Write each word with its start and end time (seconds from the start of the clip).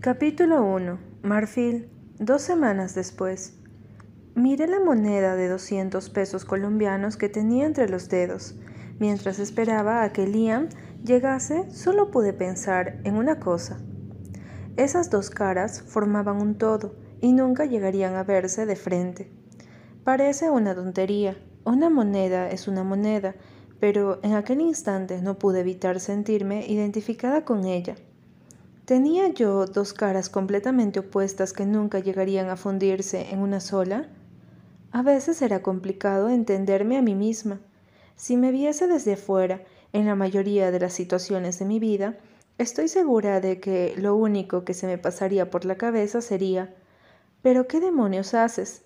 Capítulo 0.00 0.64
1. 0.64 0.98
Marfil. 1.24 1.90
Dos 2.18 2.40
semanas 2.40 2.94
después. 2.94 3.58
Miré 4.34 4.66
la 4.66 4.80
moneda 4.80 5.36
de 5.36 5.46
200 5.46 6.08
pesos 6.08 6.46
colombianos 6.46 7.18
que 7.18 7.28
tenía 7.28 7.66
entre 7.66 7.86
los 7.86 8.08
dedos. 8.08 8.54
Mientras 8.98 9.38
esperaba 9.38 10.02
a 10.02 10.10
que 10.10 10.26
Liam 10.26 10.70
llegase, 11.04 11.70
solo 11.70 12.10
pude 12.10 12.32
pensar 12.32 12.98
en 13.04 13.16
una 13.16 13.40
cosa. 13.40 13.78
Esas 14.78 15.10
dos 15.10 15.28
caras 15.28 15.82
formaban 15.82 16.40
un 16.40 16.56
todo 16.56 16.96
y 17.20 17.34
nunca 17.34 17.66
llegarían 17.66 18.14
a 18.16 18.24
verse 18.24 18.64
de 18.64 18.76
frente. 18.76 19.30
Parece 20.02 20.48
una 20.48 20.74
tontería. 20.74 21.36
Una 21.66 21.90
moneda 21.90 22.48
es 22.48 22.68
una 22.68 22.84
moneda, 22.84 23.34
pero 23.80 24.18
en 24.22 24.32
aquel 24.32 24.62
instante 24.62 25.20
no 25.20 25.38
pude 25.38 25.60
evitar 25.60 26.00
sentirme 26.00 26.66
identificada 26.66 27.44
con 27.44 27.66
ella. 27.66 27.96
¿Tenía 28.90 29.28
yo 29.28 29.66
dos 29.66 29.92
caras 29.92 30.28
completamente 30.28 30.98
opuestas 30.98 31.52
que 31.52 31.64
nunca 31.64 32.00
llegarían 32.00 32.48
a 32.50 32.56
fundirse 32.56 33.30
en 33.30 33.38
una 33.38 33.60
sola? 33.60 34.08
A 34.90 35.02
veces 35.02 35.42
era 35.42 35.62
complicado 35.62 36.28
entenderme 36.28 36.98
a 36.98 37.00
mí 37.00 37.14
misma. 37.14 37.60
Si 38.16 38.36
me 38.36 38.50
viese 38.50 38.88
desde 38.88 39.12
afuera, 39.12 39.62
en 39.92 40.06
la 40.06 40.16
mayoría 40.16 40.72
de 40.72 40.80
las 40.80 40.92
situaciones 40.92 41.60
de 41.60 41.66
mi 41.66 41.78
vida, 41.78 42.18
estoy 42.58 42.88
segura 42.88 43.40
de 43.40 43.60
que 43.60 43.94
lo 43.96 44.16
único 44.16 44.64
que 44.64 44.74
se 44.74 44.88
me 44.88 44.98
pasaría 44.98 45.52
por 45.52 45.64
la 45.64 45.76
cabeza 45.76 46.20
sería 46.20 46.74
¿Pero 47.42 47.68
qué 47.68 47.78
demonios 47.78 48.34
haces? 48.34 48.82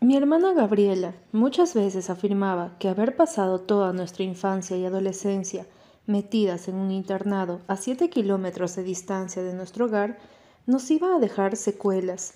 Mi 0.00 0.16
hermana 0.16 0.52
Gabriela 0.52 1.16
muchas 1.32 1.74
veces 1.74 2.08
afirmaba 2.08 2.76
que 2.78 2.88
haber 2.88 3.16
pasado 3.16 3.58
toda 3.58 3.92
nuestra 3.92 4.22
infancia 4.22 4.76
y 4.76 4.86
adolescencia 4.86 5.66
metidas 6.10 6.68
en 6.68 6.74
un 6.74 6.90
internado 6.90 7.60
a 7.68 7.76
siete 7.76 8.10
kilómetros 8.10 8.76
de 8.76 8.82
distancia 8.82 9.42
de 9.42 9.54
nuestro 9.54 9.86
hogar, 9.86 10.18
nos 10.66 10.90
iba 10.90 11.16
a 11.16 11.18
dejar 11.18 11.56
secuelas. 11.56 12.34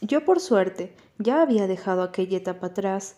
Yo, 0.00 0.24
por 0.24 0.40
suerte, 0.40 0.94
ya 1.18 1.42
había 1.42 1.66
dejado 1.66 2.02
aquella 2.02 2.38
etapa 2.38 2.68
atrás. 2.68 3.16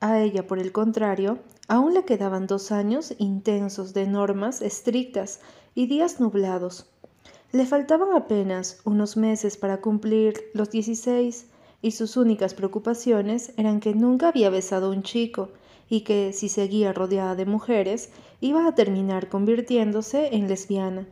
A 0.00 0.20
ella, 0.20 0.46
por 0.46 0.58
el 0.58 0.72
contrario, 0.72 1.38
aún 1.68 1.94
le 1.94 2.04
quedaban 2.04 2.46
dos 2.46 2.72
años 2.72 3.14
intensos 3.18 3.94
de 3.94 4.06
normas 4.06 4.60
estrictas 4.60 5.40
y 5.74 5.86
días 5.86 6.20
nublados. 6.20 6.86
Le 7.52 7.66
faltaban 7.66 8.12
apenas 8.16 8.80
unos 8.84 9.16
meses 9.16 9.56
para 9.56 9.80
cumplir 9.80 10.50
los 10.54 10.70
dieciséis 10.70 11.46
y 11.80 11.92
sus 11.92 12.16
únicas 12.16 12.54
preocupaciones 12.54 13.52
eran 13.56 13.78
que 13.78 13.94
nunca 13.94 14.28
había 14.28 14.50
besado 14.50 14.86
a 14.86 14.90
un 14.90 15.02
chico 15.02 15.50
y 15.88 16.02
que, 16.02 16.32
si 16.32 16.48
seguía 16.48 16.92
rodeada 16.92 17.34
de 17.34 17.46
mujeres, 17.46 18.10
iba 18.40 18.66
a 18.66 18.74
terminar 18.74 19.28
convirtiéndose 19.28 20.34
en 20.34 20.48
lesbiana. 20.48 21.06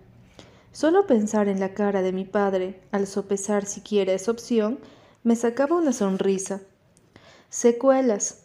Solo 0.72 1.06
pensar 1.06 1.48
en 1.48 1.60
la 1.60 1.74
cara 1.74 2.02
de 2.02 2.12
mi 2.12 2.24
padre, 2.24 2.80
al 2.92 3.06
sopesar 3.06 3.66
siquiera 3.66 4.12
esa 4.12 4.30
opción, 4.30 4.78
me 5.22 5.36
sacaba 5.36 5.76
una 5.76 5.92
sonrisa. 5.92 6.62
Secuelas. 7.50 8.44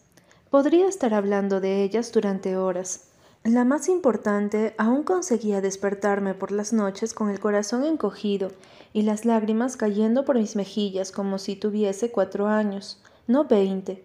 Podría 0.50 0.88
estar 0.88 1.14
hablando 1.14 1.62
de 1.62 1.84
ellas 1.84 2.12
durante 2.12 2.58
horas. 2.58 3.08
La 3.44 3.64
más 3.64 3.88
importante 3.88 4.76
aún 4.78 5.04
conseguía 5.04 5.62
despertarme 5.62 6.34
por 6.34 6.52
las 6.52 6.74
noches 6.74 7.14
con 7.14 7.30
el 7.30 7.40
corazón 7.40 7.86
encogido 7.86 8.52
y 8.92 9.04
las 9.04 9.24
lágrimas 9.24 9.78
cayendo 9.78 10.26
por 10.26 10.38
mis 10.38 10.56
mejillas 10.56 11.12
como 11.12 11.38
si 11.38 11.56
tuviese 11.56 12.12
cuatro 12.12 12.48
años, 12.48 13.02
no 13.28 13.46
veinte. 13.46 14.04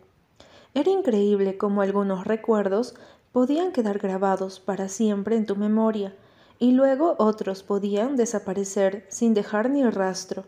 Era 0.74 0.90
increíble 0.90 1.58
cómo 1.58 1.82
algunos 1.82 2.26
recuerdos 2.26 2.94
podían 3.32 3.72
quedar 3.72 3.98
grabados 3.98 4.60
para 4.60 4.88
siempre 4.88 5.36
en 5.36 5.46
tu 5.46 5.56
memoria, 5.56 6.14
y 6.58 6.72
luego 6.72 7.16
otros 7.18 7.62
podían 7.62 8.16
desaparecer 8.16 9.04
sin 9.08 9.34
dejar 9.34 9.68
ni 9.70 9.84
rastro. 9.88 10.44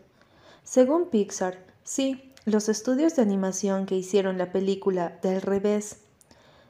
Según 0.63 1.09
Pixar, 1.09 1.57
sí, 1.83 2.31
los 2.45 2.69
estudios 2.69 3.15
de 3.15 3.21
animación 3.21 3.85
que 3.85 3.95
hicieron 3.95 4.37
la 4.37 4.51
película 4.51 5.19
del 5.21 5.41
revés. 5.41 6.01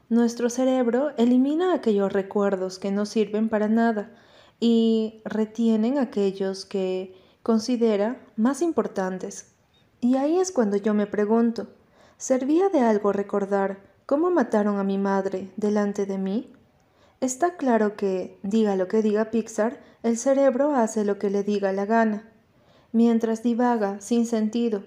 Nuestro 0.09 0.50
cerebro 0.50 1.11
elimina 1.17 1.73
aquellos 1.73 2.11
recuerdos 2.11 2.80
que 2.80 2.92
no 2.92 3.05
sirven 3.05 3.49
para 3.49 3.67
nada 3.67 4.11
y 4.60 5.22
retienen 5.26 5.98
aquellos 5.98 6.66
que 6.66 7.16
considera 7.43 8.26
más 8.36 8.61
importantes. 8.61 9.52
Y 10.02 10.16
ahí 10.16 10.39
es 10.39 10.52
cuando 10.52 10.77
yo 10.77 10.93
me 10.93 11.08
pregunto, 11.08 11.67
¿servía 12.17 12.70
de 12.70 12.80
algo 12.80 13.11
recordar 13.11 13.80
¿Cómo 14.05 14.30
mataron 14.30 14.77
a 14.77 14.83
mi 14.83 14.99
madre 14.99 15.52
delante 15.58 16.05
de 16.05 16.20
mí? 16.20 16.53
Está 17.21 17.58
claro 17.58 17.95
que, 17.95 18.37
diga 18.43 18.76
lo 18.76 18.87
que 18.87 19.02
diga 19.02 19.31
Pixar, 19.31 19.81
el 20.03 20.20
cerebro 20.20 20.75
hace 20.75 21.05
lo 21.05 21.17
que 21.17 21.31
le 21.31 21.42
diga 21.43 21.71
la 21.71 21.87
gana. 21.87 22.30
Mientras 22.92 23.42
divaga 23.42 23.99
sin 24.02 24.27
sentido, 24.27 24.83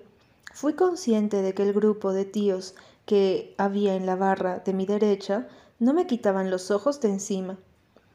fui 0.55 0.75
consciente 0.75 1.43
de 1.43 1.53
que 1.53 1.65
el 1.65 1.73
grupo 1.73 2.13
de 2.13 2.27
tíos 2.27 2.77
que 3.07 3.57
había 3.59 3.97
en 3.97 4.07
la 4.07 4.15
barra 4.15 4.61
de 4.61 4.73
mi 4.73 4.87
derecha 4.87 5.49
no 5.81 5.95
me 5.95 6.07
quitaban 6.07 6.49
los 6.49 6.71
ojos 6.71 7.01
de 7.01 7.09
encima. 7.09 7.59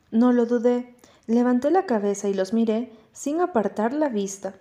No 0.09 0.31
lo 0.31 0.46
dudé, 0.46 0.96
levanté 1.28 1.69
la 1.69 1.85
cabeza 1.85 2.29
y 2.29 2.34
los 2.34 2.53
miré 2.53 2.94
sin 3.12 3.41
apartar 3.41 3.91
la 3.91 4.07
vista. 4.07 4.53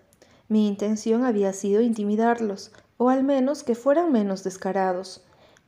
Mi 0.49 0.67
intención 0.67 1.25
había 1.25 1.53
sido 1.53 1.83
intimidarlos, 1.83 2.73
o 3.03 3.09
al 3.09 3.25
menos 3.25 3.65
que 3.65 3.75
fueran 3.75 4.13
menos 4.13 4.45
descarados 4.45 5.23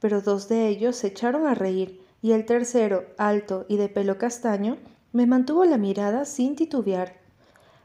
pero 0.05 0.21
dos 0.21 0.49
de 0.51 0.69
ellos 0.69 0.97
se 0.97 1.07
echaron 1.07 1.47
a 1.47 1.55
reír 1.55 1.99
y 2.21 2.33
el 2.33 2.45
tercero, 2.45 3.07
alto 3.17 3.65
y 3.71 3.79
de 3.79 3.89
pelo 3.89 4.19
castaño, 4.19 4.77
me 5.13 5.27
mantuvo 5.27 5.65
la 5.65 5.79
mirada 5.79 6.27
sin 6.27 6.57
titubear. 6.57 7.15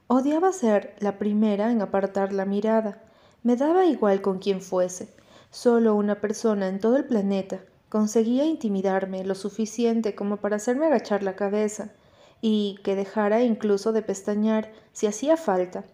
Odiaba 0.07 0.51
ser 0.51 0.95
la 0.99 1.17
primera 1.17 1.71
en 1.71 1.81
apartar 1.81 2.33
la 2.33 2.43
mirada. 2.43 3.01
Me 3.41 3.55
daba 3.55 3.85
igual 3.85 4.21
con 4.21 4.39
quién 4.39 4.59
fuese. 4.59 5.13
Solo 5.49 5.95
una 5.95 6.19
persona 6.19 6.67
en 6.67 6.81
todo 6.81 6.97
el 6.97 7.05
planeta 7.05 7.61
conseguía 7.88 8.43
intimidarme 8.43 9.23
lo 9.23 9.33
suficiente 9.33 10.13
como 10.13 10.38
para 10.38 10.57
hacerme 10.57 10.88
agachar 10.88 11.23
la 11.23 11.38
cabeza 11.38 11.93
y 12.41 12.79
que 12.83 12.97
dejara 12.97 13.43
incluso 13.43 13.93
de 13.93 14.01
pestañear 14.01 14.73
si 14.91 15.07
hacía 15.07 15.38
falta 15.38 15.85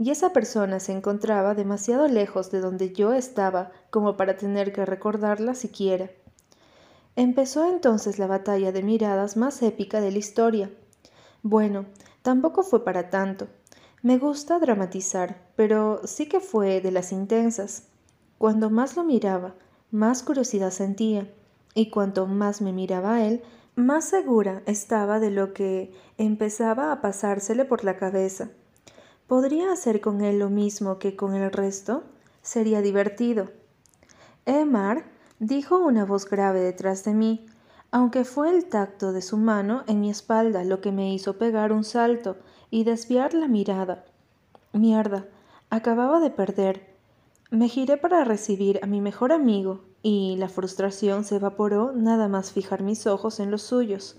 y 0.00 0.10
esa 0.10 0.32
persona 0.32 0.80
se 0.80 0.92
encontraba 0.92 1.54
demasiado 1.54 2.08
lejos 2.08 2.50
de 2.50 2.60
donde 2.60 2.94
yo 2.94 3.12
estaba 3.12 3.70
como 3.90 4.16
para 4.16 4.38
tener 4.38 4.72
que 4.72 4.86
recordarla 4.86 5.54
siquiera. 5.54 6.10
Empezó 7.16 7.68
entonces 7.68 8.18
la 8.18 8.26
batalla 8.26 8.72
de 8.72 8.82
miradas 8.82 9.36
más 9.36 9.60
épica 9.60 10.00
de 10.00 10.10
la 10.10 10.16
historia. 10.16 10.70
Bueno, 11.42 11.84
tampoco 12.22 12.62
fue 12.62 12.82
para 12.82 13.10
tanto. 13.10 13.48
Me 14.00 14.16
gusta 14.16 14.58
dramatizar, 14.58 15.36
pero 15.54 16.00
sí 16.04 16.30
que 16.30 16.40
fue 16.40 16.80
de 16.80 16.92
las 16.92 17.12
intensas. 17.12 17.82
Cuando 18.38 18.70
más 18.70 18.96
lo 18.96 19.04
miraba, 19.04 19.54
más 19.90 20.22
curiosidad 20.22 20.70
sentía, 20.70 21.30
y 21.74 21.90
cuanto 21.90 22.26
más 22.26 22.62
me 22.62 22.72
miraba 22.72 23.22
él, 23.22 23.42
más 23.74 24.06
segura 24.06 24.62
estaba 24.64 25.20
de 25.20 25.30
lo 25.30 25.52
que 25.52 25.92
empezaba 26.16 26.90
a 26.90 27.02
pasársele 27.02 27.66
por 27.66 27.84
la 27.84 27.98
cabeza. 27.98 28.48
¿Podría 29.30 29.70
hacer 29.70 30.00
con 30.00 30.22
él 30.22 30.40
lo 30.40 30.50
mismo 30.50 30.98
que 30.98 31.14
con 31.14 31.36
el 31.36 31.52
resto? 31.52 32.02
Sería 32.42 32.82
divertido. 32.82 33.52
Emar 34.44 35.04
dijo 35.38 35.78
una 35.78 36.04
voz 36.04 36.28
grave 36.28 36.58
detrás 36.58 37.04
de 37.04 37.14
mí, 37.14 37.46
aunque 37.92 38.24
fue 38.24 38.50
el 38.50 38.64
tacto 38.64 39.12
de 39.12 39.22
su 39.22 39.36
mano 39.36 39.84
en 39.86 40.00
mi 40.00 40.10
espalda 40.10 40.64
lo 40.64 40.80
que 40.80 40.90
me 40.90 41.14
hizo 41.14 41.38
pegar 41.38 41.70
un 41.70 41.84
salto 41.84 42.38
y 42.70 42.82
desviar 42.82 43.32
la 43.32 43.46
mirada. 43.46 44.04
Mierda, 44.72 45.28
acababa 45.70 46.18
de 46.18 46.30
perder. 46.30 46.96
Me 47.52 47.68
giré 47.68 47.98
para 47.98 48.24
recibir 48.24 48.80
a 48.82 48.88
mi 48.88 49.00
mejor 49.00 49.30
amigo 49.30 49.84
y 50.02 50.34
la 50.38 50.48
frustración 50.48 51.22
se 51.22 51.36
evaporó 51.36 51.92
nada 51.92 52.26
más 52.26 52.50
fijar 52.50 52.82
mis 52.82 53.06
ojos 53.06 53.38
en 53.38 53.52
los 53.52 53.62
suyos. 53.62 54.16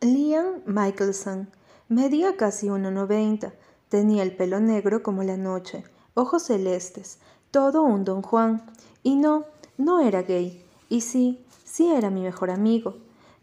Liam 0.00 0.62
Michelson 0.64 1.50
medía 1.88 2.36
casi 2.36 2.68
1,90 2.68 3.52
Tenía 3.92 4.22
el 4.22 4.34
pelo 4.34 4.58
negro 4.58 5.02
como 5.02 5.22
la 5.22 5.36
noche, 5.36 5.84
ojos 6.14 6.44
celestes, 6.44 7.18
todo 7.50 7.82
un 7.82 8.04
don 8.04 8.22
Juan. 8.22 8.62
Y 9.02 9.16
no, 9.16 9.44
no 9.76 10.00
era 10.00 10.22
gay. 10.22 10.64
Y 10.88 11.02
sí, 11.02 11.44
sí 11.62 11.92
era 11.92 12.08
mi 12.08 12.22
mejor 12.22 12.50
amigo. 12.50 12.96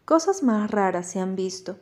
Cosas 0.04 0.42
más 0.42 0.68
raras 0.68 1.08
se 1.08 1.20
han 1.20 1.36
visto. 1.36 1.76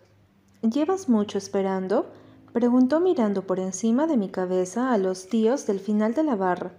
¿Llevas 0.61 1.09
mucho 1.09 1.38
esperando? 1.38 2.11
preguntó 2.53 3.00
mirando 3.00 3.47
por 3.47 3.59
encima 3.59 4.06
de 4.06 4.19
mi 4.19 4.29
cabeza 4.29 4.93
a 4.93 4.99
los 4.99 5.29
tíos 5.31 5.67
del 5.67 5.81
final 5.81 6.12
de 6.12 6.25
la 6.25 6.37
barra. 6.37 6.73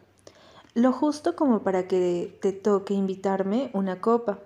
Lo 0.75 0.91
justo 0.91 1.35
como 1.35 1.63
para 1.63 1.87
que 1.87 2.37
te 2.39 2.51
toque 2.51 2.93
invitarme 2.93 3.71
una 3.73 3.99
copa. 3.99 4.37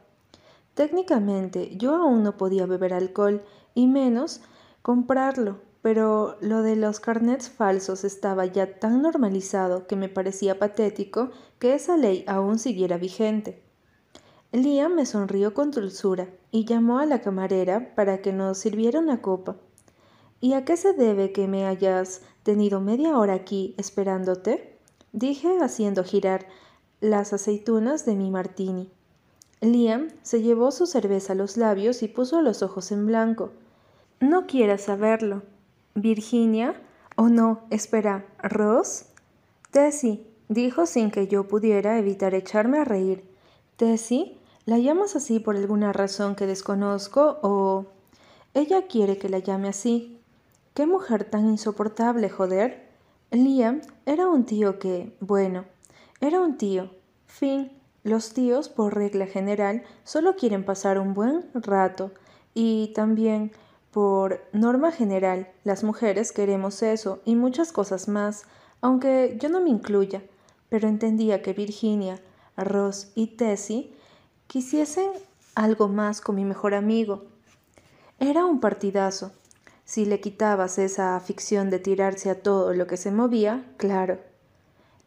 Técnicamente 0.76 1.76
yo 1.76 1.94
aún 1.94 2.24
no 2.24 2.38
podía 2.38 2.66
beber 2.68 2.94
alcohol 2.94 3.44
y 3.76 3.88
menos 3.88 4.40
comprarlo, 4.82 5.58
pero 5.84 6.38
lo 6.40 6.64
de 6.64 6.78
los 6.78 7.02
carnets 7.02 7.50
falsos 7.50 8.06
estaba 8.06 8.46
ya 8.46 8.80
tan 8.80 9.02
normalizado 9.02 9.86
que 9.86 9.98
me 9.98 10.08
parecía 10.08 10.58
patético 10.58 11.30
que 11.60 11.76
esa 11.76 11.98
ley 11.98 12.24
aún 12.26 12.58
siguiera 12.58 12.98
vigente. 12.98 13.62
Liam 14.54 14.96
me 14.96 15.06
sonrió 15.06 15.54
con 15.54 15.72
dulzura 15.72 16.30
y 16.52 16.64
llamó 16.64 17.00
a 17.00 17.06
la 17.06 17.20
camarera 17.20 17.94
para 17.96 18.22
que 18.22 18.32
nos 18.32 18.60
sirviera 18.60 19.00
una 19.00 19.22
copa. 19.22 19.58
¿Y 20.40 20.54
a 20.54 20.64
qué 20.64 20.78
se 20.78 20.94
debe 20.94 21.34
que 21.34 21.50
me 21.50 21.66
hayas 21.66 22.22
tenido 22.44 22.80
media 22.80 23.18
hora 23.18 23.34
aquí 23.34 23.76
esperándote? 23.78 24.80
dije 25.12 25.58
haciendo 25.62 26.06
girar 26.06 26.48
las 27.02 27.34
aceitunas 27.34 28.06
de 28.06 28.16
mi 28.16 28.32
martini. 28.32 28.90
Liam 29.60 30.08
se 30.22 30.42
llevó 30.42 30.72
su 30.72 30.86
cerveza 30.86 31.34
a 31.34 31.36
los 31.36 31.58
labios 31.58 32.04
y 32.04 32.08
puso 32.08 32.42
los 32.42 32.64
ojos 32.64 32.94
en 32.94 33.06
blanco. 33.06 33.52
No 34.22 34.48
quieras 34.48 34.84
saberlo. 34.84 35.44
Virginia, 35.96 36.76
o 37.16 37.24
oh 37.24 37.30
no, 37.30 37.62
espera, 37.70 38.26
Ross. 38.42 39.06
Tessie, 39.72 40.26
dijo 40.50 40.86
sin 40.86 41.12
que 41.12 41.28
yo 41.28 41.48
pudiera 41.48 41.98
evitar 41.98 42.34
echarme 42.34 42.80
a 42.80 42.86
reír. 42.86 43.24
Tessie, 43.78 44.38
¿la 44.66 44.78
llamas 44.78 45.16
así 45.16 45.40
por 45.40 45.56
alguna 45.56 45.94
razón 45.94 46.36
que 46.36 46.48
desconozco 46.48 47.40
o... 47.42 47.86
Ella 48.54 48.86
quiere 48.88 49.18
que 49.18 49.30
la 49.30 49.40
llame 49.40 49.70
así. 49.70 50.20
Qué 50.76 50.86
mujer 50.86 51.24
tan 51.24 51.50
insoportable, 51.50 52.30
joder. 52.30 52.88
Liam 53.32 53.82
era 54.06 54.28
un 54.28 54.46
tío 54.46 54.78
que, 54.78 55.16
bueno, 55.20 55.66
era 56.22 56.40
un 56.40 56.58
tío. 56.58 56.92
Fin. 57.26 57.72
Los 58.04 58.34
tíos, 58.34 58.70
por 58.70 58.94
regla 58.96 59.28
general, 59.28 59.84
solo 60.04 60.36
quieren 60.36 60.66
pasar 60.66 61.00
un 61.00 61.14
buen 61.14 61.46
rato. 61.54 62.12
Y 62.54 62.92
también, 62.94 63.54
por 63.94 64.42
norma 64.54 64.92
general, 64.92 65.48
las 65.64 65.84
mujeres 65.84 66.32
queremos 66.32 66.82
eso 66.82 67.22
y 67.26 67.36
muchas 67.36 67.72
cosas 67.72 68.08
más, 68.08 68.46
aunque 68.82 69.38
yo 69.40 69.50
no 69.50 69.62
me 69.62 69.70
incluya. 69.70 70.24
Pero 70.70 70.88
entendía 70.88 71.44
que 71.44 71.54
Virginia, 71.54 72.20
Ross 72.58 73.12
y 73.14 73.28
Tessie 73.38 73.94
quisiesen 74.48 75.12
algo 75.54 75.90
más 75.90 76.22
con 76.22 76.36
mi 76.36 76.44
mejor 76.44 76.74
amigo. 76.74 77.26
Era 78.20 78.46
un 78.46 78.60
partidazo. 78.60 79.32
Si 79.86 80.06
le 80.06 80.20
quitabas 80.20 80.80
esa 80.80 81.16
afición 81.16 81.70
de 81.70 81.78
tirarse 81.78 82.32
a 82.32 82.42
todo 82.42 82.74
lo 82.74 82.88
que 82.88 82.98
se 82.98 83.12
movía, 83.12 83.64
claro. 83.78 84.18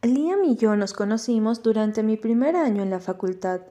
Liam 0.02 0.44
y 0.44 0.54
yo 0.54 0.76
nos 0.76 0.92
conocimos 0.92 1.64
durante 1.64 2.04
mi 2.04 2.16
primer 2.16 2.54
año 2.54 2.84
en 2.84 2.90
la 2.90 3.00
facultad. 3.00 3.62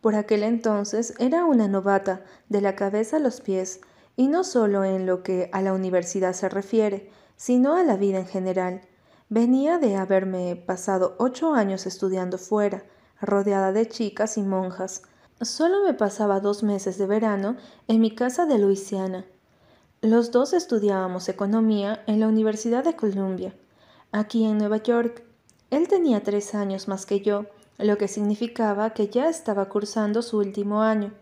Por 0.00 0.14
aquel 0.14 0.44
entonces 0.44 1.14
era 1.18 1.46
una 1.46 1.66
novata 1.66 2.22
de 2.48 2.60
la 2.60 2.76
cabeza 2.76 3.16
a 3.16 3.20
los 3.20 3.40
pies, 3.40 3.80
y 4.22 4.28
no 4.28 4.44
solo 4.44 4.84
en 4.84 5.04
lo 5.04 5.24
que 5.24 5.50
a 5.52 5.60
la 5.62 5.72
universidad 5.72 6.32
se 6.32 6.48
refiere, 6.48 7.10
sino 7.36 7.74
a 7.74 7.82
la 7.82 7.96
vida 7.96 8.20
en 8.20 8.28
general. 8.28 8.82
Venía 9.28 9.78
de 9.78 9.96
haberme 9.96 10.54
pasado 10.54 11.16
ocho 11.18 11.54
años 11.54 11.86
estudiando 11.86 12.38
fuera, 12.38 12.84
rodeada 13.20 13.72
de 13.72 13.88
chicas 13.88 14.38
y 14.38 14.42
monjas. 14.42 15.02
Solo 15.40 15.84
me 15.84 15.92
pasaba 15.92 16.38
dos 16.38 16.62
meses 16.62 16.98
de 16.98 17.06
verano 17.06 17.56
en 17.88 18.00
mi 18.00 18.14
casa 18.14 18.46
de 18.46 18.58
Luisiana, 18.58 19.24
los 20.02 20.30
dos 20.30 20.52
estudiábamos 20.52 21.28
economía 21.28 22.04
en 22.06 22.20
la 22.20 22.28
Universidad 22.28 22.84
de 22.84 22.94
Columbia, 22.94 23.54
aquí 24.12 24.44
en 24.44 24.58
Nueva 24.58 24.78
York. 24.78 25.24
Él 25.70 25.88
tenía 25.88 26.22
tres 26.22 26.54
años 26.54 26.86
más 26.86 27.06
que 27.06 27.22
yo, 27.22 27.46
lo 27.78 27.98
que 27.98 28.06
significaba 28.06 28.94
que 28.94 29.08
ya 29.08 29.28
estaba 29.28 29.68
cursando 29.68 30.22
su 30.22 30.38
último 30.38 30.82
año. 30.82 31.12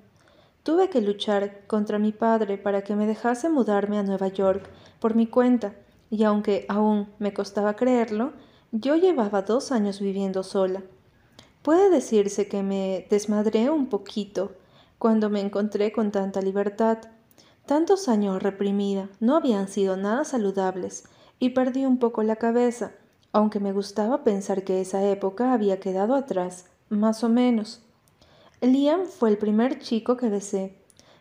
Tuve 0.63 0.91
que 0.91 1.01
luchar 1.01 1.67
contra 1.67 1.99
mi 1.99 2.13
padre 2.13 2.59
para 2.59 2.83
que 2.83 2.95
me 2.95 3.07
dejase 3.07 3.49
mudarme 3.49 3.99
a 3.99 4.03
Nueva 4.03 4.29
York 4.29 4.69
por 4.99 5.15
mi 5.15 5.27
cuenta, 5.27 5.75
y 6.11 6.25
aunque 6.25 6.67
aún 6.69 7.09
me 7.19 7.33
costaba 7.33 7.77
creerlo, 7.77 8.33
yo 8.73 8.97
llevaba 8.97 9.43
dos 9.43 9.73
años 9.73 10.01
viviendo 10.01 10.43
sola. 10.43 10.83
Puede 11.63 11.91
decirse 11.91 12.47
que 12.49 12.63
me 12.63 13.07
desmadré 13.11 13.71
un 13.71 13.87
poquito 13.87 14.53
cuando 14.99 15.31
me 15.31 15.41
encontré 15.41 15.93
con 15.93 16.11
tanta 16.11 16.43
libertad. 16.43 16.99
Tantos 17.67 18.09
años 18.09 18.43
reprimida 18.43 19.09
no 19.19 19.37
habían 19.37 19.69
sido 19.69 19.97
nada 19.97 20.25
saludables 20.25 21.05
y 21.39 21.51
perdí 21.51 21.87
un 21.87 21.99
poco 21.99 22.23
la 22.23 22.37
cabeza, 22.37 22.93
aunque 23.33 23.61
me 23.61 23.73
gustaba 23.73 24.25
pensar 24.25 24.63
que 24.65 24.81
esa 24.81 25.03
época 25.05 25.53
había 25.53 25.81
quedado 25.81 26.15
atrás, 26.15 26.67
más 26.89 27.25
o 27.25 27.29
menos. 27.29 27.83
Liam 28.61 29.07
fue 29.07 29.31
el 29.31 29.39
primer 29.39 29.79
chico 29.79 30.17
que 30.17 30.29
besé. 30.29 30.75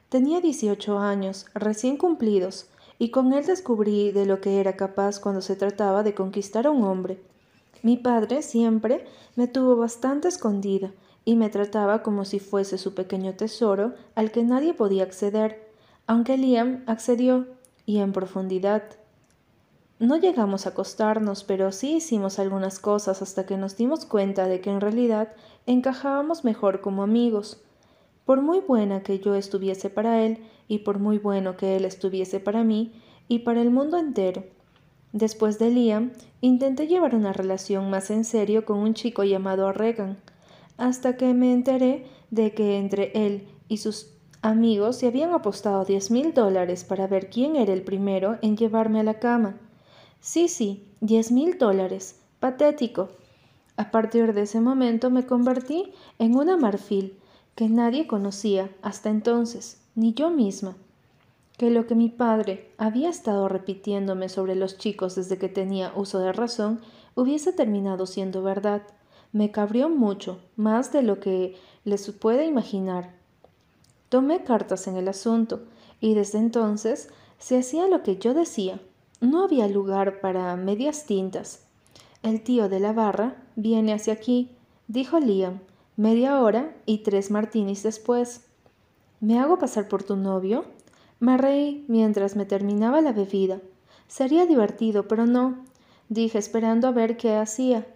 Tenía 0.10 0.42
18 0.42 1.00
años, 1.00 1.46
recién 1.54 1.98
cumplidos, 1.98 2.68
y 2.98 3.12
con 3.12 3.34
él 3.34 3.46
descubrí 3.46 4.12
de 4.12 4.26
lo 4.26 4.42
que 4.42 4.60
era 4.60 4.76
capaz 4.76 5.20
cuando 5.20 5.42
se 5.42 5.56
trataba 5.56 6.04
de 6.04 6.14
conquistar 6.14 6.68
a 6.68 6.72
un 6.72 6.84
hombre. 6.84 7.22
Mi 7.82 7.96
padre 7.96 8.42
siempre 8.42 9.06
me 9.36 9.48
tuvo 9.48 9.78
bastante 9.78 10.28
escondida 10.28 10.92
y 11.24 11.36
me 11.36 11.50
trataba 11.50 12.04
como 12.04 12.26
si 12.26 12.40
fuese 12.40 12.78
su 12.78 12.94
pequeño 12.94 13.36
tesoro 13.36 13.94
al 14.16 14.32
que 14.32 14.44
nadie 14.44 14.74
podía 14.74 15.04
acceder 15.04 15.70
aunque 16.10 16.38
Liam 16.38 16.84
accedió 16.88 17.46
y 17.86 18.00
en 18.00 18.14
profundidad. 18.14 18.82
No 20.00 20.18
llegamos 20.18 20.66
a 20.66 20.70
acostarnos, 20.70 21.44
pero 21.44 21.72
sí 21.72 21.98
hicimos 21.98 22.40
algunas 22.40 22.80
cosas 22.80 23.22
hasta 23.22 23.46
que 23.46 23.58
nos 23.58 23.78
dimos 23.78 24.06
cuenta 24.06 24.48
de 24.48 24.60
que 24.60 24.72
en 24.72 24.82
realidad 24.82 25.32
encajábamos 25.72 26.44
mejor 26.44 26.82
como 26.82 27.04
amigos. 27.04 27.62
Por 28.26 28.42
muy 28.42 28.60
buena 28.60 29.02
que 29.02 29.20
yo 29.20 29.36
estuviese 29.36 29.90
para 29.90 30.24
él, 30.24 30.40
y 30.68 30.80
por 30.80 31.00
muy 31.00 31.18
bueno 31.18 31.58
que 31.58 31.76
él 31.76 31.86
estuviese 31.86 32.40
para 32.40 32.64
mí, 32.64 32.94
y 33.28 33.40
para 33.40 33.62
el 33.62 33.72
mundo 33.72 33.98
entero. 33.98 34.44
Después 35.14 35.60
de 35.60 35.70
Liam, 35.72 36.12
intenté 36.42 36.88
llevar 36.88 37.16
una 37.16 37.34
relación 37.34 37.90
más 37.90 38.12
en 38.12 38.26
serio 38.26 38.66
con 38.66 38.80
un 38.80 38.94
chico 38.94 39.24
llamado 39.24 39.72
Regan, 39.72 40.18
hasta 40.78 41.18
que 41.18 41.34
me 41.34 41.54
enteré 41.54 42.06
de 42.32 42.54
que 42.54 42.78
entre 42.78 43.12
él 43.14 43.48
y 43.68 43.78
sus 43.78 44.20
Amigos 44.42 44.96
se 44.96 45.08
habían 45.08 45.34
apostado 45.34 45.84
diez 45.84 46.12
mil 46.12 46.34
dólares 46.34 46.86
para 46.86 47.08
ver 47.08 47.30
quién 47.30 47.58
era 47.58 47.74
el 47.74 47.82
primero 47.82 48.38
en 48.42 48.56
llevarme 48.56 49.02
a 49.02 49.04
la 49.04 49.20
cama. 49.20 49.58
Sí, 50.22 50.48
sí, 50.48 50.88
diez 51.02 51.30
mil 51.30 51.58
dólares. 51.58 52.22
Patético. 52.40 53.10
A 53.80 53.92
partir 53.92 54.34
de 54.34 54.42
ese 54.42 54.60
momento 54.60 55.10
me 55.10 55.26
convertí 55.26 55.94
en 56.18 56.36
una 56.36 56.58
marfil 56.58 57.18
que 57.56 57.70
nadie 57.70 58.08
conocía 58.08 58.70
hasta 58.82 59.10
entonces, 59.10 59.80
ni 59.96 60.14
yo 60.14 60.30
misma. 60.32 60.76
Que 61.58 61.70
lo 61.70 61.88
que 61.88 61.96
mi 61.96 62.10
padre 62.10 62.74
había 62.78 63.10
estado 63.10 63.48
repitiéndome 63.48 64.28
sobre 64.28 64.56
los 64.56 64.78
chicos 64.78 65.16
desde 65.16 65.38
que 65.38 65.48
tenía 65.48 65.94
uso 65.96 66.20
de 66.20 66.34
razón 66.34 66.82
hubiese 67.16 67.54
terminado 67.54 68.06
siendo 68.06 68.44
verdad. 68.44 68.82
Me 69.32 69.50
cabrió 69.50 69.88
mucho, 69.88 70.40
más 70.58 70.92
de 70.92 71.02
lo 71.02 71.22
que 71.22 71.56
les 71.86 72.12
puede 72.12 72.46
imaginar. 72.46 73.14
Tomé 74.10 74.44
cartas 74.44 74.90
en 74.90 74.98
el 74.98 75.08
asunto 75.08 75.64
y 76.02 76.16
desde 76.16 76.40
entonces 76.40 77.08
se 77.38 77.58
hacía 77.58 77.88
lo 77.88 78.04
que 78.04 78.18
yo 78.18 78.34
decía. 78.34 78.82
No 79.22 79.46
había 79.46 79.70
lugar 79.70 80.20
para 80.20 80.54
medias 80.58 81.06
tintas. 81.06 81.69
El 82.22 82.42
tío 82.44 82.68
de 82.68 82.82
la 82.82 82.92
barra 82.92 83.38
viene 83.56 83.94
hacia 83.94 84.12
aquí, 84.12 84.52
dijo 84.90 85.20
Liam, 85.20 85.62
media 85.96 86.42
hora 86.42 86.76
y 86.86 86.98
tres 86.98 87.32
martinis 87.32 87.82
después. 87.84 88.46
¿Me 89.22 89.40
hago 89.40 89.58
pasar 89.58 89.88
por 89.88 90.04
tu 90.04 90.18
novio? 90.18 90.66
Me 91.22 91.38
reí 91.38 91.86
mientras 91.88 92.36
me 92.36 92.46
terminaba 92.46 93.00
la 93.00 93.14
bebida. 93.14 93.62
Sería 94.10 94.46
divertido, 94.46 95.08
pero 95.08 95.26
no, 95.26 95.64
dije 96.10 96.38
esperando 96.38 96.90
a 96.90 96.92
ver 96.92 97.16
qué 97.16 97.36
hacía. 97.36 97.88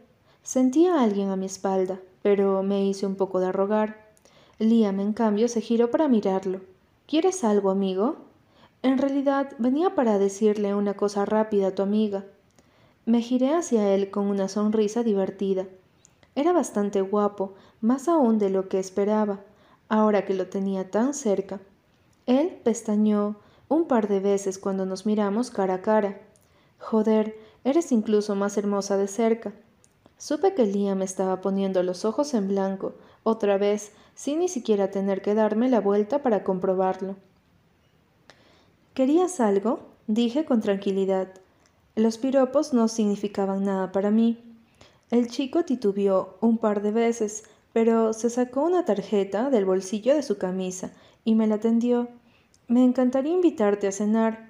Sentía 0.42 0.96
a 0.96 1.04
alguien 1.04 1.30
a 1.30 1.36
mi 1.36 1.46
espalda, 1.46 2.00
pero 2.22 2.64
me 2.64 2.86
hice 2.86 3.06
un 3.06 3.16
poco 3.16 3.42
de 3.42 3.52
rogar. 3.52 4.10
Liam, 4.58 5.02
en 5.02 5.12
cambio, 5.12 5.50
se 5.50 5.60
giró 5.60 5.92
para 5.92 6.08
mirarlo. 6.08 6.62
¿Quieres 7.08 7.44
algo, 7.44 7.72
amigo? 7.72 8.16
En 8.84 8.98
realidad 8.98 9.54
venía 9.60 9.96
para 9.96 10.18
decirle 10.18 10.76
una 10.76 10.94
cosa 10.94 11.26
rápida 11.26 11.68
a 11.68 11.76
tu 11.76 11.82
amiga. 11.82 12.26
Me 13.06 13.22
giré 13.22 13.54
hacia 13.54 13.94
él 13.94 14.12
con 14.12 14.28
una 14.28 14.48
sonrisa 14.48 15.04
divertida. 15.04 15.66
Era 16.36 16.54
bastante 16.54 17.02
guapo, 17.02 17.54
más 17.82 18.08
aún 18.08 18.40
de 18.40 18.50
lo 18.50 18.70
que 18.70 18.80
esperaba, 18.80 19.42
ahora 19.90 20.26
que 20.26 20.34
lo 20.34 20.48
tenía 20.48 20.90
tan 20.90 21.14
cerca. 21.14 21.60
Él 22.26 22.60
pestañó 22.64 23.36
un 23.68 23.88
par 23.88 24.08
de 24.08 24.22
veces 24.22 24.58
cuando 24.58 24.86
nos 24.86 25.06
miramos 25.06 25.52
cara 25.52 25.76
a 25.76 25.82
cara. 25.82 26.22
Joder, 26.80 27.38
eres 27.66 27.92
incluso 27.92 28.36
más 28.36 28.58
hermosa 28.58 28.96
de 28.96 29.08
cerca. 29.08 29.54
Supe 30.18 30.54
que 30.54 30.66
Liam 30.66 31.02
estaba 31.02 31.42
poniendo 31.42 31.84
los 31.84 32.06
ojos 32.06 32.34
en 32.34 32.48
blanco, 32.48 32.94
otra 33.24 33.58
vez, 33.58 33.92
sin 34.16 34.40
ni 34.40 34.48
siquiera 34.48 34.92
tener 34.92 35.22
que 35.22 35.36
darme 35.36 35.70
la 35.70 35.82
vuelta 35.82 36.24
para 36.24 36.46
comprobarlo. 36.46 37.18
¿Querías 38.94 39.42
algo? 39.42 39.82
dije 40.08 40.46
con 40.46 40.62
tranquilidad. 40.62 41.30
Los 41.96 42.18
piropos 42.18 42.74
no 42.74 42.88
significaban 42.88 43.66
nada 43.66 43.92
para 43.92 44.10
mí. 44.10 44.40
El 45.12 45.30
chico 45.30 45.64
titubeó 45.64 46.38
un 46.42 46.58
par 46.58 46.82
de 46.82 46.92
veces, 46.92 47.44
pero 47.72 48.14
se 48.14 48.32
sacó 48.32 48.64
una 48.64 48.84
tarjeta 48.84 49.52
del 49.52 49.66
bolsillo 49.66 50.16
de 50.16 50.24
su 50.24 50.40
camisa 50.40 50.92
y 51.24 51.36
me 51.36 51.46
la 51.46 51.60
tendió. 51.60 52.08
Me 52.68 52.84
encantaría 52.84 53.34
invitarte 53.34 53.88
a 53.88 53.92
cenar, 53.92 54.50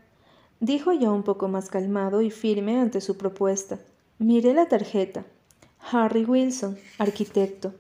dijo 0.62 0.94
ya 0.94 1.12
un 1.12 1.24
poco 1.24 1.50
más 1.50 1.70
calmado 1.70 2.22
y 2.22 2.32
firme 2.32 2.80
ante 2.80 3.02
su 3.02 3.18
propuesta. 3.18 3.78
Miré 4.20 4.54
la 4.54 4.70
tarjeta. 4.70 5.26
Harry 5.92 6.24
Wilson, 6.24 6.78
arquitecto. 6.98 7.74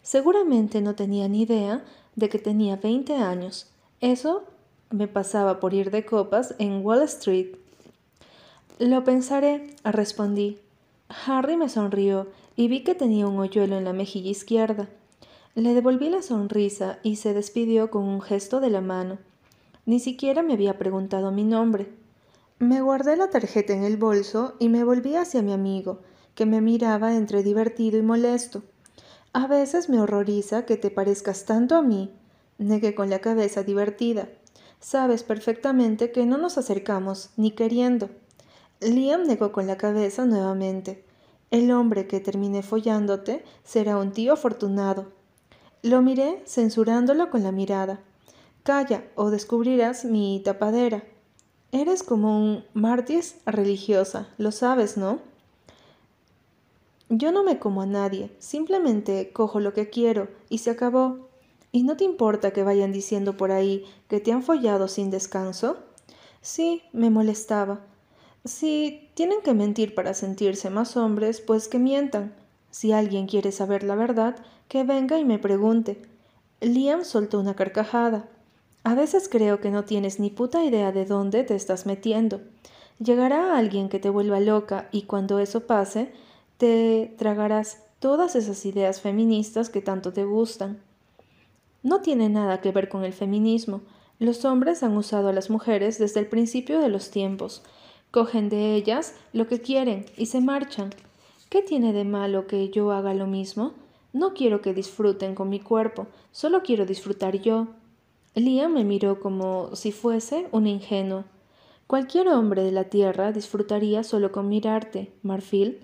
Seguramente 0.00 0.80
no 0.80 0.94
tenía 0.94 1.28
ni 1.28 1.42
idea 1.42 1.84
de 2.14 2.30
que 2.30 2.38
tenía 2.38 2.76
20 2.76 3.14
años. 3.16 3.70
Eso 4.00 4.44
me 4.90 5.06
pasaba 5.06 5.60
por 5.60 5.74
ir 5.74 5.90
de 5.90 6.06
copas 6.06 6.54
en 6.58 6.84
Wall 6.84 7.02
Street. 7.02 7.56
Lo 8.78 9.04
pensaré, 9.04 9.74
respondí. 9.84 10.58
Harry 11.08 11.56
me 11.56 11.70
sonrió 11.70 12.26
y 12.56 12.68
vi 12.68 12.84
que 12.84 12.94
tenía 12.94 13.26
un 13.26 13.38
hoyuelo 13.38 13.78
en 13.78 13.84
la 13.84 13.94
mejilla 13.94 14.30
izquierda. 14.30 14.90
Le 15.54 15.72
devolví 15.72 16.10
la 16.10 16.20
sonrisa 16.20 16.98
y 17.02 17.16
se 17.16 17.32
despidió 17.32 17.90
con 17.90 18.04
un 18.04 18.20
gesto 18.20 18.60
de 18.60 18.68
la 18.68 18.82
mano. 18.82 19.16
Ni 19.86 19.98
siquiera 19.98 20.42
me 20.42 20.52
había 20.52 20.76
preguntado 20.76 21.32
mi 21.32 21.42
nombre. 21.42 21.88
Me 22.58 22.82
guardé 22.82 23.16
la 23.16 23.30
tarjeta 23.30 23.72
en 23.72 23.82
el 23.82 23.96
bolso 23.96 24.56
y 24.58 24.68
me 24.68 24.84
volví 24.84 25.16
hacia 25.16 25.40
mi 25.40 25.54
amigo, 25.54 26.00
que 26.34 26.44
me 26.44 26.60
miraba 26.60 27.14
entre 27.14 27.42
divertido 27.42 27.98
y 27.98 28.02
molesto. 28.02 28.62
A 29.32 29.46
veces 29.46 29.88
me 29.88 30.00
horroriza 30.00 30.66
que 30.66 30.76
te 30.76 30.90
parezcas 30.90 31.46
tanto 31.46 31.76
a 31.76 31.82
mí, 31.82 32.10
negué 32.58 32.94
con 32.94 33.08
la 33.08 33.20
cabeza 33.20 33.62
divertida. 33.62 34.28
Sabes 34.80 35.22
perfectamente 35.22 36.12
que 36.12 36.26
no 36.26 36.36
nos 36.36 36.58
acercamos, 36.58 37.30
ni 37.38 37.52
queriendo. 37.52 38.10
Liam 38.80 39.22
negó 39.26 39.52
con 39.52 39.66
la 39.66 39.78
cabeza 39.78 40.26
nuevamente. 40.26 41.04
El 41.50 41.70
hombre 41.70 42.06
que 42.06 42.20
termine 42.20 42.62
follándote 42.62 43.44
será 43.64 43.96
un 43.96 44.12
tío 44.12 44.34
afortunado. 44.34 45.12
Lo 45.82 46.02
miré 46.02 46.42
censurándolo 46.46 47.30
con 47.30 47.42
la 47.42 47.52
mirada. 47.52 48.00
Calla 48.64 49.04
o 49.14 49.30
descubrirás 49.30 50.04
mi 50.04 50.42
tapadera. 50.44 51.04
Eres 51.72 52.02
como 52.02 52.38
un 52.38 52.64
martis 52.74 53.36
religiosa, 53.46 54.28
lo 54.38 54.52
sabes, 54.52 54.96
¿no? 54.96 55.20
Yo 57.08 57.30
no 57.32 57.44
me 57.44 57.58
como 57.58 57.82
a 57.82 57.86
nadie, 57.86 58.34
simplemente 58.40 59.32
cojo 59.32 59.60
lo 59.60 59.72
que 59.72 59.88
quiero 59.88 60.28
y 60.48 60.58
se 60.58 60.70
acabó. 60.70 61.28
¿Y 61.70 61.84
no 61.84 61.96
te 61.96 62.04
importa 62.04 62.52
que 62.52 62.64
vayan 62.64 62.92
diciendo 62.92 63.36
por 63.36 63.52
ahí 63.52 63.84
que 64.08 64.20
te 64.20 64.32
han 64.32 64.42
follado 64.42 64.88
sin 64.88 65.10
descanso? 65.10 65.76
Sí, 66.40 66.82
me 66.92 67.10
molestaba. 67.10 67.80
Si 68.46 69.10
tienen 69.14 69.40
que 69.42 69.54
mentir 69.54 69.94
para 69.96 70.14
sentirse 70.14 70.70
más 70.70 70.96
hombres, 70.96 71.40
pues 71.40 71.66
que 71.66 71.80
mientan. 71.80 72.32
Si 72.70 72.92
alguien 72.92 73.26
quiere 73.26 73.50
saber 73.50 73.82
la 73.82 73.96
verdad, 73.96 74.36
que 74.68 74.84
venga 74.84 75.18
y 75.18 75.24
me 75.24 75.40
pregunte. 75.40 76.00
Liam 76.60 77.04
soltó 77.04 77.40
una 77.40 77.56
carcajada. 77.56 78.28
A 78.84 78.94
veces 78.94 79.28
creo 79.28 79.60
que 79.60 79.70
no 79.70 79.84
tienes 79.84 80.20
ni 80.20 80.30
puta 80.30 80.62
idea 80.62 80.92
de 80.92 81.06
dónde 81.06 81.42
te 81.42 81.56
estás 81.56 81.86
metiendo. 81.86 82.40
Llegará 83.00 83.58
alguien 83.58 83.88
que 83.88 83.98
te 83.98 84.10
vuelva 84.10 84.38
loca 84.38 84.88
y 84.92 85.02
cuando 85.02 85.40
eso 85.40 85.66
pase, 85.66 86.12
te 86.56 87.14
tragarás 87.18 87.82
todas 87.98 88.36
esas 88.36 88.64
ideas 88.64 89.00
feministas 89.00 89.70
que 89.70 89.82
tanto 89.82 90.12
te 90.12 90.24
gustan. 90.24 90.80
No 91.82 92.00
tiene 92.00 92.28
nada 92.28 92.60
que 92.60 92.70
ver 92.70 92.88
con 92.88 93.04
el 93.04 93.12
feminismo. 93.12 93.80
Los 94.20 94.44
hombres 94.44 94.84
han 94.84 94.96
usado 94.96 95.28
a 95.28 95.32
las 95.32 95.50
mujeres 95.50 95.98
desde 95.98 96.20
el 96.20 96.28
principio 96.28 96.80
de 96.80 96.88
los 96.88 97.10
tiempos. 97.10 97.64
Cogen 98.16 98.48
de 98.48 98.74
ellas 98.76 99.14
lo 99.34 99.46
que 99.46 99.60
quieren 99.60 100.06
y 100.16 100.24
se 100.24 100.40
marchan. 100.40 100.88
¿Qué 101.50 101.60
tiene 101.60 101.92
de 101.92 102.04
malo 102.04 102.46
que 102.46 102.70
yo 102.70 102.92
haga 102.92 103.12
lo 103.12 103.26
mismo? 103.26 103.74
No 104.14 104.32
quiero 104.32 104.62
que 104.62 104.72
disfruten 104.72 105.34
con 105.34 105.50
mi 105.50 105.60
cuerpo, 105.60 106.06
solo 106.32 106.62
quiero 106.62 106.86
disfrutar 106.86 107.36
yo. 107.42 107.66
Liam 108.34 108.72
me 108.72 108.84
miró 108.84 109.20
como 109.20 109.76
si 109.76 109.92
fuese 109.92 110.48
un 110.50 110.66
ingenuo. 110.66 111.24
Cualquier 111.86 112.28
hombre 112.28 112.62
de 112.62 112.72
la 112.72 112.84
tierra 112.84 113.32
disfrutaría 113.32 114.02
solo 114.02 114.32
con 114.32 114.48
mirarte, 114.48 115.12
Marfil, 115.22 115.80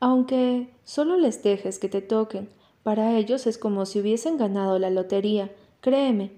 aunque 0.00 0.70
solo 0.84 1.18
les 1.18 1.42
dejes 1.42 1.78
que 1.78 1.90
te 1.90 2.00
toquen. 2.00 2.48
Para 2.84 3.18
ellos 3.18 3.46
es 3.46 3.58
como 3.58 3.84
si 3.84 4.00
hubiesen 4.00 4.38
ganado 4.38 4.78
la 4.78 4.88
lotería, 4.88 5.50
créeme. 5.82 6.30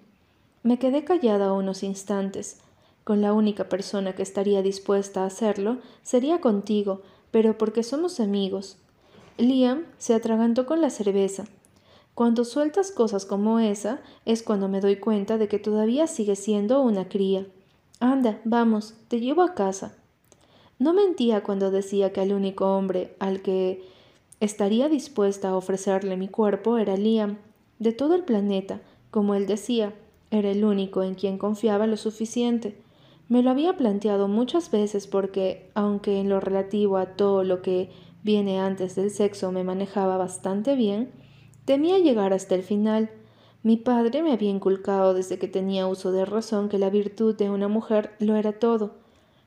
Me 0.64 0.80
quedé 0.80 1.04
callada 1.04 1.52
unos 1.52 1.84
instantes. 1.84 2.60
Con 3.08 3.22
la 3.22 3.32
única 3.32 3.70
persona 3.70 4.14
que 4.14 4.22
estaría 4.22 4.60
dispuesta 4.60 5.22
a 5.22 5.28
hacerlo 5.28 5.78
sería 6.02 6.42
contigo, 6.42 7.00
pero 7.30 7.56
porque 7.56 7.82
somos 7.82 8.20
amigos. 8.20 8.76
Liam 9.38 9.86
se 9.96 10.12
atragantó 10.12 10.66
con 10.66 10.82
la 10.82 10.90
cerveza. 10.90 11.46
Cuando 12.14 12.44
sueltas 12.44 12.92
cosas 12.92 13.24
como 13.24 13.60
esa 13.60 14.02
es 14.26 14.42
cuando 14.42 14.68
me 14.68 14.82
doy 14.82 14.96
cuenta 14.96 15.38
de 15.38 15.48
que 15.48 15.58
todavía 15.58 16.06
sigue 16.06 16.36
siendo 16.36 16.82
una 16.82 17.08
cría. 17.08 17.46
Anda, 17.98 18.42
vamos, 18.44 18.92
te 19.08 19.20
llevo 19.20 19.40
a 19.40 19.54
casa. 19.54 19.96
No 20.78 20.92
mentía 20.92 21.42
cuando 21.42 21.70
decía 21.70 22.12
que 22.12 22.22
el 22.22 22.34
único 22.34 22.76
hombre 22.76 23.16
al 23.20 23.40
que 23.40 23.88
estaría 24.40 24.90
dispuesta 24.90 25.48
a 25.48 25.56
ofrecerle 25.56 26.18
mi 26.18 26.28
cuerpo 26.28 26.76
era 26.76 26.98
Liam. 26.98 27.38
De 27.78 27.92
todo 27.92 28.14
el 28.14 28.24
planeta, 28.24 28.82
como 29.10 29.34
él 29.34 29.46
decía, 29.46 29.94
era 30.30 30.50
el 30.50 30.62
único 30.62 31.02
en 31.02 31.14
quien 31.14 31.38
confiaba 31.38 31.86
lo 31.86 31.96
suficiente. 31.96 32.76
Me 33.28 33.42
lo 33.42 33.50
había 33.50 33.76
planteado 33.76 34.28
muchas 34.28 34.70
veces 34.70 35.06
porque, 35.06 35.70
aunque 35.74 36.20
en 36.20 36.28
lo 36.28 36.40
relativo 36.40 36.96
a 36.96 37.14
todo 37.16 37.44
lo 37.44 37.62
que 37.62 37.90
viene 38.22 38.58
antes 38.58 38.94
del 38.94 39.10
sexo 39.10 39.52
me 39.52 39.64
manejaba 39.64 40.16
bastante 40.16 40.74
bien, 40.74 41.12
Temía 41.68 41.98
llegar 41.98 42.32
hasta 42.32 42.54
el 42.54 42.62
final. 42.62 43.10
Mi 43.62 43.76
padre 43.76 44.22
me 44.22 44.32
había 44.32 44.48
inculcado 44.48 45.12
desde 45.12 45.38
que 45.38 45.48
tenía 45.48 45.86
uso 45.86 46.12
de 46.12 46.24
razón 46.24 46.70
que 46.70 46.78
la 46.78 46.88
virtud 46.88 47.36
de 47.36 47.50
una 47.50 47.68
mujer 47.68 48.14
lo 48.20 48.36
era 48.36 48.58
todo. 48.58 48.92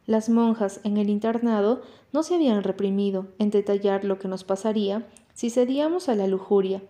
Las 0.06 0.30
monjas 0.30 0.82
en 0.84 0.98
el 0.98 1.10
internado 1.10 1.82
no 2.14 2.22
se 2.22 2.36
habían 2.36 2.62
reprimido 2.62 3.26
en 3.40 3.50
detallar 3.50 4.04
lo 4.04 4.20
que 4.20 4.28
nos 4.28 4.44
pasaría 4.44 5.08
si 5.34 5.50
cedíamos 5.50 6.10
a 6.10 6.16
la 6.16 6.28
lujuria. 6.28 6.84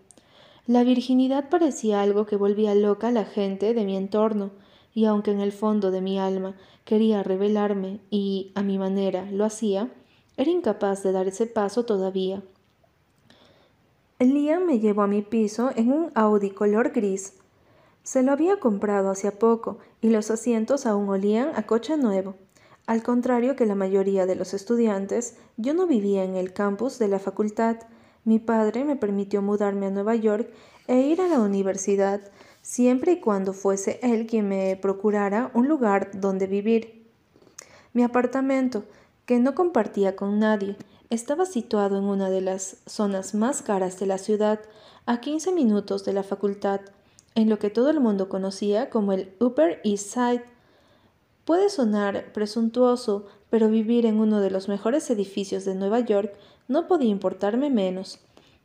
La 0.67 0.83
virginidad 0.83 1.47
parecía 1.47 2.01
algo 2.01 2.25
que 2.25 2.35
volvía 2.35 2.75
loca 2.75 3.07
a 3.07 3.11
la 3.11 3.23
gente 3.23 3.73
de 3.73 3.85
mi 3.85 3.95
entorno, 3.95 4.51
y 4.93 5.05
aunque 5.05 5.31
en 5.31 5.39
el 5.39 5.51
fondo 5.51 5.91
de 5.91 6.01
mi 6.01 6.19
alma 6.19 6.55
quería 6.85 7.23
revelarme 7.23 7.99
y, 8.09 8.51
a 8.55 8.63
mi 8.63 8.77
manera, 8.77 9.29
lo 9.31 9.45
hacía, 9.45 9.89
era 10.37 10.51
incapaz 10.51 11.03
de 11.03 11.11
dar 11.11 11.27
ese 11.27 11.45
paso 11.45 11.85
todavía. 11.85 12.41
Liam 14.19 14.65
me 14.65 14.79
llevó 14.79 15.01
a 15.01 15.07
mi 15.07 15.21
piso 15.21 15.71
en 15.75 15.91
un 15.91 16.11
Audi 16.13 16.51
color 16.51 16.91
gris. 16.91 17.33
Se 18.03 18.23
lo 18.23 18.31
había 18.31 18.59
comprado 18.59 19.09
hacía 19.09 19.39
poco 19.39 19.79
y 19.99 20.09
los 20.09 20.29
asientos 20.29 20.85
aún 20.85 21.09
olían 21.09 21.51
a 21.55 21.65
coche 21.65 21.97
nuevo. 21.97 22.35
Al 22.85 23.03
contrario 23.03 23.55
que 23.55 23.65
la 23.65 23.75
mayoría 23.75 24.25
de 24.25 24.35
los 24.35 24.53
estudiantes, 24.53 25.37
yo 25.57 25.73
no 25.73 25.87
vivía 25.87 26.23
en 26.23 26.35
el 26.35 26.53
campus 26.53 26.99
de 26.99 27.07
la 27.07 27.19
facultad. 27.19 27.77
Mi 28.25 28.37
padre 28.39 28.83
me 28.83 28.95
permitió 28.95 29.41
mudarme 29.41 29.87
a 29.87 29.91
Nueva 29.91 30.15
York 30.15 30.49
e 30.87 30.99
ir 31.01 31.21
a 31.21 31.27
la 31.27 31.39
universidad, 31.39 32.21
siempre 32.61 33.13
y 33.13 33.19
cuando 33.19 33.53
fuese 33.53 33.99
él 34.03 34.27
quien 34.27 34.47
me 34.47 34.75
procurara 34.75 35.51
un 35.53 35.67
lugar 35.67 36.11
donde 36.13 36.47
vivir. 36.47 37.05
Mi 37.93 38.03
apartamento, 38.03 38.83
que 39.25 39.39
no 39.39 39.55
compartía 39.55 40.15
con 40.15 40.39
nadie, 40.39 40.77
estaba 41.09 41.45
situado 41.45 41.97
en 41.97 42.05
una 42.05 42.29
de 42.29 42.41
las 42.41 42.77
zonas 42.85 43.35
más 43.35 43.61
caras 43.61 43.99
de 43.99 44.05
la 44.05 44.17
ciudad, 44.17 44.61
a 45.05 45.19
15 45.19 45.51
minutos 45.51 46.05
de 46.05 46.13
la 46.13 46.23
facultad, 46.23 46.81
en 47.35 47.49
lo 47.49 47.59
que 47.59 47.69
todo 47.69 47.89
el 47.89 47.99
mundo 47.99 48.29
conocía 48.29 48.89
como 48.89 49.13
el 49.13 49.33
Upper 49.39 49.81
East 49.83 50.13
Side. 50.13 50.45
Puede 51.43 51.69
sonar 51.69 52.31
presuntuoso, 52.33 53.25
pero 53.49 53.67
vivir 53.67 54.05
en 54.05 54.19
uno 54.19 54.39
de 54.39 54.51
los 54.51 54.69
mejores 54.69 55.09
edificios 55.09 55.65
de 55.65 55.75
Nueva 55.75 55.99
York 55.99 56.33
no 56.67 56.87
podía 56.87 57.09
importarme 57.09 57.69
menos. 57.69 58.19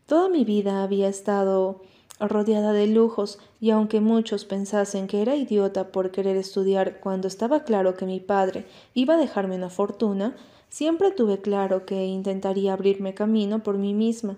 Toda 0.07 0.29
mi 0.29 0.45
vida 0.45 0.85
había 0.85 1.09
estado 1.09 1.83
rodeada 2.21 2.73
de 2.73 2.87
lujos, 2.87 3.39
y 3.61 3.71
aunque 3.71 4.01
muchos 4.01 4.45
pensasen 4.45 5.07
que 5.07 5.23
era 5.23 5.37
idiota 5.37 5.89
por 5.89 6.11
querer 6.11 6.37
estudiar 6.37 7.01
cuando 7.01 7.29
estaba 7.29 7.65
claro 7.65 7.97
que 7.97 8.07
mi 8.07 8.21
padre 8.21 8.67
iba 8.95 9.15
a 9.15 9.19
dejarme 9.19 9.57
una 9.57 9.71
fortuna, 9.71 10.35
Siempre 10.69 11.11
tuve 11.11 11.41
claro 11.41 11.87
que 11.87 12.05
intentaría 12.05 12.73
abrirme 12.73 13.15
camino 13.15 13.63
por 13.63 13.79
mí 13.79 13.95
misma. 13.95 14.37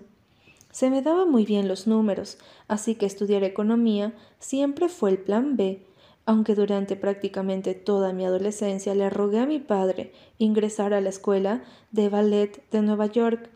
Se 0.71 0.89
me 0.89 1.01
daban 1.01 1.29
muy 1.29 1.45
bien 1.45 1.67
los 1.67 1.87
números, 1.87 2.37
así 2.67 2.95
que 2.95 3.05
estudiar 3.05 3.43
economía 3.43 4.13
siempre 4.39 4.87
fue 4.87 5.09
el 5.09 5.17
plan 5.17 5.57
B, 5.57 5.83
aunque 6.25 6.53
durante 6.53 6.95
prácticamente 6.95 7.73
toda 7.73 8.13
mi 8.13 8.23
adolescencia 8.23 8.93
le 8.93 9.09
rogué 9.09 9.39
a 9.39 9.47
mi 9.47 9.59
padre 9.59 10.13
ingresar 10.37 10.93
a 10.93 11.01
la 11.01 11.09
escuela 11.09 11.63
de 11.91 12.07
ballet 12.09 12.61
de 12.69 12.81
Nueva 12.83 13.07
York. 13.07 13.49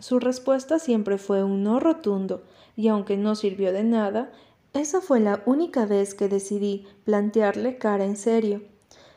Su 0.00 0.20
respuesta 0.20 0.78
siempre 0.78 1.18
fue 1.18 1.42
un 1.42 1.64
no 1.64 1.80
rotundo, 1.80 2.44
y 2.76 2.86
aunque 2.86 3.16
no 3.16 3.34
sirvió 3.34 3.72
de 3.72 3.82
nada, 3.82 4.30
esa 4.72 5.00
fue 5.00 5.18
la 5.18 5.42
única 5.44 5.86
vez 5.86 6.14
que 6.14 6.28
decidí 6.28 6.86
plantearle 7.04 7.78
cara 7.78 8.04
en 8.04 8.16
serio. 8.16 8.62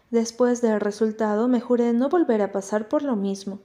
Después 0.10 0.60
del 0.62 0.80
resultado 0.80 1.48
me 1.48 1.62
juré 1.62 1.94
no 1.94 2.10
volver 2.10 2.42
a 2.42 2.52
pasar 2.52 2.90
por 2.90 3.04
lo 3.04 3.16
mismo. 3.16 3.60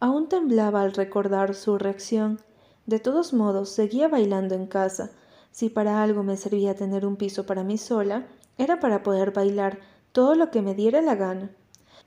Aún 0.00 0.28
temblaba 0.28 0.82
al 0.82 0.92
recordar 0.92 1.54
su 1.54 1.78
reacción. 1.78 2.40
De 2.84 2.98
todos 2.98 3.32
modos, 3.32 3.70
seguía 3.70 4.08
bailando 4.08 4.54
en 4.54 4.66
casa. 4.66 5.12
Si 5.52 5.70
para 5.70 6.02
algo 6.02 6.22
me 6.22 6.36
servía 6.36 6.74
tener 6.74 7.06
un 7.06 7.16
piso 7.16 7.46
para 7.46 7.64
mí 7.64 7.78
sola, 7.78 8.26
era 8.58 8.80
para 8.80 9.02
poder 9.02 9.30
bailar 9.30 9.78
todo 10.12 10.34
lo 10.34 10.50
que 10.50 10.60
me 10.60 10.74
diera 10.74 11.00
la 11.00 11.14
gana. 11.14 11.50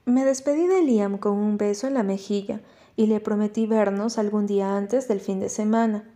Me 0.06 0.26
despedí 0.26 0.68
de 0.68 0.84
Liam 0.84 1.18
con 1.18 1.38
un 1.38 1.58
beso 1.58 1.88
en 1.88 1.96
la 1.96 2.04
mejilla 2.04 2.62
y 2.96 3.08
le 3.08 3.20
prometí 3.20 3.66
vernos 3.66 4.18
algún 4.18 4.46
día 4.46 4.76
antes 4.76 5.08
del 5.08 5.20
fin 5.20 5.40
de 5.40 5.50
semana. 5.50 6.10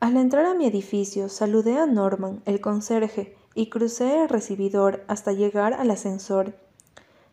Al 0.00 0.16
entrar 0.16 0.46
a 0.46 0.54
mi 0.54 0.66
edificio 0.66 1.28
saludé 1.28 1.76
a 1.76 1.86
Norman, 1.86 2.42
el 2.44 2.60
conserje, 2.60 3.36
y 3.54 3.70
crucé 3.70 4.22
el 4.22 4.28
recibidor 4.28 5.04
hasta 5.08 5.32
llegar 5.32 5.74
al 5.74 5.90
ascensor. 5.90 6.54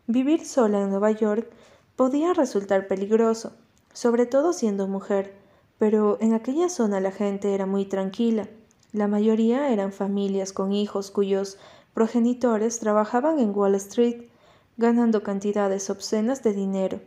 Vivir 0.08 0.44
sola 0.44 0.82
en 0.82 0.90
Nueva 0.90 1.12
York 1.12 1.48
podía 1.94 2.34
resultar 2.34 2.88
peligroso, 2.88 3.52
sobre 3.92 4.26
todo 4.26 4.52
siendo 4.52 4.88
mujer, 4.88 5.34
pero 5.78 6.18
en 6.20 6.34
aquella 6.34 6.68
zona 6.68 7.00
la 7.00 7.12
gente 7.12 7.54
era 7.54 7.66
muy 7.66 7.84
tranquila. 7.84 8.48
La 8.92 9.06
mayoría 9.06 9.70
eran 9.70 9.92
familias 9.92 10.52
con 10.52 10.72
hijos 10.72 11.10
cuyos 11.10 11.58
progenitores 11.94 12.80
trabajaban 12.80 13.38
en 13.38 13.56
Wall 13.56 13.74
Street, 13.76 14.28
ganando 14.76 15.22
cantidades 15.22 15.90
obscenas 15.90 16.42
de 16.42 16.52
dinero. 16.52 17.00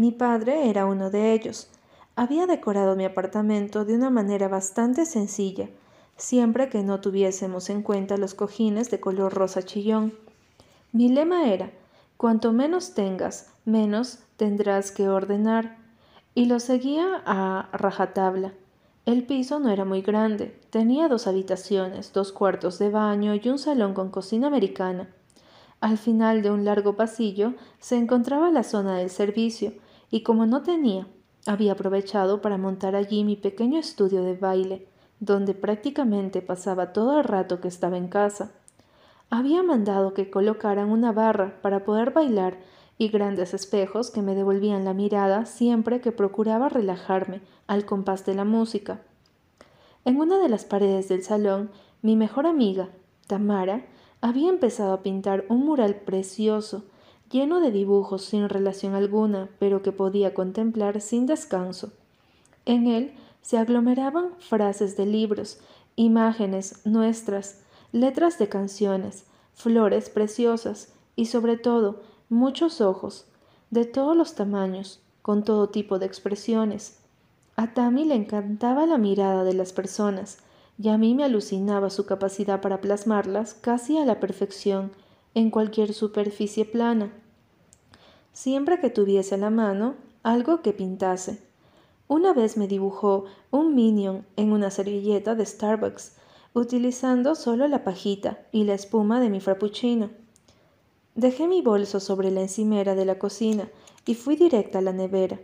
Mi 0.00 0.12
padre 0.12 0.70
era 0.70 0.86
uno 0.86 1.10
de 1.10 1.34
ellos. 1.34 1.68
Había 2.16 2.46
decorado 2.46 2.96
mi 2.96 3.04
apartamento 3.04 3.84
de 3.84 3.96
una 3.96 4.08
manera 4.08 4.48
bastante 4.48 5.04
sencilla, 5.04 5.68
siempre 6.16 6.70
que 6.70 6.82
no 6.82 7.02
tuviésemos 7.02 7.68
en 7.68 7.82
cuenta 7.82 8.16
los 8.16 8.32
cojines 8.32 8.90
de 8.90 8.98
color 8.98 9.34
rosa 9.34 9.62
chillón. 9.62 10.14
Mi 10.92 11.10
lema 11.10 11.50
era, 11.50 11.70
cuanto 12.16 12.54
menos 12.54 12.94
tengas, 12.94 13.50
menos 13.66 14.20
tendrás 14.38 14.90
que 14.90 15.10
ordenar, 15.10 15.76
y 16.34 16.46
lo 16.46 16.60
seguía 16.60 17.22
a 17.26 17.68
rajatabla. 17.74 18.54
El 19.04 19.26
piso 19.26 19.60
no 19.60 19.68
era 19.68 19.84
muy 19.84 20.00
grande, 20.00 20.58
tenía 20.70 21.08
dos 21.08 21.26
habitaciones, 21.26 22.14
dos 22.14 22.32
cuartos 22.32 22.78
de 22.78 22.88
baño 22.88 23.34
y 23.34 23.46
un 23.50 23.58
salón 23.58 23.92
con 23.92 24.08
cocina 24.08 24.46
americana. 24.46 25.10
Al 25.82 25.98
final 25.98 26.40
de 26.40 26.50
un 26.50 26.64
largo 26.64 26.96
pasillo 26.96 27.52
se 27.80 27.98
encontraba 27.98 28.50
la 28.50 28.62
zona 28.62 28.96
del 28.96 29.10
servicio, 29.10 29.74
y 30.10 30.22
como 30.22 30.46
no 30.46 30.62
tenía, 30.62 31.06
había 31.46 31.72
aprovechado 31.72 32.42
para 32.42 32.58
montar 32.58 32.94
allí 32.94 33.24
mi 33.24 33.36
pequeño 33.36 33.78
estudio 33.78 34.22
de 34.22 34.34
baile, 34.34 34.86
donde 35.20 35.54
prácticamente 35.54 36.42
pasaba 36.42 36.92
todo 36.92 37.18
el 37.18 37.24
rato 37.24 37.60
que 37.60 37.68
estaba 37.68 37.96
en 37.96 38.08
casa. 38.08 38.52
Había 39.30 39.62
mandado 39.62 40.12
que 40.14 40.30
colocaran 40.30 40.90
una 40.90 41.12
barra 41.12 41.60
para 41.62 41.84
poder 41.84 42.10
bailar 42.10 42.58
y 42.98 43.08
grandes 43.08 43.54
espejos 43.54 44.10
que 44.10 44.22
me 44.22 44.34
devolvían 44.34 44.84
la 44.84 44.92
mirada 44.92 45.46
siempre 45.46 46.00
que 46.00 46.12
procuraba 46.12 46.68
relajarme 46.68 47.40
al 47.66 47.84
compás 47.86 48.26
de 48.26 48.34
la 48.34 48.44
música. 48.44 49.00
En 50.04 50.18
una 50.18 50.38
de 50.38 50.48
las 50.48 50.64
paredes 50.64 51.08
del 51.08 51.22
salón, 51.22 51.70
mi 52.02 52.16
mejor 52.16 52.46
amiga, 52.46 52.88
Tamara, 53.26 53.86
había 54.20 54.50
empezado 54.50 54.92
a 54.92 55.02
pintar 55.02 55.44
un 55.48 55.64
mural 55.64 55.94
precioso, 55.94 56.84
lleno 57.30 57.60
de 57.60 57.70
dibujos 57.70 58.24
sin 58.24 58.48
relación 58.48 58.94
alguna, 58.94 59.48
pero 59.58 59.82
que 59.82 59.92
podía 59.92 60.34
contemplar 60.34 61.00
sin 61.00 61.26
descanso. 61.26 61.92
En 62.66 62.86
él 62.86 63.12
se 63.40 63.56
aglomeraban 63.56 64.30
frases 64.38 64.96
de 64.96 65.06
libros, 65.06 65.60
imágenes 65.96 66.80
nuestras, 66.84 67.60
letras 67.92 68.38
de 68.38 68.48
canciones, 68.48 69.24
flores 69.54 70.10
preciosas 70.10 70.92
y 71.16 71.26
sobre 71.26 71.56
todo 71.56 72.00
muchos 72.28 72.80
ojos, 72.80 73.26
de 73.70 73.84
todos 73.84 74.16
los 74.16 74.34
tamaños, 74.34 75.00
con 75.22 75.44
todo 75.44 75.68
tipo 75.68 75.98
de 75.98 76.06
expresiones. 76.06 76.98
A 77.56 77.74
Tammy 77.74 78.04
le 78.04 78.14
encantaba 78.14 78.86
la 78.86 78.98
mirada 78.98 79.44
de 79.44 79.54
las 79.54 79.72
personas, 79.72 80.38
y 80.78 80.88
a 80.88 80.96
mí 80.96 81.14
me 81.14 81.24
alucinaba 81.24 81.90
su 81.90 82.06
capacidad 82.06 82.62
para 82.62 82.80
plasmarlas 82.80 83.52
casi 83.52 83.98
a 83.98 84.06
la 84.06 84.18
perfección 84.18 84.92
en 85.34 85.50
cualquier 85.50 85.94
superficie 85.94 86.64
plana. 86.64 87.12
Siempre 88.32 88.80
que 88.80 88.90
tuviese 88.90 89.34
a 89.34 89.38
la 89.38 89.50
mano 89.50 89.94
algo 90.22 90.62
que 90.62 90.72
pintase. 90.72 91.42
Una 92.08 92.32
vez 92.32 92.56
me 92.56 92.66
dibujó 92.66 93.24
un 93.50 93.74
minion 93.74 94.26
en 94.36 94.52
una 94.52 94.70
servilleta 94.70 95.34
de 95.34 95.46
Starbucks, 95.46 96.16
utilizando 96.54 97.34
solo 97.34 97.68
la 97.68 97.84
pajita 97.84 98.40
y 98.50 98.64
la 98.64 98.74
espuma 98.74 99.20
de 99.20 99.30
mi 99.30 99.40
frappuccino. 99.40 100.10
Dejé 101.14 101.46
mi 101.46 101.62
bolso 101.62 102.00
sobre 102.00 102.30
la 102.30 102.40
encimera 102.40 102.94
de 102.94 103.04
la 103.04 103.18
cocina 103.18 103.68
y 104.06 104.14
fui 104.14 104.36
directa 104.36 104.78
a 104.78 104.82
la 104.82 104.92
nevera. 104.92 105.40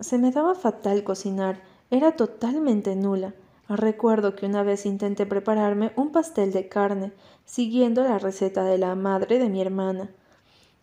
Se 0.00 0.18
me 0.18 0.30
daba 0.30 0.54
fatal 0.54 1.04
cocinar, 1.04 1.62
era 1.90 2.16
totalmente 2.16 2.96
nula. 2.96 3.34
Recuerdo 3.70 4.34
que 4.34 4.46
una 4.46 4.64
vez 4.64 4.84
intenté 4.84 5.26
prepararme 5.26 5.92
un 5.94 6.10
pastel 6.10 6.50
de 6.50 6.68
carne, 6.68 7.12
siguiendo 7.44 8.02
la 8.02 8.18
receta 8.18 8.64
de 8.64 8.78
la 8.78 8.96
madre 8.96 9.38
de 9.38 9.48
mi 9.48 9.60
hermana. 9.60 10.10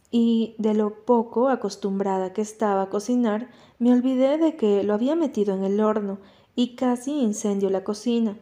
Y 0.09 0.55
de 0.57 0.73
lo 0.73 1.03
poco 1.03 1.49
acostumbrada 1.49 2.31
que 2.31 2.41
estaba 2.41 2.83
a 2.83 2.89
cocinar, 2.89 3.49
me 3.77 3.91
olvidé 3.91 4.37
de 4.37 4.55
que 4.55 4.83
lo 4.83 4.93
había 4.93 5.17
metido 5.17 5.53
en 5.53 5.65
el 5.65 5.81
horno 5.81 6.19
y 6.55 6.77
casi 6.77 7.11
incendio 7.19 7.69
la 7.69 7.83
cocina. 7.83 8.37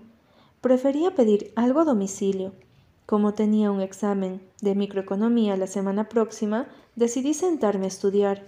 Prefería 0.62 1.16
pedir 1.16 1.52
algo 1.56 1.80
a 1.80 1.86
domicilio, 1.86 2.52
como 3.08 3.34
tenía 3.34 3.72
un 3.72 3.82
examen 3.82 4.44
de 4.62 4.76
microeconomía 4.76 5.58
la 5.58 5.66
semana 5.66 6.08
próxima, 6.08 6.68
decidí 6.96 7.34
sentarme 7.34 7.86
a 7.86 7.88
estudiar. 7.88 8.44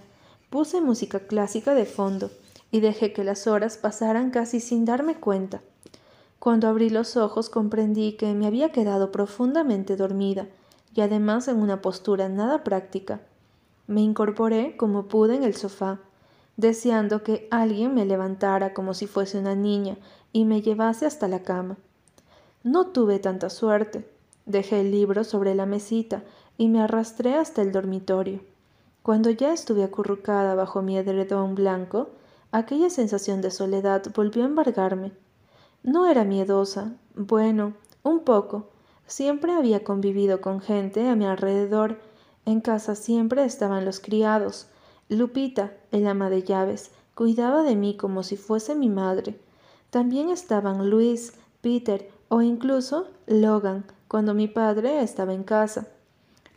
Puse 0.48 0.80
música 0.80 1.26
clásica 1.26 1.74
de 1.74 1.86
fondo 1.86 2.30
y 2.70 2.80
dejé 2.80 3.12
que 3.12 3.24
las 3.24 3.46
horas 3.46 3.76
pasaran 3.76 4.30
casi 4.30 4.60
sin 4.60 4.84
darme 4.84 5.16
cuenta. 5.16 5.60
Cuando 6.38 6.68
abrí 6.68 6.90
los 6.90 7.16
ojos 7.16 7.50
comprendí 7.50 8.12
que 8.12 8.34
me 8.34 8.46
había 8.46 8.70
quedado 8.70 9.10
profundamente 9.10 9.96
dormida 9.96 10.46
y 10.94 11.00
además 11.00 11.48
en 11.48 11.58
una 11.58 11.82
postura 11.82 12.28
nada 12.28 12.64
práctica. 12.64 13.20
Me 13.86 14.00
incorporé 14.00 14.76
como 14.76 15.06
pude 15.06 15.34
en 15.34 15.44
el 15.44 15.54
sofá, 15.54 15.98
deseando 16.56 17.22
que 17.22 17.48
alguien 17.50 17.94
me 17.94 18.04
levantara 18.04 18.74
como 18.74 18.94
si 18.94 19.06
fuese 19.06 19.38
una 19.38 19.54
niña 19.54 19.96
y 20.32 20.44
me 20.44 20.60
llevase 20.60 21.06
hasta 21.06 21.28
la 21.28 21.42
cama. 21.42 21.76
No 22.62 22.88
tuve 22.88 23.18
tanta 23.18 23.50
suerte. 23.50 24.08
Dejé 24.44 24.80
el 24.80 24.90
libro 24.90 25.24
sobre 25.24 25.54
la 25.54 25.66
mesita 25.66 26.22
y 26.56 26.68
me 26.68 26.80
arrastré 26.80 27.34
hasta 27.34 27.62
el 27.62 27.72
dormitorio. 27.72 28.40
Cuando 29.02 29.30
ya 29.30 29.52
estuve 29.52 29.84
acurrucada 29.84 30.54
bajo 30.54 30.82
mi 30.82 30.98
edredón 30.98 31.54
blanco, 31.54 32.08
aquella 32.52 32.90
sensación 32.90 33.40
de 33.40 33.50
soledad 33.50 34.02
volvió 34.14 34.42
a 34.42 34.46
embargarme. 34.46 35.12
No 35.82 36.06
era 36.06 36.24
miedosa, 36.24 36.92
bueno, 37.14 37.74
un 38.02 38.20
poco. 38.20 38.70
Siempre 39.06 39.52
había 39.52 39.84
convivido 39.84 40.40
con 40.40 40.60
gente 40.60 41.08
a 41.08 41.14
mi 41.14 41.26
alrededor. 41.26 42.00
En 42.44 42.60
casa 42.60 42.94
siempre 42.94 43.44
estaban 43.44 43.84
los 43.84 44.00
criados. 44.00 44.68
Lupita, 45.08 45.72
el 45.90 46.06
ama 46.06 46.30
de 46.30 46.42
llaves, 46.42 46.90
cuidaba 47.14 47.62
de 47.62 47.76
mí 47.76 47.96
como 47.96 48.22
si 48.22 48.36
fuese 48.36 48.74
mi 48.74 48.88
madre. 48.88 49.40
También 49.90 50.28
estaban 50.28 50.90
Luis, 50.90 51.32
Peter 51.62 52.10
o 52.28 52.42
incluso 52.42 53.08
Logan, 53.26 53.84
cuando 54.06 54.34
mi 54.34 54.48
padre 54.48 55.02
estaba 55.02 55.32
en 55.32 55.44
casa. 55.44 55.88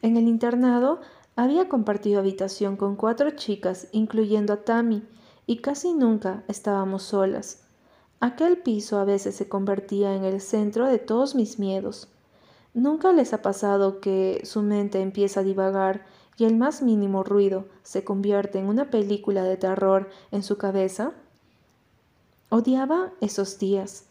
En 0.02 0.18
el 0.18 0.28
internado 0.28 1.00
había 1.36 1.70
compartido 1.70 2.20
habitación 2.20 2.76
con 2.76 2.96
cuatro 2.96 3.32
chicas, 3.32 3.88
incluyendo 3.92 4.54
a 4.54 4.58
Tammy, 4.58 5.04
y 5.52 5.58
casi 5.58 5.94
nunca 5.94 6.46
estábamos 6.48 7.04
solas. 7.04 7.64
Aquel 8.22 8.60
piso 8.60 9.00
a 9.00 9.04
veces 9.04 9.36
se 9.36 9.50
convertía 9.50 10.16
en 10.16 10.24
el 10.24 10.40
centro 10.40 10.88
de 10.88 10.98
todos 10.98 11.36
mis 11.36 11.60
miedos. 11.60 12.08
¿Nunca 12.74 13.12
les 13.12 13.34
ha 13.34 13.42
pasado 13.42 14.00
que 14.00 14.44
su 14.46 14.62
mente 14.62 15.02
empieza 15.02 15.42
a 15.42 15.44
divagar 15.44 16.06
y 16.38 16.46
el 16.46 16.56
más 16.56 16.82
mínimo 16.82 17.26
ruido 17.26 17.66
se 17.84 18.06
convierte 18.06 18.60
en 18.60 18.68
una 18.68 18.90
película 18.90 19.44
de 19.44 19.58
terror 19.58 20.10
en 20.32 20.42
su 20.42 20.58
cabeza? 20.58 21.12
Odiaba 22.48 23.12
esos 23.20 23.60
días. 23.60 24.06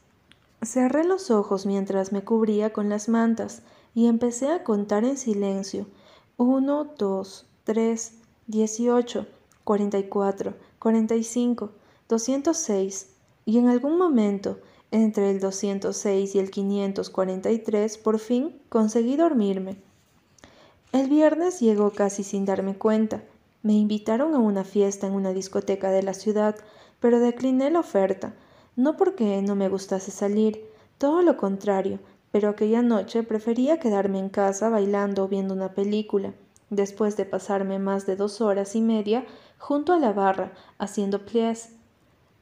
Cerré 0.60 1.04
los 1.04 1.30
ojos 1.30 1.64
mientras 1.64 2.12
me 2.12 2.22
cubría 2.22 2.74
con 2.74 2.90
las 2.90 3.08
mantas 3.08 3.62
y 3.94 4.08
empecé 4.08 4.50
a 4.50 4.62
contar 4.62 5.06
en 5.06 5.16
silencio. 5.16 5.86
Uno, 6.36 6.84
dos, 6.98 7.46
tres, 7.64 8.18
dieciocho, 8.46 9.26
cuarenta 9.64 9.98
y 9.98 10.04
cuatro, 10.04 10.52
cuarenta 10.80 11.14
y 11.14 11.22
cinco, 11.22 11.70
doscientos 12.08 12.56
seis. 12.56 13.10
Y 13.46 13.58
en 13.58 13.68
algún 13.68 13.96
momento, 13.96 14.58
entre 14.90 15.30
el 15.30 15.38
206 15.38 16.34
y 16.34 16.38
el 16.40 16.50
543, 16.50 17.98
por 17.98 18.18
fin 18.18 18.60
conseguí 18.68 19.14
dormirme. 19.14 19.76
El 20.90 21.08
viernes 21.08 21.60
llegó 21.60 21.92
casi 21.92 22.24
sin 22.24 22.44
darme 22.44 22.76
cuenta. 22.76 23.22
Me 23.62 23.74
invitaron 23.74 24.34
a 24.34 24.38
una 24.38 24.64
fiesta 24.64 25.06
en 25.06 25.12
una 25.12 25.32
discoteca 25.32 25.92
de 25.92 26.02
la 26.02 26.14
ciudad, 26.14 26.56
pero 26.98 27.20
decliné 27.20 27.70
la 27.70 27.78
oferta 27.78 28.34
no 28.76 28.96
porque 28.96 29.42
no 29.42 29.56
me 29.56 29.68
gustase 29.68 30.10
salir, 30.10 30.64
todo 30.96 31.22
lo 31.22 31.36
contrario, 31.36 31.98
pero 32.30 32.48
aquella 32.48 32.82
noche 32.82 33.22
prefería 33.22 33.78
quedarme 33.78 34.18
en 34.18 34.28
casa 34.28 34.70
bailando 34.70 35.24
o 35.24 35.28
viendo 35.28 35.54
una 35.54 35.74
película, 35.74 36.32
después 36.70 37.16
de 37.16 37.26
pasarme 37.26 37.78
más 37.78 38.06
de 38.06 38.16
dos 38.16 38.40
horas 38.40 38.76
y 38.76 38.80
media 38.80 39.26
junto 39.60 39.92
a 39.92 40.00
la 40.00 40.12
barra 40.12 40.52
haciendo 40.78 41.20
pliés. 41.20 41.76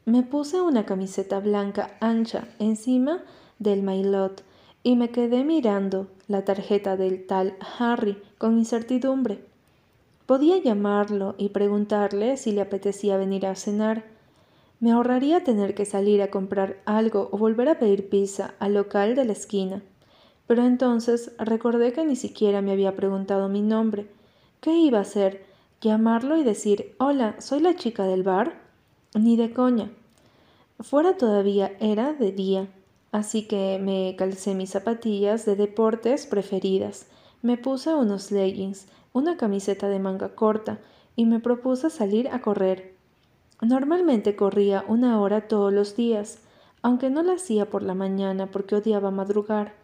Me 0.07 0.23
puse 0.23 0.63
una 0.63 0.87
camiseta 0.87 1.41
blanca 1.41 1.99
ancha 2.01 2.49
encima 2.59 3.23
del 3.59 3.83
maillot 3.83 4.43
y 4.83 4.97
me 4.97 5.11
quedé 5.11 5.45
mirando 5.45 6.07
la 6.29 6.45
tarjeta 6.45 6.97
del 6.97 7.27
tal 7.27 7.57
Harry 7.79 8.23
con 8.39 8.57
incertidumbre. 8.57 9.45
Podía 10.25 10.59
llamarlo 10.59 11.35
y 11.37 11.51
preguntarle 11.51 12.37
si 12.37 12.53
le 12.53 12.63
apetecía 12.63 13.17
venir 13.17 13.47
a 13.47 13.57
cenar, 13.57 14.05
me 14.81 14.93
ahorraría 14.93 15.43
tener 15.43 15.75
que 15.75 15.85
salir 15.85 16.23
a 16.23 16.31
comprar 16.31 16.81
algo 16.85 17.29
o 17.33 17.39
volver 17.39 17.69
a 17.69 17.81
pedir 17.81 18.09
pizza 18.09 18.55
al 18.61 18.75
local 18.75 19.17
de 19.17 19.25
la 19.25 19.33
esquina. 19.33 19.83
Pero 20.47 20.65
entonces 20.65 21.33
recordé 21.39 21.93
que 21.93 22.07
ni 22.07 22.15
siquiera 22.15 22.63
me 22.63 22.71
había 22.71 22.95
preguntado 22.95 23.49
mi 23.49 23.61
nombre. 23.61 24.07
¿Qué 24.61 24.73
iba 24.73 24.99
a 24.99 25.03
hacer? 25.03 25.48
Llamarlo 25.81 26.37
y 26.37 26.45
decir, 26.45 26.95
hola, 26.99 27.41
soy 27.41 27.61
la 27.61 27.77
chica 27.77 28.05
del 28.05 28.23
bar. 28.23 28.61
Ni 29.15 29.37
de 29.37 29.53
coña. 29.53 29.91
Fuera 30.81 31.17
todavía 31.17 31.73
era 31.81 32.13
de 32.13 32.31
día, 32.31 32.69
así 33.11 33.49
que 33.49 33.81
me 33.83 34.15
calcé 34.17 34.55
mis 34.55 34.71
zapatillas 34.71 35.45
de 35.45 35.57
deportes 35.57 36.27
preferidas, 36.27 37.07
me 37.43 37.57
puse 37.57 37.95
unos 37.95 38.31
leggings, 38.31 38.87
una 39.13 39.37
camiseta 39.37 39.89
de 39.89 39.99
manga 39.99 40.35
corta 40.35 40.79
y 41.17 41.25
me 41.25 41.41
propuse 41.41 41.91
salir 41.91 42.29
a 42.29 42.41
correr. 42.41 42.95
Normalmente 43.61 44.37
corría 44.37 44.85
una 44.87 45.21
hora 45.21 45.49
todos 45.49 45.73
los 45.73 45.97
días, 45.97 46.39
aunque 46.83 47.11
no 47.11 47.23
la 47.23 47.35
hacía 47.35 47.69
por 47.69 47.83
la 47.83 47.95
mañana 47.95 48.47
porque 48.47 48.77
odiaba 48.77 49.11
madrugar. 49.11 49.75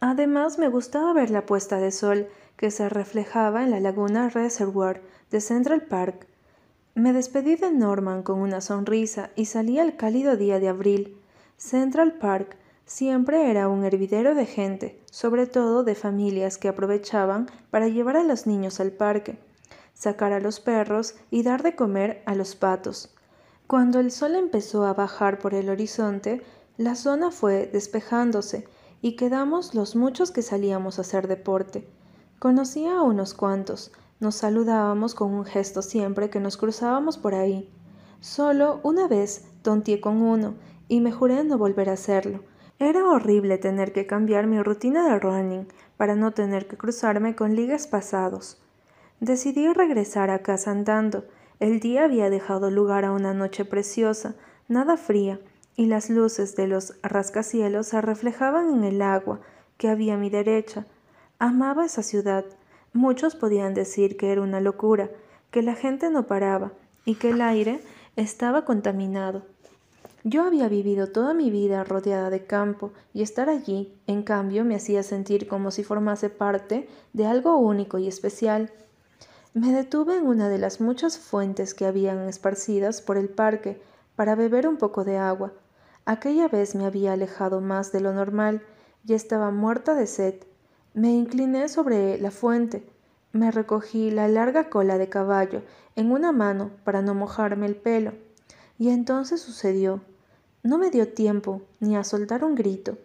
Además 0.00 0.58
me 0.58 0.68
gustaba 0.68 1.12
ver 1.12 1.30
la 1.30 1.46
puesta 1.46 1.78
de 1.78 1.92
sol 1.92 2.26
que 2.56 2.70
se 2.70 2.88
reflejaba 2.88 3.62
en 3.62 3.70
la 3.70 3.80
laguna 3.80 4.28
Reservoir 4.28 5.02
de 5.30 5.40
Central 5.40 5.82
Park. 5.82 6.26
Me 6.94 7.12
despedí 7.12 7.56
de 7.56 7.72
Norman 7.72 8.22
con 8.22 8.40
una 8.40 8.60
sonrisa 8.60 9.30
y 9.34 9.46
salí 9.46 9.78
al 9.78 9.96
cálido 9.96 10.36
día 10.36 10.60
de 10.60 10.68
abril. 10.68 11.16
Central 11.56 12.14
Park 12.14 12.56
siempre 12.84 13.50
era 13.50 13.68
un 13.68 13.84
hervidero 13.84 14.34
de 14.34 14.46
gente, 14.46 15.00
sobre 15.10 15.46
todo 15.46 15.84
de 15.84 15.94
familias 15.94 16.58
que 16.58 16.68
aprovechaban 16.68 17.48
para 17.70 17.88
llevar 17.88 18.16
a 18.16 18.24
los 18.24 18.46
niños 18.46 18.80
al 18.80 18.92
parque, 18.92 19.38
sacar 19.94 20.32
a 20.32 20.40
los 20.40 20.60
perros 20.60 21.14
y 21.30 21.42
dar 21.42 21.62
de 21.62 21.74
comer 21.74 22.22
a 22.26 22.34
los 22.34 22.54
patos. 22.54 23.14
Cuando 23.66 24.00
el 24.00 24.10
sol 24.10 24.34
empezó 24.34 24.84
a 24.84 24.92
bajar 24.92 25.38
por 25.38 25.54
el 25.54 25.70
horizonte, 25.70 26.42
la 26.76 26.94
zona 26.94 27.30
fue 27.30 27.66
despejándose 27.66 28.66
y 29.00 29.16
quedamos 29.16 29.74
los 29.74 29.96
muchos 29.96 30.30
que 30.30 30.42
salíamos 30.42 30.98
a 30.98 31.02
hacer 31.02 31.26
deporte. 31.26 31.86
Conocía 32.42 32.98
a 32.98 33.02
unos 33.02 33.34
cuantos, 33.34 33.92
nos 34.18 34.34
saludábamos 34.34 35.14
con 35.14 35.32
un 35.32 35.44
gesto 35.44 35.80
siempre 35.80 36.28
que 36.28 36.40
nos 36.40 36.56
cruzábamos 36.56 37.16
por 37.16 37.36
ahí. 37.36 37.70
Solo 38.18 38.80
una 38.82 39.06
vez 39.06 39.44
tonteé 39.62 40.00
con 40.00 40.20
uno 40.20 40.54
y 40.88 41.00
me 41.00 41.12
juré 41.12 41.44
no 41.44 41.56
volver 41.56 41.88
a 41.88 41.92
hacerlo. 41.92 42.40
Era 42.80 43.04
horrible 43.04 43.58
tener 43.58 43.92
que 43.92 44.08
cambiar 44.08 44.48
mi 44.48 44.60
rutina 44.60 45.08
de 45.08 45.20
running 45.20 45.68
para 45.96 46.16
no 46.16 46.32
tener 46.32 46.66
que 46.66 46.76
cruzarme 46.76 47.36
con 47.36 47.54
ligas 47.54 47.86
pasados. 47.86 48.60
Decidí 49.20 49.72
regresar 49.72 50.28
a 50.30 50.40
casa 50.40 50.72
andando. 50.72 51.24
El 51.60 51.78
día 51.78 52.02
había 52.02 52.28
dejado 52.28 52.72
lugar 52.72 53.04
a 53.04 53.12
una 53.12 53.34
noche 53.34 53.64
preciosa, 53.64 54.34
nada 54.66 54.96
fría, 54.96 55.38
y 55.76 55.86
las 55.86 56.10
luces 56.10 56.56
de 56.56 56.66
los 56.66 56.94
rascacielos 57.04 57.86
se 57.86 58.00
reflejaban 58.00 58.68
en 58.68 58.82
el 58.82 59.00
agua 59.00 59.38
que 59.76 59.88
había 59.88 60.14
a 60.14 60.18
mi 60.18 60.28
derecha. 60.28 60.86
Amaba 61.44 61.84
esa 61.84 62.04
ciudad, 62.04 62.44
Muchos 62.92 63.34
podían 63.34 63.74
decir 63.74 64.16
que 64.16 64.30
era 64.30 64.42
una 64.42 64.60
locura, 64.60 65.10
que 65.50 65.60
la 65.60 65.74
gente 65.74 66.08
no 66.08 66.28
paraba 66.28 66.70
y 67.04 67.16
que 67.16 67.30
el 67.30 67.40
aire 67.40 67.80
estaba 68.14 68.64
contaminado. 68.64 69.42
Yo 70.22 70.44
había 70.44 70.68
vivido 70.68 71.08
toda 71.08 71.34
mi 71.34 71.50
vida 71.50 71.82
rodeada 71.82 72.30
de 72.30 72.44
campo 72.44 72.92
y 73.12 73.22
estar 73.22 73.48
allí, 73.48 73.92
en 74.06 74.22
cambio, 74.22 74.64
me 74.64 74.76
hacía 74.76 75.02
sentir 75.02 75.48
como 75.48 75.72
si 75.72 75.82
formase 75.82 76.30
parte 76.30 76.88
de 77.12 77.26
algo 77.26 77.56
único 77.56 77.98
y 77.98 78.06
especial. 78.06 78.70
Me 79.52 79.72
detuve 79.72 80.18
en 80.18 80.28
una 80.28 80.48
de 80.48 80.58
las 80.58 80.80
muchas 80.80 81.18
fuentes 81.18 81.74
que 81.74 81.86
habían 81.86 82.28
esparcidas 82.28 83.02
por 83.02 83.16
el 83.16 83.28
parque 83.28 83.82
para 84.14 84.36
beber 84.36 84.68
un 84.68 84.76
poco 84.76 85.02
de 85.02 85.16
agua. 85.16 85.52
Aquella 86.04 86.46
vez 86.46 86.76
me 86.76 86.84
había 86.86 87.14
alejado 87.14 87.60
más 87.60 87.90
de 87.90 87.98
lo 87.98 88.12
normal 88.12 88.62
y 89.04 89.14
estaba 89.14 89.50
muerta 89.50 89.96
de 89.96 90.06
sed. 90.06 90.34
Me 90.94 91.10
incliné 91.10 91.68
sobre 91.68 92.18
la 92.18 92.30
fuente, 92.30 92.86
me 93.32 93.50
recogí 93.50 94.10
la 94.10 94.28
larga 94.28 94.68
cola 94.68 94.98
de 94.98 95.08
caballo 95.08 95.62
en 95.96 96.12
una 96.12 96.32
mano 96.32 96.70
para 96.84 97.00
no 97.00 97.14
mojarme 97.14 97.64
el 97.64 97.76
pelo, 97.76 98.12
y 98.78 98.90
entonces 98.90 99.40
sucedió. 99.40 100.02
No 100.62 100.76
me 100.76 100.90
dio 100.90 101.08
tiempo 101.08 101.62
ni 101.80 101.96
a 101.96 102.04
soltar 102.04 102.44
un 102.44 102.54
grito. 102.54 102.98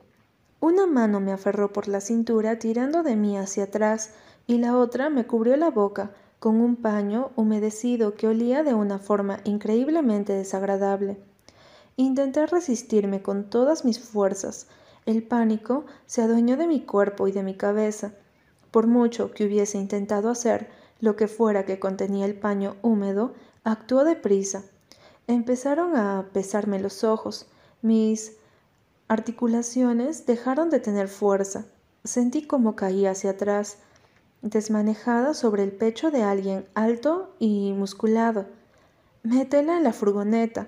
Una 0.60 0.86
mano 0.86 1.22
me 1.22 1.32
aferró 1.32 1.72
por 1.72 1.88
la 1.88 2.02
cintura 2.02 2.60
tirando 2.60 3.04
de 3.04 3.16
mí 3.16 3.38
hacia 3.38 3.66
atrás 3.66 4.12
y 4.48 4.58
la 4.58 4.78
otra 4.78 5.10
me 5.10 5.26
cubrió 5.26 5.56
la 5.56 5.70
boca 5.70 6.12
con 6.40 6.60
un 6.60 6.76
paño 6.76 7.32
humedecido 7.36 8.16
que 8.16 8.28
olía 8.28 8.64
de 8.64 8.74
una 8.74 9.00
forma 9.00 9.40
increíblemente 9.44 10.34
desagradable. 10.34 11.18
Intenté 11.96 12.46
resistirme 12.48 13.22
con 13.22 13.50
todas 13.50 13.86
mis 13.86 14.00
fuerzas, 14.00 14.68
el 15.08 15.24
pánico 15.24 15.86
se 16.06 16.22
adueñó 16.22 16.58
de 16.58 16.68
mi 16.68 16.82
cuerpo 16.82 17.30
y 17.30 17.32
de 17.32 17.42
mi 17.42 17.56
cabeza. 17.56 18.12
Por 18.72 18.88
mucho 18.88 19.32
que 19.32 19.46
hubiese 19.46 19.78
intentado 19.78 20.30
hacer 20.30 20.70
lo 21.00 21.16
que 21.16 21.30
fuera 21.30 21.66
que 21.66 21.80
contenía 21.80 22.26
el 22.26 22.36
paño 22.36 22.76
húmedo, 22.82 23.34
actuó 23.64 24.04
deprisa. 24.04 24.64
Empezaron 25.26 25.96
a 25.96 26.28
pesarme 26.34 26.80
los 26.80 27.06
ojos. 27.06 27.48
Mis 27.82 28.34
articulaciones 29.08 30.26
dejaron 30.26 30.70
de 30.70 30.82
tener 30.82 31.08
fuerza. 31.08 31.66
Sentí 32.04 32.46
como 32.46 32.76
caía 32.76 33.12
hacia 33.12 33.32
atrás, 33.32 33.78
desmanejada 34.42 35.34
sobre 35.34 35.64
el 35.64 35.72
pecho 35.72 36.12
de 36.12 36.24
alguien 36.24 36.66
alto 36.76 37.34
y 37.40 37.72
musculado. 37.72 38.46
Métela 39.24 39.78
en 39.78 39.84
la 39.86 39.94
furgoneta, 39.94 40.68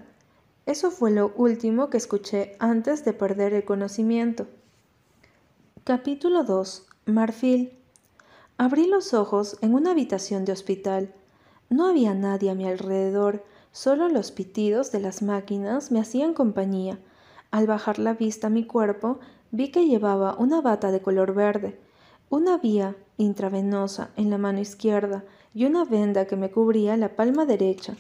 eso 0.69 0.91
fue 0.91 1.09
lo 1.09 1.33
último 1.35 1.89
que 1.89 1.97
escuché 1.97 2.55
antes 2.59 3.03
de 3.03 3.11
perder 3.11 3.53
el 3.55 3.65
conocimiento. 3.65 4.45
Capítulo 5.83 6.43
2. 6.43 6.85
Marfil. 7.07 7.73
Abrí 8.59 8.85
los 8.85 9.15
ojos 9.15 9.57
en 9.61 9.73
una 9.73 9.91
habitación 9.91 10.45
de 10.45 10.51
hospital. 10.51 11.11
No 11.71 11.87
había 11.87 12.13
nadie 12.13 12.51
a 12.51 12.53
mi 12.53 12.67
alrededor, 12.67 13.43
solo 13.71 14.09
los 14.09 14.31
pitidos 14.31 14.91
de 14.91 14.99
las 14.99 15.23
máquinas 15.23 15.91
me 15.91 15.99
hacían 15.99 16.35
compañía. 16.35 16.99
Al 17.49 17.65
bajar 17.65 17.97
la 17.97 18.13
vista 18.13 18.45
a 18.45 18.51
mi 18.51 18.63
cuerpo, 18.63 19.19
vi 19.49 19.71
que 19.71 19.87
llevaba 19.87 20.35
una 20.37 20.61
bata 20.61 20.91
de 20.91 21.01
color 21.01 21.33
verde, 21.33 21.79
una 22.29 22.59
vía 22.59 22.95
intravenosa 23.17 24.11
en 24.17 24.29
la 24.29 24.37
mano 24.37 24.59
izquierda 24.59 25.23
y 25.51 25.65
una 25.65 25.83
venda 25.83 26.25
que 26.25 26.35
me 26.35 26.51
cubría 26.51 26.95
la 26.95 27.15
palma 27.15 27.47
derecha. 27.47 27.95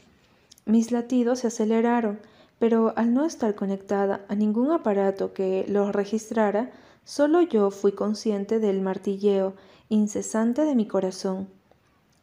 Mis 0.65 0.91
latidos 0.91 1.39
se 1.39 1.47
aceleraron 1.47 2.19
pero 2.59 2.93
al 2.97 3.13
no 3.13 3.25
estar 3.25 3.55
conectada 3.55 4.25
a 4.27 4.35
ningún 4.35 4.71
aparato 4.71 5.33
que 5.33 5.65
lo 5.67 5.91
registrara, 5.91 6.71
solo 7.05 7.41
yo 7.41 7.71
fui 7.71 7.93
consciente 7.93 8.59
del 8.59 8.81
martilleo 8.81 9.53
incesante 9.87 10.65
de 10.65 10.75
mi 10.75 10.85
corazón. 10.85 11.47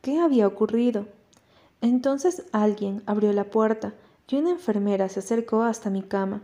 ¿Qué 0.03 0.21
había 0.21 0.47
ocurrido? 0.47 1.07
Entonces 1.81 2.45
alguien 2.53 3.03
abrió 3.07 3.33
la 3.33 3.45
puerta 3.45 3.95
y 4.29 4.37
una 4.37 4.51
enfermera 4.51 5.09
se 5.09 5.21
acercó 5.21 5.63
hasta 5.63 5.91
mi 5.91 6.03
cama. 6.03 6.43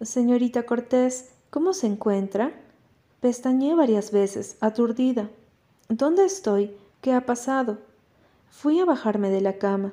Señorita 0.00 0.64
Cortés, 0.64 1.30
¿cómo 1.50 1.72
se 1.72 1.86
encuentra? 1.86 2.52
Pestañeé 3.20 3.74
varias 3.74 4.12
veces, 4.12 4.56
aturdida. 4.60 5.30
¿Dónde 5.88 6.24
estoy? 6.24 6.76
¿Qué 7.00 7.12
ha 7.12 7.24
pasado? 7.24 7.78
Fui 8.50 8.78
a 8.80 8.84
bajarme 8.84 9.30
de 9.30 9.40
la 9.40 9.54
cama. 9.54 9.92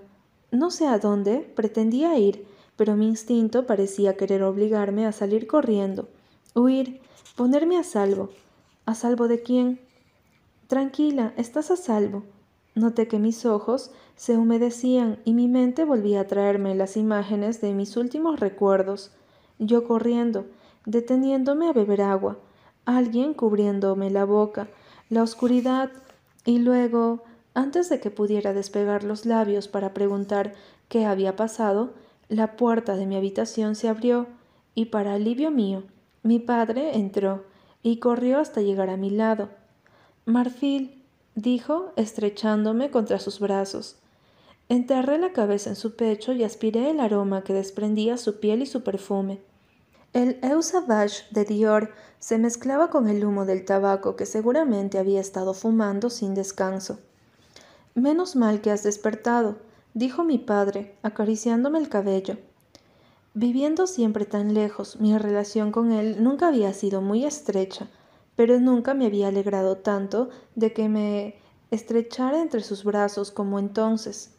No 0.52 0.72
sé 0.72 0.88
a 0.88 1.00
dónde 1.00 1.40
pretendía 1.56 2.18
ir, 2.18 2.46
pero 2.76 2.96
mi 2.96 3.08
instinto 3.08 3.66
parecía 3.66 4.18
querer 4.18 4.44
obligarme 4.44 5.06
a 5.06 5.12
salir 5.12 5.48
corriendo, 5.48 6.08
huir, 6.56 7.02
ponerme 7.36 7.78
a 7.78 7.84
salvo. 7.84 8.30
¿A 8.86 8.96
salvo 8.96 9.28
de 9.28 9.42
quién? 9.42 9.80
Tranquila, 10.68 11.34
estás 11.38 11.72
a 11.72 11.78
salvo. 11.78 12.24
Noté 12.76 13.08
que 13.08 13.20
mis 13.20 13.46
ojos 13.46 13.92
se 14.16 14.38
humedecían 14.38 15.20
y 15.26 15.34
mi 15.34 15.48
mente 15.48 15.86
volvía 15.86 16.22
a 16.22 16.28
traerme 16.28 16.76
las 16.76 16.98
imágenes 16.98 17.62
de 17.62 17.74
mis 17.74 17.96
últimos 17.98 18.40
recuerdos. 18.40 19.12
Yo 19.60 19.88
corriendo, 19.88 20.46
deteniéndome 20.86 21.70
a 21.70 21.74
beber 21.74 22.02
agua, 22.02 22.40
alguien 22.86 23.34
cubriéndome 23.34 24.10
la 24.10 24.26
boca, 24.26 24.68
la 25.10 25.24
oscuridad, 25.24 25.92
y 26.46 26.60
luego, 26.60 27.24
antes 27.54 27.90
de 27.90 28.00
que 28.00 28.12
pudiera 28.12 28.54
despegar 28.54 29.04
los 29.04 29.26
labios 29.26 29.68
para 29.68 29.94
preguntar 29.94 30.54
qué 30.90 31.06
había 31.06 31.36
pasado, 31.36 31.94
la 32.34 32.56
puerta 32.56 32.96
de 32.96 33.06
mi 33.06 33.16
habitación 33.16 33.76
se 33.76 33.90
abrió 33.90 34.28
y 34.76 34.86
para 34.86 35.14
alivio 35.14 35.52
mío, 35.52 35.84
mi 36.24 36.40
padre 36.40 36.98
entró 36.98 37.44
y 37.82 37.98
corrió 38.00 38.40
hasta 38.40 38.62
llegar 38.62 38.90
a 38.90 38.98
mi 38.98 39.10
lado. 39.10 39.50
Marfil, 40.26 41.04
dijo, 41.36 41.92
estrechándome 41.96 42.92
contra 42.92 43.20
sus 43.20 43.40
brazos. 43.40 43.98
Enterré 44.70 45.18
la 45.18 45.34
cabeza 45.34 45.70
en 45.70 45.76
su 45.76 45.96
pecho 45.96 46.32
y 46.32 46.44
aspiré 46.44 46.90
el 46.90 47.00
aroma 47.00 47.44
que 47.44 47.54
desprendía 47.54 48.18
su 48.18 48.40
piel 48.40 48.62
y 48.62 48.66
su 48.66 48.84
perfume. 48.84 49.42
El 50.14 50.40
Eau 50.42 50.62
Sauvage 50.62 51.26
de 51.32 51.44
Dior 51.44 51.92
se 52.20 52.38
mezclaba 52.38 52.90
con 52.90 53.10
el 53.10 53.26
humo 53.26 53.46
del 53.46 53.66
tabaco 53.66 54.16
que 54.16 54.26
seguramente 54.26 54.98
había 54.98 55.20
estado 55.20 55.54
fumando 55.54 56.10
sin 56.10 56.36
descanso. 56.36 57.00
Menos 57.96 58.36
mal 58.36 58.62
que 58.62 58.72
has 58.72 58.84
despertado, 58.84 59.58
dijo 59.94 60.24
mi 60.24 60.38
padre, 60.38 60.96
acariciándome 61.04 61.80
el 61.80 61.90
cabello. 61.90 62.38
Viviendo 63.34 63.88
siempre 63.88 64.26
tan 64.26 64.54
lejos, 64.54 65.00
mi 65.00 65.18
relación 65.18 65.72
con 65.72 65.92
él 65.92 66.24
nunca 66.24 66.48
había 66.48 66.74
sido 66.74 67.02
muy 67.02 67.26
estrecha, 67.26 67.90
pero 68.36 68.60
nunca 68.60 68.94
me 68.94 69.06
había 69.06 69.28
alegrado 69.28 69.78
tanto 69.78 70.30
de 70.56 70.74
que 70.74 70.90
me 70.90 71.36
estrechar 71.72 72.36
entre 72.36 72.62
sus 72.62 72.84
brazos 72.84 73.32
como 73.32 73.58
entonces. 73.58 74.36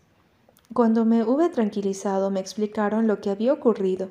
Cuando 0.72 1.04
me 1.04 1.24
hube 1.24 1.48
tranquilizado 1.48 2.30
me 2.30 2.40
explicaron 2.40 3.06
lo 3.06 3.20
que 3.20 3.30
había 3.30 3.52
ocurrido. 3.52 4.10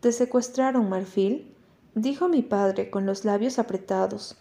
¿Te 0.00 0.12
secuestraron, 0.12 0.88
Marfil? 0.88 1.54
dijo 1.94 2.28
mi 2.28 2.42
padre 2.42 2.90
con 2.90 3.06
los 3.06 3.24
labios 3.24 3.58
apretados. 3.58 4.36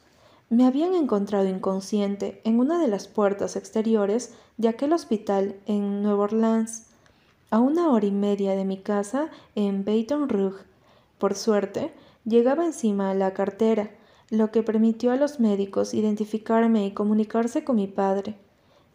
Me 0.49 0.65
habían 0.65 0.95
encontrado 0.95 1.47
inconsciente 1.47 2.41
en 2.43 2.59
una 2.59 2.81
de 2.81 2.88
las 2.88 3.07
puertas 3.07 3.55
exteriores 3.55 4.33
de 4.57 4.67
aquel 4.67 4.93
hospital 4.93 5.55
en 5.67 6.01
Nueva 6.01 6.23
Orleans, 6.23 6.88
a 7.51 7.59
una 7.59 7.89
hora 7.89 8.07
y 8.07 8.12
media 8.12 8.55
de 8.55 8.65
mi 8.65 8.79
casa 8.79 9.29
en 9.53 9.85
Baton 9.85 10.27
Rouge. 10.27 10.63
Por 11.19 11.35
suerte, 11.35 11.93
llegaba 12.25 12.65
encima 12.65 13.13
la 13.13 13.33
cartera, 13.33 13.91
lo 14.31 14.49
que 14.49 14.63
permitió 14.63 15.12
a 15.12 15.17
los 15.17 15.39
médicos 15.39 15.93
identificarme 15.93 16.85
y 16.88 16.91
comunicarse 16.91 17.63
con 17.63 17.75
mi 17.75 17.85
padre. 17.85 18.35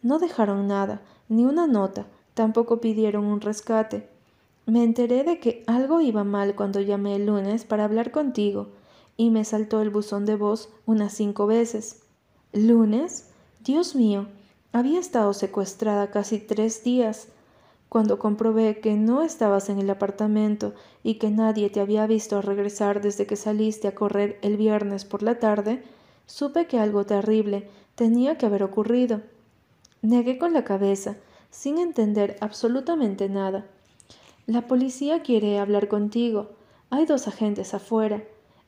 No 0.01 0.19
dejaron 0.19 0.67
nada, 0.67 1.03
ni 1.29 1.45
una 1.45 1.67
nota, 1.67 2.05
tampoco 2.33 2.81
pidieron 2.81 3.23
un 3.23 3.39
rescate. 3.39 4.09
Me 4.65 4.83
enteré 4.83 5.23
de 5.23 5.39
que 5.39 5.63
algo 5.67 6.01
iba 6.01 6.25
mal 6.25 6.55
cuando 6.55 6.81
llamé 6.81 7.15
el 7.15 7.27
lunes 7.27 7.63
para 7.63 7.85
hablar 7.85 8.11
contigo, 8.11 8.67
y 9.17 9.29
me 9.29 9.45
saltó 9.45 9.81
el 9.81 9.89
buzón 9.89 10.25
de 10.25 10.35
voz 10.35 10.69
unas 10.85 11.13
cinco 11.13 11.47
veces. 11.47 12.01
¿Lunes? 12.53 13.29
Dios 13.63 13.95
mío, 13.95 14.27
había 14.71 14.99
estado 14.99 15.33
secuestrada 15.33 16.11
casi 16.11 16.39
tres 16.39 16.83
días. 16.83 17.29
Cuando 17.89 18.19
comprobé 18.19 18.79
que 18.79 18.95
no 18.95 19.21
estabas 19.21 19.69
en 19.69 19.79
el 19.79 19.89
apartamento 19.89 20.73
y 21.01 21.15
que 21.15 21.29
nadie 21.29 21.69
te 21.69 21.79
había 21.79 22.05
visto 22.07 22.41
regresar 22.41 23.01
desde 23.01 23.25
que 23.25 23.37
saliste 23.37 23.87
a 23.87 23.95
correr 23.95 24.37
el 24.41 24.57
viernes 24.57 25.05
por 25.05 25.23
la 25.23 25.39
tarde, 25.39 25.83
supe 26.25 26.67
que 26.67 26.79
algo 26.79 27.05
terrible 27.05 27.69
tenía 27.95 28.37
que 28.37 28.45
haber 28.45 28.63
ocurrido. 28.63 29.21
Negué 30.01 30.37
con 30.37 30.53
la 30.53 30.63
cabeza, 30.63 31.15
sin 31.49 31.77
entender 31.77 32.35
absolutamente 32.41 33.29
nada. 33.29 33.65
La 34.45 34.67
policía 34.67 35.23
quiere 35.23 35.57
hablar 35.57 35.87
contigo. 35.87 36.51
Hay 36.89 37.05
dos 37.05 37.27
agentes 37.27 37.73
afuera. 37.73 38.23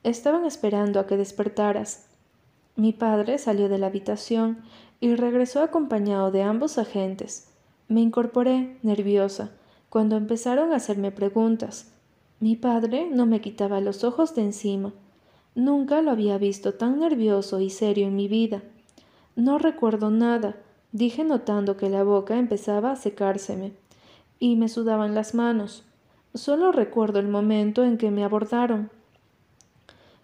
Estaban 0.08 0.46
esperando 0.46 1.00
a 1.00 1.06
que 1.06 1.18
despertaras. 1.18 2.06
Mi 2.76 2.94
padre 2.94 3.36
salió 3.36 3.68
de 3.68 3.76
la 3.76 3.88
habitación 3.88 4.62
y 5.00 5.14
regresó 5.16 5.62
acompañado 5.62 6.30
de 6.30 6.42
ambos 6.42 6.78
agentes. 6.78 7.52
Me 7.88 8.00
incorporé, 8.00 8.78
nerviosa, 8.82 9.50
cuando 9.90 10.16
empezaron 10.16 10.72
a 10.72 10.76
hacerme 10.76 11.12
preguntas. 11.12 11.92
Mi 12.40 12.56
padre 12.56 13.10
no 13.12 13.26
me 13.26 13.42
quitaba 13.42 13.82
los 13.82 14.02
ojos 14.02 14.34
de 14.34 14.44
encima. 14.44 14.94
Nunca 15.54 16.00
lo 16.00 16.10
había 16.10 16.38
visto 16.38 16.72
tan 16.72 17.00
nervioso 17.00 17.60
y 17.60 17.68
serio 17.68 18.06
en 18.06 18.16
mi 18.16 18.28
vida. 18.28 18.62
No 19.36 19.58
recuerdo 19.58 20.08
nada, 20.08 20.56
dije 20.90 21.22
notando 21.22 21.76
que 21.76 21.90
la 21.90 22.02
boca 22.02 22.38
empezaba 22.38 22.92
a 22.92 22.96
secárseme 22.96 23.74
y 24.38 24.56
me 24.56 24.70
sudaban 24.70 25.14
las 25.14 25.34
manos. 25.34 25.84
Solo 26.32 26.72
recuerdo 26.72 27.18
el 27.18 27.28
momento 27.28 27.84
en 27.84 27.98
que 27.98 28.10
me 28.10 28.24
abordaron. 28.24 28.90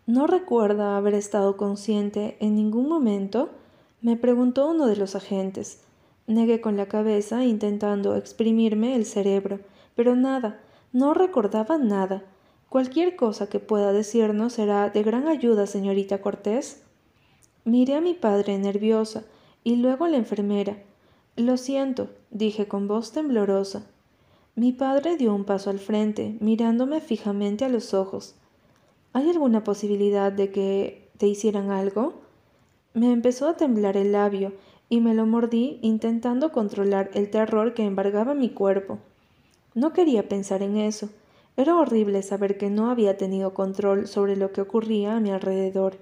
¿No 0.07 0.27
recuerda 0.27 0.99
haber 0.99 1.15
estado 1.15 1.57
consciente 1.57 2.37
en 2.41 2.55
ningún 2.57 2.89
momento? 2.89 3.51
me 4.03 4.17
preguntó 4.19 4.69
uno 4.69 4.87
de 4.87 4.97
los 4.97 5.17
agentes. 5.17 5.81
Negué 6.27 6.61
con 6.61 6.77
la 6.77 6.87
cabeza 6.87 7.43
intentando 7.45 8.15
exprimirme 8.15 8.97
el 8.97 9.07
cerebro, 9.07 9.61
pero 9.95 10.15
nada, 10.15 10.61
no 10.93 11.15
recordaba 11.15 11.79
nada. 11.79 12.23
Cualquier 12.69 13.17
cosa 13.17 13.49
que 13.49 13.61
pueda 13.61 13.93
decirnos 13.95 14.53
será 14.53 14.91
de 14.91 15.03
gran 15.03 15.27
ayuda, 15.27 15.67
señorita 15.67 16.21
Cortés. 16.21 16.83
Miré 17.65 17.95
a 17.95 18.03
mi 18.03 18.13
padre 18.13 18.59
nerviosa 18.59 19.25
y 19.63 19.77
luego 19.77 20.05
a 20.05 20.11
la 20.11 20.19
enfermera. 20.19 20.83
Lo 21.37 21.57
siento, 21.57 22.11
dije 22.31 22.69
con 22.69 22.89
voz 22.89 23.13
temblorosa. 23.13 23.87
Mi 24.55 24.73
padre 24.73 25.17
dio 25.17 25.35
un 25.35 25.45
paso 25.45 25.71
al 25.71 25.79
frente, 25.79 26.37
mirándome 26.41 27.01
fijamente 27.01 27.65
a 27.65 27.71
los 27.71 27.95
ojos. 27.95 28.35
¿Hay 29.15 29.31
alguna 29.31 29.63
posibilidad 29.63 30.33
de 30.33 30.51
que 30.51 31.09
te 31.19 31.29
hicieran 31.29 31.71
algo? 31.71 32.15
Me 32.95 33.13
empezó 33.13 33.49
a 33.49 33.57
temblar 33.57 33.97
el 33.97 34.11
labio 34.11 34.53
y 34.89 35.01
me 35.01 35.15
lo 35.15 35.25
mordí 35.25 35.79
intentando 35.83 36.51
controlar 36.51 37.13
el 37.15 37.31
terror 37.31 37.75
que 37.75 37.85
embargaba 37.85 38.35
mi 38.35 38.51
cuerpo. 38.51 38.99
No 39.73 39.93
quería 39.93 40.29
pensar 40.29 40.63
en 40.63 40.77
eso. 40.77 41.11
Era 41.57 41.77
horrible 41.77 42.25
saber 42.25 42.59
que 42.59 42.71
no 42.71 42.91
había 42.91 43.17
tenido 43.17 43.55
control 43.55 44.09
sobre 44.09 44.35
lo 44.35 44.51
que 44.51 44.63
ocurría 44.63 45.17
a 45.17 45.21
mi 45.21 45.31
alrededor, 45.31 45.97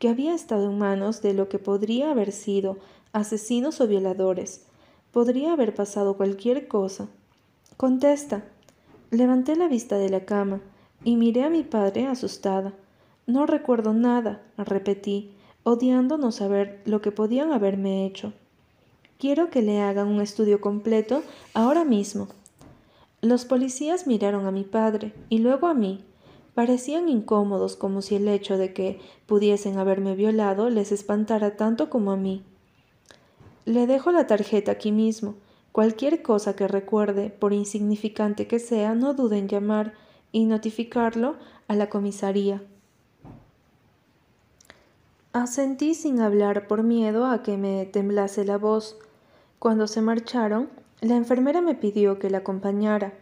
que 0.00 0.08
había 0.08 0.34
estado 0.34 0.68
en 0.68 0.78
manos 0.78 1.22
de 1.22 1.34
lo 1.34 1.48
que 1.48 1.60
podría 1.60 2.10
haber 2.10 2.32
sido 2.32 2.78
asesinos 3.12 3.80
o 3.80 3.86
violadores. 3.86 4.66
Podría 5.12 5.52
haber 5.52 5.76
pasado 5.76 6.16
cualquier 6.16 6.66
cosa. 6.66 7.06
Contesta. 7.76 8.42
Levanté 9.12 9.54
la 9.54 9.68
vista 9.68 9.96
de 9.96 10.08
la 10.08 10.24
cama 10.24 10.60
y 11.04 11.16
miré 11.16 11.44
a 11.44 11.50
mi 11.50 11.62
padre 11.62 12.06
asustada. 12.06 12.72
No 13.26 13.46
recuerdo 13.46 13.92
nada, 13.92 14.42
repetí, 14.56 15.32
odiando 15.62 16.18
no 16.18 16.32
saber 16.32 16.80
lo 16.84 17.02
que 17.02 17.12
podían 17.12 17.52
haberme 17.52 18.06
hecho. 18.06 18.32
Quiero 19.18 19.50
que 19.50 19.62
le 19.62 19.80
hagan 19.80 20.08
un 20.08 20.20
estudio 20.20 20.60
completo 20.60 21.22
ahora 21.52 21.84
mismo. 21.84 22.28
Los 23.20 23.44
policías 23.44 24.06
miraron 24.06 24.46
a 24.46 24.52
mi 24.52 24.62
padre 24.62 25.12
y 25.28 25.38
luego 25.38 25.66
a 25.66 25.74
mí. 25.74 26.04
Parecían 26.54 27.08
incómodos 27.08 27.76
como 27.76 28.00
si 28.00 28.14
el 28.14 28.28
hecho 28.28 28.56
de 28.58 28.72
que 28.72 29.00
pudiesen 29.26 29.78
haberme 29.78 30.14
violado 30.14 30.70
les 30.70 30.92
espantara 30.92 31.56
tanto 31.56 31.90
como 31.90 32.12
a 32.12 32.16
mí. 32.16 32.42
Le 33.64 33.86
dejo 33.86 34.12
la 34.12 34.26
tarjeta 34.26 34.72
aquí 34.72 34.92
mismo. 34.92 35.34
Cualquier 35.72 36.22
cosa 36.22 36.56
que 36.56 36.66
recuerde, 36.66 37.30
por 37.30 37.52
insignificante 37.52 38.46
que 38.46 38.58
sea, 38.58 38.94
no 38.94 39.14
dude 39.14 39.38
en 39.38 39.48
llamar 39.48 39.94
y 40.32 40.44
notificarlo 40.44 41.36
a 41.68 41.74
la 41.74 41.88
comisaría. 41.88 42.62
Asentí 45.32 45.94
sin 45.94 46.20
hablar 46.20 46.66
por 46.66 46.82
miedo 46.82 47.26
a 47.26 47.42
que 47.42 47.56
me 47.56 47.86
temblase 47.86 48.44
la 48.44 48.58
voz. 48.58 48.98
Cuando 49.58 49.86
se 49.86 50.00
marcharon, 50.00 50.68
la 51.00 51.16
enfermera 51.16 51.60
me 51.60 51.74
pidió 51.74 52.18
que 52.18 52.30
la 52.30 52.38
acompañara. 52.38 53.12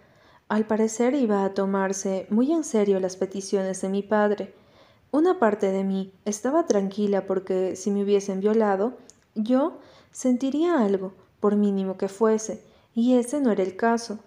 Al 0.48 0.66
parecer 0.66 1.14
iba 1.14 1.44
a 1.44 1.52
tomarse 1.52 2.26
muy 2.30 2.52
en 2.52 2.64
serio 2.64 3.00
las 3.00 3.16
peticiones 3.16 3.80
de 3.82 3.88
mi 3.88 4.02
padre. 4.02 4.54
Una 5.10 5.38
parte 5.38 5.72
de 5.72 5.82
mí 5.82 6.12
estaba 6.24 6.66
tranquila 6.66 7.26
porque 7.26 7.74
si 7.76 7.90
me 7.90 8.02
hubiesen 8.02 8.40
violado, 8.40 8.96
yo 9.34 9.78
sentiría 10.12 10.82
algo, 10.82 11.12
por 11.40 11.56
mínimo 11.56 11.96
que 11.96 12.08
fuese, 12.08 12.64
y 12.94 13.14
ese 13.14 13.40
no 13.40 13.50
era 13.50 13.62
el 13.62 13.76
caso. 13.76 14.18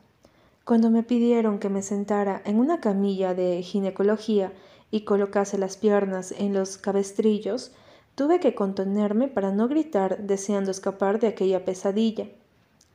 Cuando 0.69 0.91
me 0.91 1.01
pidieron 1.01 1.57
que 1.57 1.67
me 1.67 1.81
sentara 1.81 2.43
en 2.45 2.59
una 2.59 2.79
camilla 2.79 3.33
de 3.33 3.63
ginecología 3.63 4.53
y 4.91 5.01
colocase 5.01 5.57
las 5.57 5.77
piernas 5.77 6.31
en 6.37 6.53
los 6.53 6.77
cabestrillos, 6.77 7.71
tuve 8.13 8.39
que 8.39 8.53
contenerme 8.53 9.29
para 9.29 9.51
no 9.51 9.67
gritar 9.67 10.19
deseando 10.19 10.69
escapar 10.69 11.19
de 11.19 11.25
aquella 11.25 11.65
pesadilla. 11.65 12.27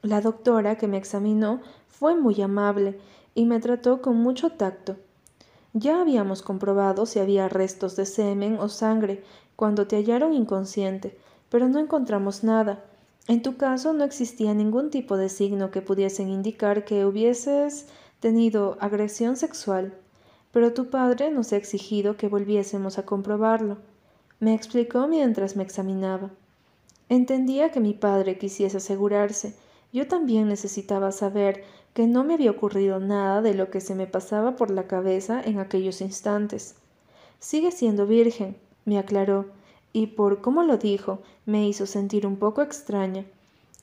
La 0.02 0.20
doctora 0.20 0.78
que 0.78 0.86
me 0.86 0.98
examinó 0.98 1.62
fue 1.88 2.14
muy 2.14 2.40
amable 2.42 2.96
y 3.34 3.44
me 3.44 3.58
trató 3.58 4.00
con 4.00 4.18
mucho 4.18 4.50
tacto. 4.50 4.94
Ya 5.72 6.00
habíamos 6.00 6.42
comprobado 6.42 7.06
si 7.06 7.18
había 7.18 7.48
restos 7.48 7.96
de 7.96 8.06
semen 8.06 8.56
o 8.60 8.68
sangre 8.68 9.24
cuando 9.56 9.88
te 9.88 9.96
hallaron 9.96 10.32
inconsciente, 10.32 11.18
pero 11.48 11.68
no 11.68 11.80
encontramos 11.80 12.44
nada. 12.44 12.84
En 13.26 13.42
tu 13.42 13.56
caso 13.56 13.92
no 13.92 14.04
existía 14.04 14.54
ningún 14.54 14.90
tipo 14.90 15.16
de 15.16 15.28
signo 15.28 15.70
que 15.70 15.82
pudiesen 15.82 16.28
indicar 16.28 16.84
que 16.84 17.06
hubieses 17.06 17.86
tenido 18.20 18.76
agresión 18.80 19.36
sexual 19.36 19.94
pero 20.54 20.72
tu 20.72 20.88
padre 20.88 21.32
nos 21.32 21.52
ha 21.52 21.56
exigido 21.56 22.16
que 22.16 22.28
volviésemos 22.28 22.96
a 22.96 23.04
comprobarlo, 23.04 23.78
me 24.38 24.54
explicó 24.54 25.08
mientras 25.08 25.56
me 25.56 25.64
examinaba. 25.64 26.30
Entendía 27.08 27.72
que 27.72 27.80
mi 27.80 27.92
padre 27.92 28.38
quisiese 28.38 28.76
asegurarse. 28.76 29.56
Yo 29.92 30.06
también 30.06 30.46
necesitaba 30.46 31.10
saber 31.10 31.64
que 31.92 32.06
no 32.06 32.22
me 32.22 32.34
había 32.34 32.52
ocurrido 32.52 33.00
nada 33.00 33.42
de 33.42 33.54
lo 33.54 33.68
que 33.70 33.80
se 33.80 33.96
me 33.96 34.06
pasaba 34.06 34.54
por 34.54 34.70
la 34.70 34.86
cabeza 34.86 35.42
en 35.44 35.58
aquellos 35.58 36.00
instantes. 36.00 36.76
Sigue 37.40 37.72
siendo 37.72 38.06
virgen, 38.06 38.56
me 38.84 38.96
aclaró, 38.96 39.46
y 39.94 40.08
por 40.08 40.42
cómo 40.42 40.62
lo 40.64 40.76
dijo, 40.76 41.22
me 41.46 41.66
hizo 41.66 41.86
sentir 41.86 42.26
un 42.26 42.36
poco 42.36 42.60
extraña. 42.60 43.24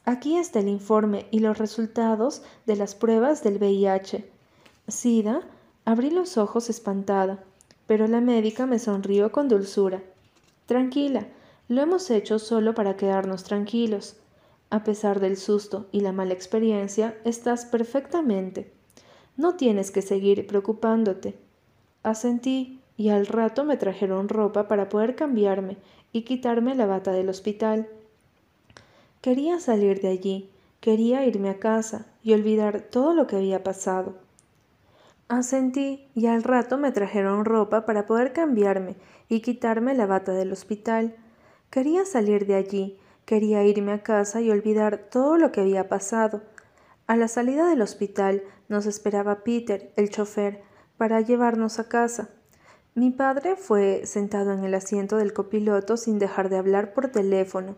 Aquí 0.05 0.37
está 0.37 0.59
el 0.59 0.67
informe 0.67 1.25
y 1.31 1.39
los 1.39 1.57
resultados 1.57 2.43
de 2.67 2.75
las 2.75 2.93
pruebas 2.93 3.43
del 3.43 3.57
VIH. 3.57 4.29
SIDA, 4.87 5.41
Abrí 5.83 6.11
los 6.11 6.37
ojos 6.37 6.69
espantada, 6.69 7.43
pero 7.87 8.07
la 8.07 8.21
médica 8.21 8.67
me 8.67 8.77
sonrió 8.77 9.31
con 9.31 9.47
dulzura. 9.47 10.03
Tranquila, 10.67 11.27
lo 11.67 11.81
hemos 11.81 12.11
hecho 12.11 12.37
solo 12.37 12.75
para 12.75 12.97
quedarnos 12.97 13.43
tranquilos. 13.43 14.15
A 14.69 14.83
pesar 14.83 15.19
del 15.19 15.37
susto 15.37 15.87
y 15.91 16.01
la 16.01 16.11
mala 16.11 16.33
experiencia, 16.33 17.17
estás 17.25 17.65
perfectamente. 17.65 18.71
No 19.37 19.55
tienes 19.55 19.89
que 19.89 20.03
seguir 20.03 20.45
preocupándote. 20.45 21.35
Asentí 22.03 22.79
y 22.95 23.09
al 23.09 23.25
rato 23.25 23.63
me 23.63 23.77
trajeron 23.77 24.29
ropa 24.29 24.67
para 24.67 24.87
poder 24.87 25.15
cambiarme 25.15 25.77
y 26.11 26.23
quitarme 26.23 26.75
la 26.75 26.85
bata 26.85 27.11
del 27.11 27.29
hospital. 27.29 27.87
Quería 29.21 29.59
salir 29.59 30.01
de 30.01 30.09
allí, 30.09 30.49
quería 30.79 31.25
irme 31.25 31.49
a 31.49 31.59
casa 31.59 32.05
y 32.23 32.33
olvidar 32.33 32.81
todo 32.81 33.13
lo 33.13 33.27
que 33.27 33.35
había 33.35 33.63
pasado. 33.63 34.15
Asentí 35.27 36.09
y 36.13 36.25
al 36.25 36.43
rato 36.43 36.77
me 36.77 36.91
trajeron 36.91 37.45
ropa 37.45 37.85
para 37.85 38.05
poder 38.05 38.33
cambiarme 38.33 38.95
y 39.29 39.39
quitarme 39.39 39.93
la 39.93 40.05
bata 40.05 40.33
del 40.33 40.51
hospital. 40.51 41.15
Quería 41.69 42.05
salir 42.05 42.45
de 42.45 42.55
allí, 42.55 42.99
quería 43.25 43.63
irme 43.63 43.93
a 43.93 44.03
casa 44.03 44.41
y 44.41 44.51
olvidar 44.51 44.97
todo 45.09 45.37
lo 45.37 45.53
que 45.53 45.61
había 45.61 45.87
pasado. 45.87 46.41
A 47.07 47.15
la 47.15 47.29
salida 47.29 47.67
del 47.69 47.81
hospital 47.81 48.43
nos 48.67 48.85
esperaba 48.85 49.43
Peter, 49.43 49.93
el 49.95 50.09
chofer, 50.09 50.63
para 50.97 51.21
llevarnos 51.21 51.79
a 51.79 51.87
casa. 51.87 52.29
Mi 52.93 53.09
padre 53.09 53.55
fue 53.55 54.05
sentado 54.05 54.51
en 54.51 54.65
el 54.65 54.73
asiento 54.73 55.15
del 55.15 55.31
copiloto 55.31 55.95
sin 55.95 56.19
dejar 56.19 56.49
de 56.49 56.57
hablar 56.57 56.93
por 56.93 57.07
teléfono. 57.07 57.77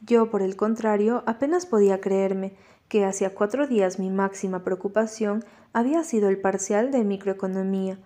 Yo, 0.00 0.30
por 0.30 0.42
el 0.42 0.56
contrario, 0.56 1.22
apenas 1.26 1.64
podía 1.64 2.00
creerme 2.00 2.56
que 2.88 3.04
hacía 3.04 3.34
cuatro 3.36 3.68
días 3.68 4.00
mi 4.00 4.10
máxima 4.10 4.64
preocupación 4.64 5.44
había 5.72 6.02
sido 6.02 6.28
el 6.28 6.40
parcial 6.40 6.90
de 6.90 7.04
microeconomía. 7.04 7.98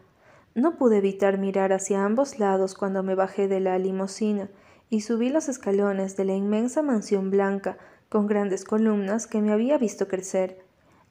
No 0.54 0.76
pude 0.76 0.98
evitar 0.98 1.38
mirar 1.38 1.72
hacia 1.72 2.04
ambos 2.04 2.38
lados 2.38 2.74
cuando 2.74 3.02
me 3.02 3.14
bajé 3.14 3.48
de 3.48 3.60
la 3.60 3.78
limusina 3.78 4.50
y 4.90 5.00
subí 5.00 5.30
los 5.30 5.48
escalones 5.48 6.18
de 6.18 6.26
la 6.26 6.34
inmensa 6.34 6.82
mansión 6.82 7.30
blanca 7.30 7.78
con 8.10 8.26
grandes 8.26 8.64
columnas 8.64 9.26
que 9.26 9.40
me 9.40 9.52
había 9.52 9.78
visto 9.78 10.06
crecer. 10.06 10.62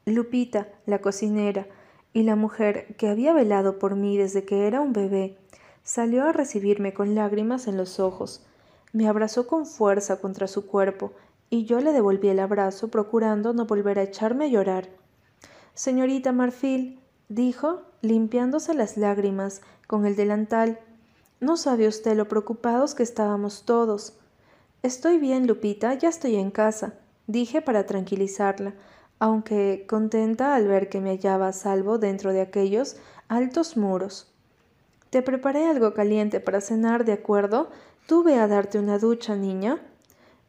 Lupita, 0.05 0.67
la 0.85 0.99
cocinera, 0.99 1.65
y 2.13 2.23
la 2.23 2.35
mujer 2.35 2.95
que 2.97 3.07
había 3.07 3.33
velado 3.33 3.79
por 3.79 3.95
mí 3.95 4.17
desde 4.17 4.43
que 4.43 4.67
era 4.67 4.81
un 4.81 4.93
bebé, 4.93 5.37
salió 5.83 6.25
a 6.25 6.31
recibirme 6.31 6.93
con 6.93 7.15
lágrimas 7.15 7.67
en 7.67 7.77
los 7.77 7.99
ojos. 7.99 8.45
Me 8.93 9.07
abrazó 9.07 9.47
con 9.47 9.65
fuerza 9.65 10.19
contra 10.19 10.47
su 10.47 10.67
cuerpo 10.67 11.13
y 11.49 11.65
yo 11.65 11.79
le 11.79 11.91
devolví 11.91 12.29
el 12.29 12.39
abrazo 12.39 12.89
procurando 12.89 13.53
no 13.53 13.65
volver 13.65 13.99
a 13.99 14.03
echarme 14.03 14.45
a 14.45 14.49
llorar. 14.49 14.89
Señorita 15.73 16.31
Marfil, 16.31 16.99
dijo, 17.29 17.81
limpiándose 18.01 18.73
las 18.73 18.97
lágrimas 18.97 19.61
con 19.87 20.05
el 20.05 20.15
delantal, 20.15 20.79
no 21.39 21.57
sabe 21.57 21.87
usted 21.87 22.15
lo 22.15 22.27
preocupados 22.27 22.93
que 22.93 23.03
estábamos 23.03 23.63
todos. 23.65 24.13
Estoy 24.83 25.17
bien, 25.17 25.47
Lupita, 25.47 25.93
ya 25.95 26.09
estoy 26.09 26.35
en 26.35 26.51
casa, 26.51 26.93
dije 27.27 27.61
para 27.61 27.85
tranquilizarla, 27.85 28.73
aunque 29.21 29.85
contenta 29.87 30.55
al 30.55 30.67
ver 30.67 30.89
que 30.89 30.99
me 30.99 31.11
hallaba 31.11 31.49
a 31.49 31.53
salvo 31.53 31.99
dentro 31.99 32.33
de 32.33 32.41
aquellos 32.41 32.97
altos 33.27 33.77
muros. 33.77 34.33
Te 35.11 35.21
preparé 35.21 35.67
algo 35.67 35.93
caliente 35.93 36.39
para 36.39 36.59
cenar, 36.59 37.05
¿de 37.05 37.13
acuerdo? 37.13 37.69
Tuve 38.07 38.39
a 38.39 38.47
darte 38.47 38.79
una 38.79 38.97
ducha, 38.97 39.35
niña. 39.35 39.79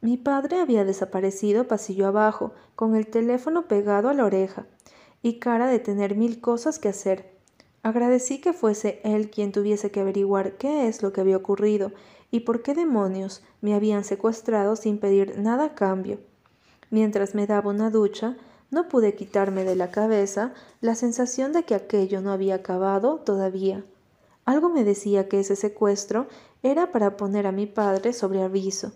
Mi 0.00 0.16
padre 0.16 0.58
había 0.58 0.86
desaparecido 0.86 1.68
pasillo 1.68 2.06
abajo, 2.06 2.54
con 2.74 2.96
el 2.96 3.08
teléfono 3.08 3.68
pegado 3.68 4.08
a 4.08 4.14
la 4.14 4.24
oreja, 4.24 4.64
y 5.20 5.38
cara 5.38 5.66
de 5.66 5.78
tener 5.78 6.16
mil 6.16 6.40
cosas 6.40 6.78
que 6.78 6.88
hacer. 6.88 7.30
Agradecí 7.82 8.40
que 8.40 8.54
fuese 8.54 9.02
él 9.04 9.28
quien 9.28 9.52
tuviese 9.52 9.90
que 9.90 10.00
averiguar 10.00 10.56
qué 10.56 10.88
es 10.88 11.02
lo 11.02 11.12
que 11.12 11.20
había 11.20 11.36
ocurrido 11.36 11.92
y 12.30 12.40
por 12.40 12.62
qué 12.62 12.72
demonios 12.72 13.44
me 13.60 13.74
habían 13.74 14.02
secuestrado 14.02 14.76
sin 14.76 14.96
pedir 14.96 15.38
nada 15.38 15.64
a 15.64 15.74
cambio. 15.74 16.20
Mientras 16.88 17.34
me 17.34 17.46
daba 17.46 17.70
una 17.70 17.90
ducha, 17.90 18.38
no 18.72 18.88
pude 18.88 19.14
quitarme 19.14 19.64
de 19.64 19.76
la 19.76 19.90
cabeza 19.90 20.54
la 20.80 20.96
sensación 20.96 21.52
de 21.52 21.62
que 21.62 21.74
aquello 21.74 22.22
no 22.22 22.32
había 22.32 22.56
acabado 22.56 23.18
todavía. 23.18 23.84
Algo 24.46 24.70
me 24.70 24.82
decía 24.82 25.28
que 25.28 25.40
ese 25.40 25.56
secuestro 25.56 26.26
era 26.62 26.90
para 26.90 27.16
poner 27.18 27.46
a 27.46 27.52
mi 27.52 27.66
padre 27.66 28.14
sobre 28.14 28.42
aviso. 28.42 28.92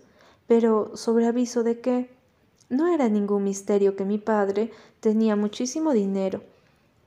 Pero 0.47 0.97
¿sobre 0.97 1.27
aviso 1.27 1.63
de 1.63 1.79
qué? 1.79 2.09
No 2.69 2.87
era 2.87 3.07
ningún 3.07 3.43
misterio 3.43 3.95
que 3.95 4.03
mi 4.03 4.17
padre 4.17 4.71
tenía 4.99 5.35
muchísimo 5.35 5.93
dinero. 5.93 6.41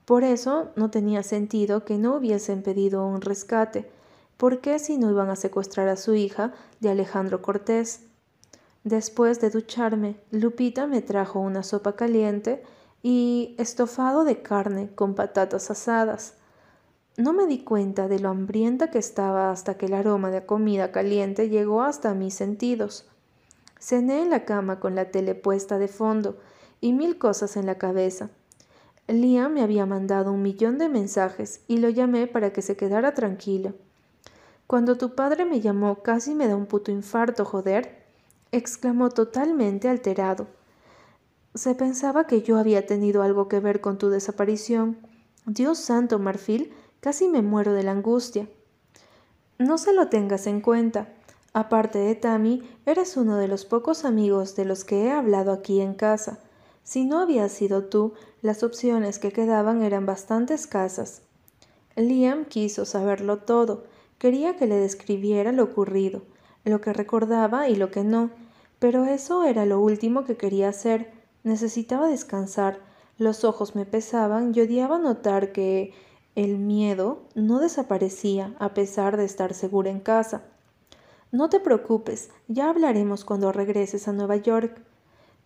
Por 0.04 0.22
eso 0.22 0.68
no 0.76 0.90
tenía 0.90 1.24
sentido 1.24 1.84
que 1.84 1.98
no 1.98 2.14
hubiesen 2.14 2.62
pedido 2.62 3.04
un 3.04 3.20
rescate. 3.20 3.90
¿Por 4.36 4.60
qué 4.60 4.78
si 4.78 4.96
no 4.96 5.10
iban 5.10 5.28
a 5.28 5.36
secuestrar 5.36 5.88
a 5.88 5.96
su 5.96 6.14
hija 6.14 6.54
de 6.78 6.90
Alejandro 6.90 7.42
Cortés? 7.42 8.00
Después 8.84 9.40
de 9.40 9.50
ducharme, 9.50 10.16
Lupita 10.30 10.86
me 10.86 11.02
trajo 11.02 11.38
una 11.38 11.62
sopa 11.62 11.96
caliente 11.96 12.62
y 13.02 13.54
estofado 13.58 14.24
de 14.24 14.40
carne 14.40 14.88
con 14.94 15.14
patatas 15.14 15.70
asadas. 15.70 16.34
No 17.18 17.34
me 17.34 17.46
di 17.46 17.62
cuenta 17.62 18.08
de 18.08 18.18
lo 18.20 18.30
hambrienta 18.30 18.90
que 18.90 18.98
estaba 18.98 19.50
hasta 19.50 19.74
que 19.74 19.86
el 19.86 19.92
aroma 19.92 20.30
de 20.30 20.46
comida 20.46 20.92
caliente 20.92 21.50
llegó 21.50 21.82
hasta 21.82 22.14
mis 22.14 22.32
sentidos. 22.32 23.06
Cené 23.78 24.22
en 24.22 24.30
la 24.30 24.46
cama 24.46 24.80
con 24.80 24.94
la 24.94 25.10
tele 25.10 25.34
puesta 25.34 25.78
de 25.78 25.88
fondo 25.88 26.38
y 26.80 26.94
mil 26.94 27.18
cosas 27.18 27.58
en 27.58 27.66
la 27.66 27.76
cabeza. 27.76 28.30
Liam 29.08 29.52
me 29.52 29.62
había 29.62 29.84
mandado 29.84 30.32
un 30.32 30.40
millón 30.40 30.78
de 30.78 30.88
mensajes 30.88 31.60
y 31.68 31.78
lo 31.78 31.90
llamé 31.90 32.26
para 32.26 32.54
que 32.54 32.62
se 32.62 32.76
quedara 32.76 33.12
tranquilo. 33.12 33.74
Cuando 34.66 34.96
tu 34.96 35.14
padre 35.14 35.44
me 35.44 35.60
llamó 35.60 36.02
casi 36.02 36.34
me 36.34 36.48
da 36.48 36.56
un 36.56 36.66
puto 36.66 36.90
infarto, 36.90 37.44
joder 37.44 37.99
exclamó 38.52 39.10
totalmente 39.10 39.88
alterado. 39.88 40.48
Se 41.54 41.74
pensaba 41.74 42.26
que 42.26 42.42
yo 42.42 42.58
había 42.58 42.86
tenido 42.86 43.22
algo 43.22 43.48
que 43.48 43.60
ver 43.60 43.80
con 43.80 43.98
tu 43.98 44.08
desaparición. 44.08 44.98
Dios 45.46 45.78
santo, 45.78 46.18
Marfil, 46.18 46.72
casi 47.00 47.28
me 47.28 47.42
muero 47.42 47.72
de 47.72 47.82
la 47.82 47.92
angustia. 47.92 48.48
No 49.58 49.78
se 49.78 49.92
lo 49.92 50.08
tengas 50.08 50.46
en 50.46 50.60
cuenta. 50.60 51.08
Aparte 51.52 51.98
de 51.98 52.14
Tammy, 52.14 52.68
eres 52.86 53.16
uno 53.16 53.36
de 53.36 53.48
los 53.48 53.64
pocos 53.64 54.04
amigos 54.04 54.54
de 54.54 54.64
los 54.64 54.84
que 54.84 55.04
he 55.04 55.10
hablado 55.10 55.52
aquí 55.52 55.80
en 55.80 55.94
casa. 55.94 56.38
Si 56.84 57.04
no 57.04 57.18
habías 57.18 57.52
sido 57.52 57.84
tú, 57.84 58.14
las 58.42 58.62
opciones 58.62 59.18
que 59.18 59.32
quedaban 59.32 59.82
eran 59.82 60.06
bastante 60.06 60.54
escasas. 60.54 61.22
Liam 61.96 62.44
quiso 62.44 62.84
saberlo 62.84 63.38
todo, 63.38 63.84
quería 64.18 64.56
que 64.56 64.66
le 64.66 64.76
describiera 64.76 65.52
lo 65.52 65.64
ocurrido 65.64 66.22
lo 66.64 66.80
que 66.80 66.92
recordaba 66.92 67.68
y 67.68 67.76
lo 67.76 67.90
que 67.90 68.04
no, 68.04 68.30
pero 68.80 69.04
eso 69.04 69.44
era 69.44 69.66
lo 69.66 69.80
último 69.80 70.24
que 70.24 70.36
quería 70.36 70.70
hacer. 70.70 71.12
Necesitaba 71.44 72.08
descansar, 72.08 72.80
los 73.18 73.44
ojos 73.44 73.76
me 73.76 73.84
pesaban 73.84 74.52
y 74.54 74.62
odiaba 74.62 74.98
notar 74.98 75.52
que 75.52 75.92
el 76.34 76.58
miedo 76.58 77.20
no 77.34 77.60
desaparecía 77.60 78.54
a 78.58 78.72
pesar 78.72 79.18
de 79.18 79.26
estar 79.26 79.52
segura 79.52 79.90
en 79.90 80.00
casa. 80.00 80.44
No 81.30 81.50
te 81.50 81.60
preocupes, 81.60 82.30
ya 82.48 82.70
hablaremos 82.70 83.24
cuando 83.24 83.52
regreses 83.52 84.08
a 84.08 84.12
Nueva 84.12 84.36
York. 84.36 84.82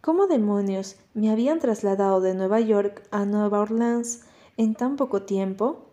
¿Cómo 0.01 0.29
demonios 0.29 0.97
me 1.13 1.31
habían 1.31 1.59
trasladado 1.59 2.21
de 2.21 2.35
Nueva 2.35 2.61
York 2.61 3.03
a 3.11 3.25
Nueva 3.25 3.61
Orleans 3.61 4.23
en 4.57 4.77
tan 4.77 4.95
poco 4.95 5.23
tiempo? 5.23 5.87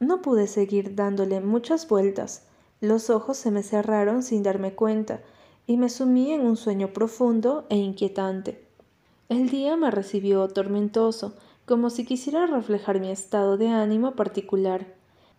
No 0.00 0.20
pude 0.20 0.46
seguir 0.46 0.94
dándole 0.94 1.40
muchas 1.40 1.88
vueltas. 1.88 2.46
Los 2.80 3.08
ojos 3.08 3.38
se 3.38 3.50
me 3.50 3.62
cerraron 3.62 4.22
sin 4.22 4.42
darme 4.42 4.74
cuenta 4.74 5.22
y 5.66 5.76
me 5.76 5.88
sumí 5.88 6.32
en 6.32 6.42
un 6.42 6.56
sueño 6.56 6.88
profundo 6.88 7.66
e 7.70 7.76
inquietante. 7.76 8.64
El 9.28 9.48
día 9.48 9.76
me 9.76 9.90
recibió 9.90 10.46
tormentoso, 10.48 11.34
como 11.64 11.88
si 11.90 12.04
quisiera 12.04 12.46
reflejar 12.46 13.00
mi 13.00 13.10
estado 13.10 13.56
de 13.56 13.68
ánimo 13.68 14.12
particular. 14.12 14.86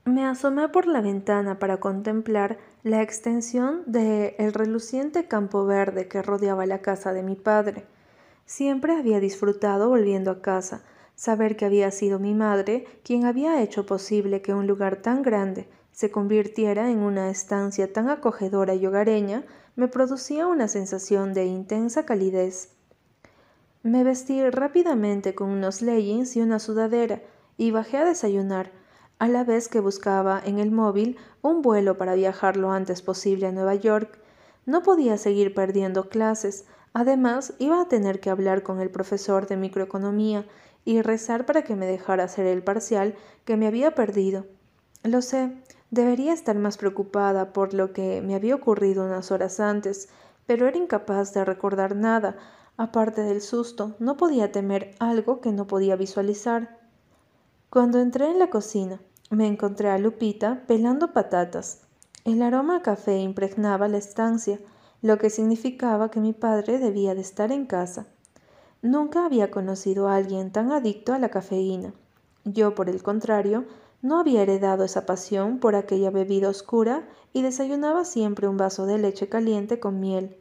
Me 0.06 0.26
asomé 0.26 0.70
por 0.70 0.88
la 0.88 1.02
ventana 1.02 1.60
para 1.60 1.80
contemplar 1.80 2.58
la 2.84 3.02
extensión 3.02 3.84
de 3.86 4.36
el 4.40 4.54
reluciente 4.54 5.28
campo 5.28 5.66
verde 5.66 6.08
que 6.08 6.22
rodeaba 6.22 6.66
la 6.66 6.82
casa 6.82 7.14
de 7.14 7.24
mi 7.24 7.36
padre. 7.36 7.86
Siempre 8.46 8.96
había 8.96 9.20
disfrutado 9.20 9.90
volviendo 9.90 10.32
a 10.32 10.42
casa, 10.42 10.84
saber 11.16 11.56
que 11.56 11.66
había 11.66 11.90
sido 11.92 12.20
mi 12.20 12.34
madre 12.34 12.86
quien 13.04 13.26
había 13.26 13.62
hecho 13.62 13.86
posible 13.86 14.42
que 14.42 14.54
un 14.54 14.68
lugar 14.68 14.98
tan 14.98 15.22
grande 15.24 15.68
se 15.92 16.12
convirtiera 16.12 16.92
en 16.92 17.00
una 17.00 17.30
estancia 17.30 17.92
tan 17.94 18.10
acogedora 18.10 18.76
y 18.76 18.86
hogareña, 18.86 19.44
me 19.76 19.88
producía 19.88 20.48
una 20.48 20.68
sensación 20.68 21.34
de 21.34 21.46
intensa 21.46 22.06
calidez. 22.06 22.70
Me 23.84 24.04
vestí 24.04 24.50
rápidamente 24.50 25.36
con 25.36 25.50
unos 25.50 25.82
leggings 25.82 26.36
y 26.36 26.42
una 26.42 26.60
sudadera 26.60 27.22
y 27.58 27.72
bajé 27.72 27.98
a 27.98 28.06
desayunar, 28.06 28.72
a 29.20 29.28
la 29.28 29.44
vez 29.44 29.68
que 29.68 29.80
buscaba 29.80 30.42
en 30.44 30.60
el 30.60 30.72
móvil 30.72 31.18
un 31.42 31.62
vuelo 31.62 31.98
para 31.98 32.16
viajar 32.16 32.58
lo 32.58 32.72
antes 32.72 33.02
posible 33.02 33.48
a 33.48 33.52
Nueva 33.52 33.76
York. 33.76 34.20
No 34.66 34.82
podía 34.82 35.18
seguir 35.18 35.54
perdiendo 35.54 36.10
clases, 36.10 36.66
además 36.94 37.54
iba 37.60 37.82
a 37.82 37.88
tener 37.88 38.20
que 38.20 38.30
hablar 38.30 38.64
con 38.64 38.80
el 38.80 38.90
profesor 38.90 39.48
de 39.48 39.58
microeconomía 39.58 40.46
y 40.84 41.02
rezar 41.02 41.46
para 41.46 41.64
que 41.64 41.76
me 41.76 41.86
dejara 41.86 42.24
hacer 42.24 42.46
el 42.46 42.64
parcial 42.64 43.16
que 43.44 43.58
me 43.58 43.68
había 43.68 43.94
perdido. 43.96 44.46
Lo 45.04 45.22
sé, 45.22 45.52
Debería 45.92 46.34
estar 46.34 46.58
más 46.58 46.78
preocupada 46.78 47.54
por 47.54 47.74
lo 47.74 47.94
que 47.94 48.22
me 48.22 48.36
había 48.36 48.56
ocurrido 48.56 49.06
unas 49.06 49.32
horas 49.32 49.60
antes, 49.60 50.10
pero 50.46 50.68
era 50.68 50.78
incapaz 50.78 51.34
de 51.34 51.46
recordar 51.46 51.96
nada. 51.96 52.36
Aparte 52.78 53.22
del 53.22 53.42
susto, 53.42 53.96
no 54.00 54.18
podía 54.18 54.52
temer 54.52 54.96
algo 55.00 55.42
que 55.42 55.52
no 55.52 55.68
podía 55.68 55.96
visualizar. 55.96 56.80
Cuando 57.70 58.00
entré 58.00 58.30
en 58.30 58.40
la 58.40 58.50
cocina, 58.50 59.00
me 59.30 59.48
encontré 59.48 59.90
a 59.90 59.98
Lupita 59.98 60.64
pelando 60.68 61.14
patatas. 61.14 61.82
El 62.26 62.42
aroma 62.42 62.78
a 62.78 62.82
café 62.82 63.20
impregnaba 63.20 63.88
la 63.88 63.98
estancia. 63.98 64.60
lo 65.02 65.20
que 65.20 65.30
significaba 65.30 66.10
que 66.10 66.20
mi 66.20 66.34
padre 66.34 66.80
debía 66.80 67.14
de 67.14 67.22
estar 67.22 67.52
en 67.52 67.68
casa. 67.68 68.08
Nunca 68.82 69.24
había 69.26 69.52
conocido 69.52 70.08
a 70.08 70.16
alguien 70.16 70.52
tan 70.52 70.72
adicto 70.72 71.14
a 71.14 71.20
la 71.20 71.30
cafeína. 71.30 71.94
Yo, 72.44 72.74
por 72.74 72.90
el 72.90 73.04
contrario, 73.04 73.66
no 74.06 74.20
había 74.20 74.44
heredado 74.44 74.84
esa 74.84 75.08
pasión 75.08 75.58
por 75.58 75.76
aquella 75.76 76.12
bebida 76.12 76.48
oscura 76.48 77.10
y 77.34 77.42
desayunaba 77.42 78.06
siempre 78.06 78.48
un 78.48 78.56
vaso 78.56 78.86
de 78.86 79.00
leche 79.00 79.30
caliente 79.30 79.80
con 79.80 80.00
miel. 80.00 80.38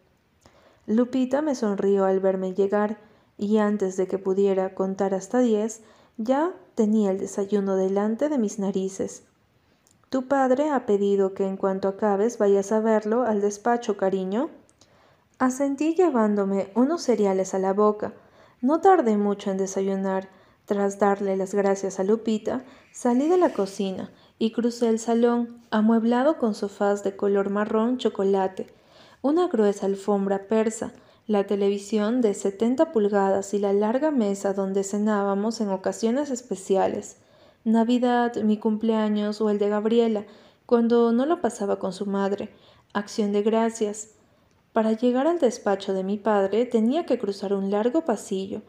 Lupita 0.86 1.40
me 1.40 1.54
sonrió 1.54 2.04
al 2.04 2.20
verme 2.20 2.52
llegar 2.52 2.98
y 3.38 3.56
antes 3.56 3.96
de 3.96 4.06
que 4.06 4.18
pudiera 4.18 4.74
contar 4.74 5.14
hasta 5.14 5.38
diez, 5.38 5.80
ya 6.18 6.52
tenía 6.74 7.10
el 7.10 7.18
desayuno 7.18 7.74
delante 7.76 8.28
de 8.28 8.36
mis 8.36 8.58
narices. 8.58 9.22
Tu 10.10 10.28
padre 10.28 10.68
ha 10.68 10.84
pedido 10.84 11.32
que 11.32 11.46
en 11.46 11.56
cuanto 11.56 11.88
acabes 11.88 12.36
vayas 12.36 12.70
a 12.70 12.80
verlo 12.80 13.22
al 13.22 13.40
despacho, 13.40 13.96
cariño. 13.96 14.50
Asentí 15.38 15.94
llevándome 15.94 16.70
unos 16.74 17.00
cereales 17.00 17.54
a 17.54 17.58
la 17.58 17.72
boca. 17.72 18.12
No 18.60 18.82
tardé 18.82 19.16
mucho 19.16 19.50
en 19.50 19.56
desayunar. 19.56 20.28
Tras 20.66 20.98
darle 20.98 21.36
las 21.36 21.54
gracias 21.54 22.00
a 22.00 22.04
Lupita, 22.04 22.64
salí 22.90 23.28
de 23.28 23.36
la 23.36 23.50
cocina 23.50 24.10
y 24.38 24.52
crucé 24.52 24.88
el 24.88 24.98
salón, 24.98 25.62
amueblado 25.70 26.38
con 26.38 26.54
sofás 26.54 27.04
de 27.04 27.16
color 27.16 27.50
marrón 27.50 27.98
chocolate, 27.98 28.68
una 29.20 29.48
gruesa 29.48 29.86
alfombra 29.86 30.48
persa, 30.48 30.92
la 31.26 31.44
televisión 31.46 32.20
de 32.20 32.34
70 32.34 32.92
pulgadas 32.92 33.54
y 33.54 33.58
la 33.58 33.72
larga 33.72 34.10
mesa 34.10 34.52
donde 34.52 34.84
cenábamos 34.84 35.60
en 35.60 35.70
ocasiones 35.70 36.30
especiales. 36.30 37.16
Navidad, 37.64 38.36
mi 38.36 38.58
cumpleaños 38.58 39.40
o 39.40 39.48
el 39.48 39.58
de 39.58 39.70
Gabriela, 39.70 40.26
cuando 40.66 41.12
no 41.12 41.24
lo 41.24 41.40
pasaba 41.40 41.78
con 41.78 41.92
su 41.92 42.06
madre. 42.06 42.50
Acción 42.92 43.32
de 43.32 43.42
gracias. 43.42 44.10
Para 44.72 44.92
llegar 44.92 45.26
al 45.26 45.38
despacho 45.38 45.94
de 45.94 46.04
mi 46.04 46.18
padre 46.18 46.66
tenía 46.66 47.06
que 47.06 47.18
cruzar 47.18 47.54
un 47.54 47.70
largo 47.70 48.04
pasillo, 48.04 48.62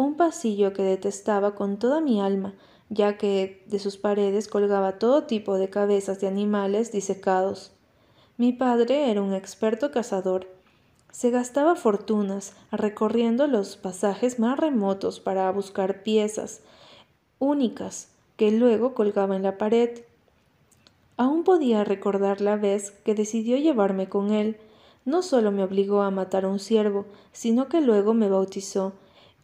un 0.00 0.14
pasillo 0.16 0.72
que 0.72 0.82
detestaba 0.82 1.54
con 1.54 1.78
toda 1.78 2.00
mi 2.00 2.20
alma, 2.20 2.54
ya 2.88 3.18
que 3.18 3.62
de 3.66 3.78
sus 3.78 3.98
paredes 3.98 4.48
colgaba 4.48 4.98
todo 4.98 5.24
tipo 5.24 5.56
de 5.56 5.68
cabezas 5.68 6.20
de 6.20 6.26
animales 6.26 6.90
disecados. 6.90 7.72
Mi 8.38 8.52
padre 8.52 9.10
era 9.10 9.20
un 9.20 9.34
experto 9.34 9.90
cazador. 9.90 10.48
Se 11.12 11.30
gastaba 11.30 11.76
fortunas 11.76 12.54
recorriendo 12.72 13.46
los 13.46 13.76
pasajes 13.76 14.38
más 14.38 14.58
remotos 14.58 15.20
para 15.20 15.50
buscar 15.52 16.02
piezas 16.02 16.60
únicas 17.38 18.08
que 18.36 18.50
luego 18.50 18.94
colgaba 18.94 19.36
en 19.36 19.42
la 19.42 19.58
pared. 19.58 20.00
Aún 21.18 21.44
podía 21.44 21.84
recordar 21.84 22.40
la 22.40 22.56
vez 22.56 22.92
que 23.04 23.14
decidió 23.14 23.58
llevarme 23.58 24.08
con 24.08 24.30
él. 24.32 24.56
No 25.04 25.22
solo 25.22 25.50
me 25.52 25.62
obligó 25.62 26.00
a 26.00 26.10
matar 26.10 26.46
a 26.46 26.48
un 26.48 26.58
ciervo, 26.58 27.04
sino 27.32 27.68
que 27.68 27.80
luego 27.82 28.14
me 28.14 28.30
bautizó, 28.30 28.94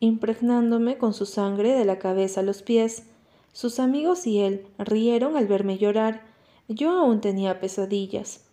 impregnándome 0.01 0.99
con 0.99 1.15
su 1.15 1.27
sangre 1.27 1.73
de 1.73 1.85
la 1.85 1.99
cabeza 1.99 2.41
a 2.41 2.43
los 2.43 2.63
pies. 2.63 3.05
Sus 3.53 3.79
amigos 3.79 4.27
y 4.27 4.41
él 4.41 4.67
rieron 4.79 5.37
al 5.37 5.47
verme 5.47 5.79
llorar. 5.79 6.23
Yo 6.69 6.91
aún 6.91 7.21
tenía 7.21 7.61
pesadillas. 7.61 8.47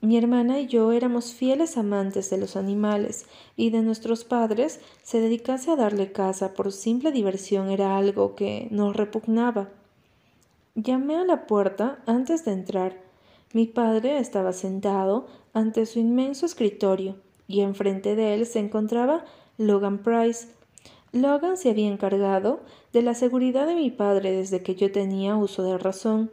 Mi 0.00 0.18
hermana 0.18 0.60
y 0.60 0.66
yo 0.66 0.92
éramos 0.92 1.32
fieles 1.32 1.78
amantes 1.78 2.28
de 2.28 2.36
los 2.36 2.56
animales 2.56 3.24
y 3.56 3.70
de 3.70 3.80
nuestros 3.80 4.24
padres 4.24 4.80
se 5.02 5.18
dedicase 5.18 5.70
a 5.70 5.76
darle 5.76 6.12
caza 6.12 6.52
por 6.52 6.72
simple 6.72 7.10
diversión 7.10 7.70
era 7.70 7.96
algo 7.96 8.34
que 8.34 8.68
nos 8.70 8.94
repugnaba. 8.94 9.70
Llamé 10.74 11.16
a 11.16 11.24
la 11.24 11.46
puerta 11.46 12.02
antes 12.04 12.44
de 12.44 12.52
entrar. 12.52 13.00
Mi 13.54 13.66
padre 13.66 14.18
estaba 14.18 14.52
sentado 14.52 15.26
ante 15.54 15.86
su 15.86 16.00
inmenso 16.00 16.44
escritorio 16.44 17.16
y 17.46 17.60
enfrente 17.60 18.16
de 18.16 18.34
él 18.34 18.44
se 18.44 18.58
encontraba 18.58 19.24
Logan 19.56 20.02
Price. 20.02 20.48
Logan 21.14 21.56
se 21.56 21.70
había 21.70 21.86
encargado 21.86 22.58
de 22.92 23.00
la 23.00 23.14
seguridad 23.14 23.68
de 23.68 23.76
mi 23.76 23.92
padre 23.92 24.32
desde 24.32 24.64
que 24.64 24.74
yo 24.74 24.90
tenía 24.90 25.36
uso 25.36 25.62
de 25.62 25.78
razón. 25.78 26.32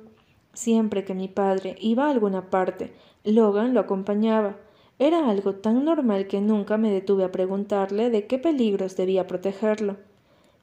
Siempre 0.53 1.05
que 1.05 1.13
mi 1.13 1.27
padre 1.27 1.75
iba 1.79 2.07
a 2.07 2.09
alguna 2.09 2.49
parte, 2.49 2.91
Logan 3.23 3.75
lo 3.75 3.81
acompañaba. 3.81 4.57
Era 4.97 5.29
algo 5.29 5.53
tan 5.53 5.85
normal 5.85 6.25
que 6.25 6.41
nunca 6.41 6.77
me 6.77 6.91
detuve 6.91 7.25
a 7.25 7.31
preguntarle 7.31 8.09
de 8.09 8.25
qué 8.25 8.39
peligros 8.39 8.97
debía 8.97 9.27
protegerlo. 9.27 9.97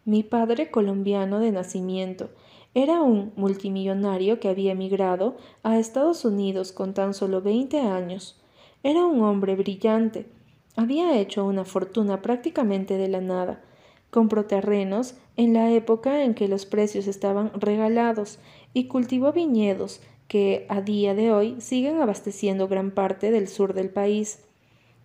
Mi 0.05 0.25
padre, 0.25 0.69
colombiano 0.73 1.39
de 1.39 1.53
nacimiento, 1.53 2.29
era 2.75 3.03
un 3.03 3.33
multimillonario 3.37 4.41
que 4.41 4.49
había 4.49 4.73
emigrado 4.73 5.37
a 5.62 5.79
Estados 5.79 6.25
Unidos 6.25 6.73
con 6.73 6.93
tan 6.93 7.14
solo 7.14 7.41
veinte 7.41 7.79
años. 7.79 8.43
Era 8.83 9.07
un 9.07 9.23
hombre 9.23 9.55
brillante. 9.55 10.27
Había 10.75 11.16
hecho 11.21 11.45
una 11.45 11.64
fortuna 11.64 12.21
prácticamente 12.21 12.99
de 12.99 13.07
la 13.07 13.21
nada. 13.21 13.62
Compró 14.11 14.47
terrenos 14.47 15.15
en 15.37 15.53
la 15.53 15.71
época 15.73 16.23
en 16.25 16.35
que 16.35 16.49
los 16.49 16.67
precios 16.67 17.07
estaban 17.07 17.53
regalados 17.61 18.39
y 18.73 18.85
cultivó 18.85 19.33
viñedos 19.33 20.01
que 20.29 20.67
a 20.69 20.81
día 20.81 21.15
de 21.15 21.33
hoy 21.33 21.57
siguen 21.61 22.01
abasteciendo 22.01 22.69
gran 22.69 22.91
parte 22.91 23.31
del 23.31 23.49
sur 23.49 23.75
del 23.75 23.91
país. 23.91 24.45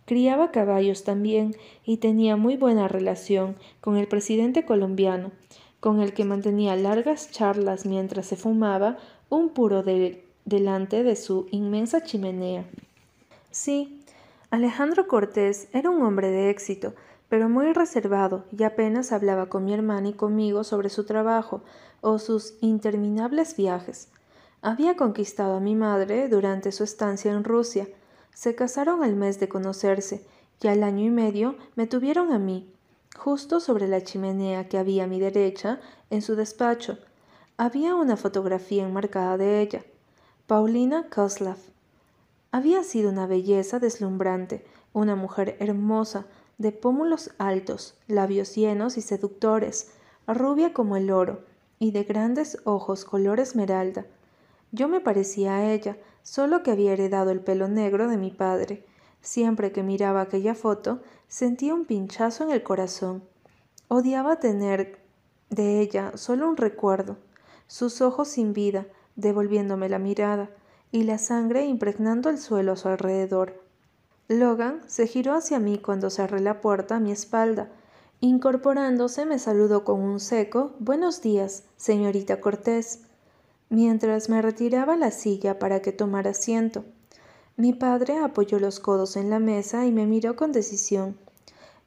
Criaba 0.06 0.51
caballos 0.51 1.04
también 1.04 1.56
y 1.86 1.97
tenía 1.97 2.36
muy 2.36 2.58
buena 2.58 2.88
relación 2.89 3.56
con 3.80 3.95
el 3.95 4.08
presidente 4.08 4.66
colombiano, 4.66 5.32
con 5.80 6.01
el 6.01 6.14
que 6.14 6.26
mantenía 6.26 6.76
largas 6.76 7.32
charlas 7.32 7.86
mientras 7.86 8.26
se 8.26 8.36
fumaba 8.36 8.97
un 9.30 9.49
puro 9.49 9.84
delante 10.45 11.04
de 11.04 11.16
su 11.16 11.47
inmensa 11.51 12.04
chimenea. 12.04 12.66
Sí, 13.49 14.01
Alejandro 14.49 15.08
Cortés 15.08 15.70
era 15.74 15.89
un 15.89 16.04
hombre 16.04 16.30
de 16.30 16.49
éxito, 16.49 16.93
pero 17.34 17.49
muy 17.49 17.73
reservado 17.73 18.45
y 18.55 18.61
apenas 18.61 19.11
hablaba 19.11 19.47
con 19.47 19.65
mi 19.65 19.73
hermana 19.73 20.09
y 20.09 20.13
conmigo 20.13 20.63
sobre 20.63 20.89
su 20.89 21.03
trabajo 21.03 21.63
o 21.99 22.19
sus 22.19 22.53
interminables 22.61 23.57
viajes. 23.57 24.09
Había 24.61 24.95
conquistado 24.95 25.55
a 25.55 25.59
mi 25.59 25.73
madre 25.73 26.29
durante 26.29 26.71
su 26.71 26.84
estancia 26.84 27.31
en 27.31 27.43
Rusia. 27.43 27.88
Se 28.36 28.53
casaron 28.53 29.03
al 29.03 29.15
mes 29.15 29.39
de 29.39 29.49
conocerse 29.49 30.23
y 30.61 30.67
al 30.67 30.84
año 30.84 31.05
y 31.05 31.09
medio 31.09 31.55
me 31.75 31.88
tuvieron 31.88 32.31
a 32.31 32.38
mí, 32.38 32.71
justo 33.17 33.59
sobre 33.59 33.88
la 33.88 34.03
chimenea 34.03 34.69
que 34.69 34.77
había 34.77 35.05
a 35.05 35.07
mi 35.07 35.19
derecha 35.19 35.81
en 36.11 36.21
su 36.21 36.36
despacho. 36.36 36.99
Había 37.57 37.95
una 37.95 38.15
fotografía 38.15 38.84
enmarcada 38.84 39.38
de 39.38 39.59
ella. 39.59 39.84
Paulina 40.45 41.07
Koslav. 41.09 41.57
Había 42.51 42.84
sido 42.84 43.09
una 43.09 43.25
belleza 43.25 43.79
deslumbrante, 43.79 44.63
una 44.93 45.15
mujer 45.15 45.57
hermosa, 45.59 46.27
de 46.64 46.72
pómulos 46.72 47.30
altos, 47.38 47.95
labios 48.07 48.55
llenos 48.55 48.97
y 48.97 49.01
seductores, 49.01 49.91
rubia 50.26 50.74
como 50.74 50.95
el 50.95 51.11
oro, 51.11 51.43
y 51.78 51.91
de 51.91 52.05
grandes 52.05 52.57
ojos 52.64 53.03
color 53.03 53.41
esmeralda. 53.41 54.05
Yo 54.72 54.88
me 54.88 55.01
parecía 55.01 55.57
a 55.57 55.72
ella, 55.72 55.97
solo 56.24 56.64
que 56.64 56.72
había 56.72 56.93
heredado 56.93 57.32
el 57.32 57.41
pelo 57.41 57.68
negro 57.68 58.07
de 58.07 58.16
mi 58.16 58.32
padre. 58.32 58.86
Siempre 59.22 59.74
que 59.74 59.84
miraba 59.84 60.22
aquella 60.22 60.55
foto, 60.55 61.01
sentía 61.28 61.74
un 61.74 61.84
pinchazo 61.84 62.45
en 62.45 62.51
el 62.51 62.64
corazón. 62.64 63.24
Odiaba 63.89 64.39
tener 64.39 64.99
de 65.49 65.82
ella 65.82 66.16
solo 66.16 66.47
un 66.47 66.55
recuerdo, 66.55 67.18
sus 67.68 67.99
ojos 67.99 68.30
sin 68.30 68.53
vida, 68.53 68.88
devolviéndome 69.18 69.89
la 69.89 69.99
mirada, 69.99 70.49
y 70.93 71.03
la 71.03 71.18
sangre 71.18 71.66
impregnando 71.66 72.30
el 72.30 72.38
suelo 72.38 72.72
a 72.72 72.78
su 72.78 72.88
alrededor. 72.88 73.62
Logan 74.28 74.82
se 74.88 75.07
giró 75.07 75.34
hacia 75.34 75.59
mí 75.59 75.78
cuando 75.78 76.09
cerré 76.09 76.39
la 76.39 76.61
puerta 76.61 76.97
a 76.97 76.99
mi 76.99 77.11
espalda. 77.11 77.69
Incorporándose 78.19 79.26
me 79.26 79.39
saludó 79.39 79.84
con 79.84 79.99
un 79.99 80.19
seco 80.19 80.74
Buenos 80.80 81.21
días, 81.21 81.63
señorita 81.78 82.39
Cortés 82.39 83.01
mientras 83.74 84.30
me 84.30 84.39
retiraba 84.43 84.95
la 84.95 85.09
silla 85.09 85.57
para 85.57 85.82
que 85.82 85.91
tomara 85.91 86.30
asiento. 86.30 86.86
Mi 87.57 87.74
padre 87.74 88.19
apoyó 88.19 88.59
los 88.59 88.80
codos 88.80 89.17
en 89.17 89.32
la 89.32 89.39
mesa 89.39 89.88
y 89.88 89.91
me 89.91 90.05
miró 90.05 90.36
con 90.36 90.51
decisión. 90.51 91.17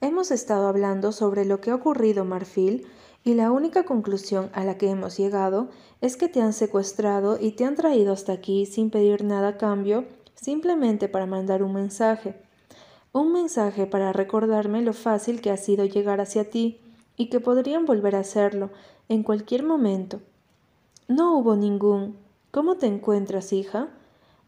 Hemos 0.01 0.33
estado 0.33 0.67
hablando 0.67 1.13
sobre 1.13 1.45
lo 1.45 1.61
que 1.61 1.71
ha 1.71 1.77
ocurrido, 1.77 2.25
Marfil, 2.25 2.89
y 3.23 3.35
la 3.35 3.53
única 3.53 3.85
conclusión 3.85 4.51
a 4.53 4.65
la 4.65 4.79
que 4.79 4.91
hemos 4.91 5.17
llegado 5.17 5.69
es 6.01 6.17
que 6.17 6.29
te 6.29 6.41
han 6.41 6.53
secuestrado 6.53 7.39
y 7.41 7.53
te 7.53 7.65
han 7.65 7.77
traído 7.77 8.13
hasta 8.13 8.33
aquí 8.33 8.67
sin 8.67 8.91
pedir 8.91 9.23
nada 9.23 9.49
a 9.49 9.57
cambio, 9.57 10.07
simplemente 10.37 11.09
para 11.09 11.27
mandar 11.27 11.63
un 11.63 11.73
mensaje. 11.73 12.37
Un 13.13 13.33
mensaje 13.33 13.87
para 13.87 14.13
recordarme 14.13 14.83
lo 14.83 14.93
fácil 14.93 15.41
que 15.41 15.51
ha 15.51 15.57
sido 15.57 15.85
llegar 15.85 16.21
hacia 16.21 16.49
ti 16.49 16.81
y 17.17 17.29
que 17.31 17.41
podrían 17.41 17.87
volver 17.87 18.15
a 18.15 18.21
hacerlo 18.21 18.71
en 19.09 19.23
cualquier 19.23 19.65
momento. 19.65 20.21
No 21.09 21.37
hubo 21.37 21.57
ningún. 21.57 22.17
¿Cómo 22.51 22.77
te 22.77 22.87
encuentras, 22.87 23.53
hija? 23.53 23.89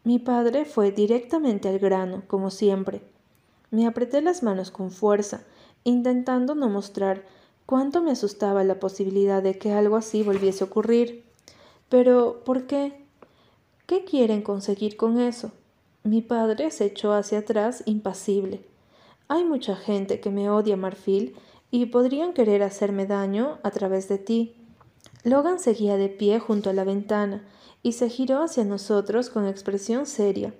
Mi 0.03 0.19
padre 0.19 0.65
fue 0.65 0.91
directamente 0.91 1.67
al 1.67 1.79
grano, 1.79 2.23
como 2.27 2.51
siempre. 2.51 3.01
Me 3.71 3.85
apreté 3.85 4.21
las 4.21 4.43
manos 4.43 4.71
con 4.71 4.91
fuerza, 4.91 5.41
intentando 5.83 6.55
no 6.55 6.69
mostrar 6.69 7.23
cuánto 7.65 8.01
me 8.01 8.11
asustaba 8.11 8.63
la 8.63 8.79
posibilidad 8.79 9.43
de 9.43 9.57
que 9.57 9.71
algo 9.71 9.95
así 9.95 10.23
volviese 10.23 10.63
a 10.63 10.67
ocurrir. 10.67 11.25
Pero, 11.87 12.43
¿por 12.43 12.65
qué? 12.65 13.05
¿Qué 13.85 14.05
quieren 14.05 14.41
conseguir 14.41 14.97
con 14.97 15.19
eso? 15.19 15.51
Mi 16.03 16.21
padre 16.21 16.71
se 16.71 16.85
echó 16.85 17.13
hacia 17.13 17.39
atrás 17.39 17.83
impasible. 17.85 18.65
Hay 19.27 19.43
mucha 19.43 19.75
gente 19.75 20.19
que 20.19 20.29
me 20.29 20.49
odia, 20.49 20.77
Marfil, 20.77 21.35
y 21.71 21.87
podrían 21.87 22.33
querer 22.33 22.63
hacerme 22.63 23.05
daño 23.05 23.59
a 23.63 23.71
través 23.71 24.07
de 24.07 24.17
ti. 24.17 24.55
Logan 25.23 25.59
seguía 25.59 25.97
de 25.97 26.09
pie 26.09 26.39
junto 26.39 26.69
a 26.69 26.73
la 26.73 26.83
ventana 26.83 27.43
y 27.83 27.93
se 27.93 28.09
giró 28.09 28.41
hacia 28.41 28.63
nosotros 28.65 29.29
con 29.29 29.45
expresión 29.45 30.05
seria. 30.05 30.53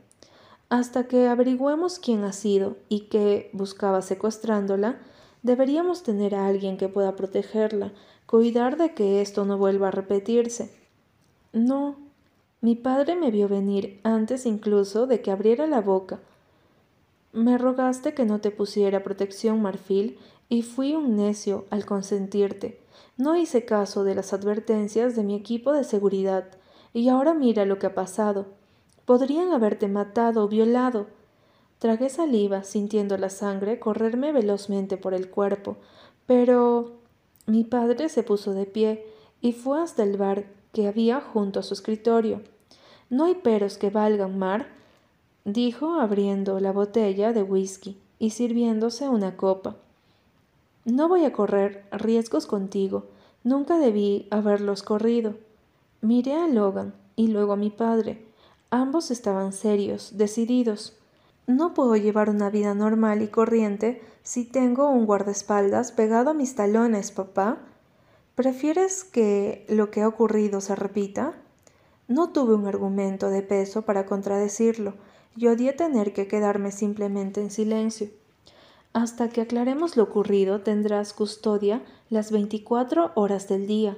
Hasta 0.69 1.07
que 1.07 1.27
averigüemos 1.27 1.97
quién 1.97 2.23
ha 2.23 2.33
sido 2.33 2.77
y 2.89 3.07
qué 3.07 3.49
buscaba 3.53 4.01
secuestrándola, 4.01 4.99
deberíamos 5.41 6.03
tener 6.03 6.35
a 6.35 6.47
alguien 6.47 6.77
que 6.77 6.89
pueda 6.89 7.15
protegerla, 7.15 7.93
cuidar 8.27 8.77
de 8.77 8.93
que 8.93 9.21
esto 9.21 9.45
no 9.45 9.57
vuelva 9.57 9.87
a 9.87 9.91
repetirse. 9.91 10.77
No, 11.53 11.95
mi 12.61 12.75
padre 12.75 13.15
me 13.15 13.31
vio 13.31 13.47
venir 13.47 14.01
antes 14.03 14.45
incluso 14.45 15.07
de 15.07 15.21
que 15.21 15.31
abriera 15.31 15.65
la 15.65 15.79
boca. 15.79 16.19
Me 17.31 17.57
rogaste 17.57 18.13
que 18.13 18.25
no 18.25 18.41
te 18.41 18.51
pusiera 18.51 19.01
protección 19.01 19.61
marfil 19.61 20.19
y 20.49 20.63
fui 20.63 20.93
un 20.93 21.15
necio 21.15 21.65
al 21.69 21.85
consentirte. 21.85 22.81
No 23.15 23.37
hice 23.37 23.63
caso 23.63 24.03
de 24.03 24.15
las 24.15 24.33
advertencias 24.33 25.15
de 25.15 25.23
mi 25.23 25.35
equipo 25.35 25.71
de 25.71 25.85
seguridad 25.85 26.49
y 26.91 27.07
ahora 27.07 27.33
mira 27.33 27.63
lo 27.63 27.79
que 27.79 27.87
ha 27.87 27.95
pasado. 27.95 28.47
Podrían 29.05 29.53
haberte 29.53 29.87
matado 29.87 30.43
o 30.43 30.47
violado. 30.49 31.07
Tragué 31.77 32.09
saliva, 32.09 32.63
sintiendo 32.63 33.17
la 33.17 33.29
sangre 33.29 33.79
correrme 33.79 34.33
velozmente 34.33 34.97
por 34.97 35.13
el 35.13 35.29
cuerpo, 35.29 35.77
pero 36.25 36.97
mi 37.45 37.63
padre 37.63 38.09
se 38.09 38.23
puso 38.23 38.53
de 38.53 38.65
pie 38.65 39.05
y 39.39 39.53
fue 39.53 39.81
hasta 39.81 40.03
el 40.03 40.17
bar 40.17 40.58
que 40.73 40.87
había 40.87 41.21
junto 41.21 41.59
a 41.59 41.63
su 41.63 41.73
escritorio. 41.73 42.41
No 43.09 43.25
hay 43.25 43.35
peros 43.35 43.77
que 43.77 43.89
valgan, 43.89 44.37
Mar, 44.37 44.67
dijo 45.45 45.99
abriendo 45.99 46.59
la 46.59 46.71
botella 46.71 47.33
de 47.33 47.43
whisky 47.43 47.97
y 48.19 48.31
sirviéndose 48.31 49.09
una 49.09 49.35
copa. 49.35 49.77
No 50.85 51.07
voy 51.07 51.25
a 51.25 51.33
correr 51.33 51.85
riesgos 51.91 52.47
contigo. 52.47 53.05
Nunca 53.43 53.77
debí 53.77 54.27
haberlos 54.31 54.83
corrido. 54.83 55.35
Miré 56.01 56.35
a 56.35 56.47
Logan 56.47 56.93
y 57.15 57.27
luego 57.27 57.53
a 57.53 57.57
mi 57.57 57.69
padre. 57.69 58.25
Ambos 58.69 59.11
estaban 59.11 59.53
serios, 59.53 60.17
decididos. 60.17 60.97
No 61.47 61.73
puedo 61.73 61.95
llevar 61.95 62.29
una 62.29 62.49
vida 62.49 62.75
normal 62.75 63.21
y 63.21 63.27
corriente 63.27 64.01
si 64.23 64.45
tengo 64.45 64.89
un 64.89 65.05
guardaespaldas 65.05 65.91
pegado 65.91 66.29
a 66.29 66.33
mis 66.33 66.55
talones, 66.55 67.11
papá. 67.11 67.57
¿Prefieres 68.39 69.03
que 69.03 69.65
lo 69.67 69.91
que 69.91 70.01
ha 70.01 70.07
ocurrido 70.07 70.61
se 70.61 70.73
repita? 70.73 71.33
No 72.07 72.29
tuve 72.29 72.55
un 72.55 72.67
argumento 72.67 73.29
de 73.29 73.41
peso 73.41 73.81
para 73.81 74.05
contradecirlo 74.05 74.93
y 75.35 75.47
odié 75.47 75.73
tener 75.73 76.13
que 76.13 76.29
quedarme 76.29 76.71
simplemente 76.71 77.41
en 77.41 77.51
silencio. 77.51 78.07
Hasta 78.93 79.27
que 79.27 79.41
aclaremos 79.41 79.97
lo 79.97 80.03
ocurrido 80.03 80.61
tendrás 80.61 81.11
custodia 81.11 81.83
las 82.09 82.31
veinticuatro 82.31 83.11
horas 83.15 83.49
del 83.49 83.67
día. 83.67 83.97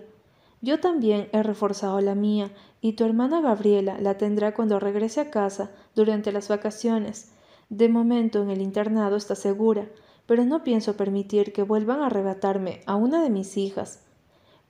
Yo 0.59 0.79
también 0.79 1.29
he 1.33 1.43
reforzado 1.43 2.01
la 2.01 2.15
mía 2.15 2.49
y 2.81 2.93
tu 2.93 3.03
hermana 3.05 3.41
Gabriela 3.41 3.99
la 4.01 4.17
tendrá 4.17 4.55
cuando 4.55 4.79
regrese 4.79 5.21
a 5.21 5.29
casa 5.29 5.69
durante 5.93 6.31
las 6.31 6.47
vacaciones. 6.47 7.29
De 7.69 7.89
momento 7.89 8.41
en 8.41 8.49
el 8.49 8.61
internado 8.61 9.17
está 9.17 9.35
segura, 9.35 9.87
pero 10.25 10.45
no 10.45 10.63
pienso 10.63 10.97
permitir 10.97 11.53
que 11.53 11.61
vuelvan 11.61 12.01
a 12.01 12.07
arrebatarme 12.07 12.81
a 12.87 12.95
una 12.95 13.21
de 13.21 13.29
mis 13.29 13.55
hijas. 13.55 13.99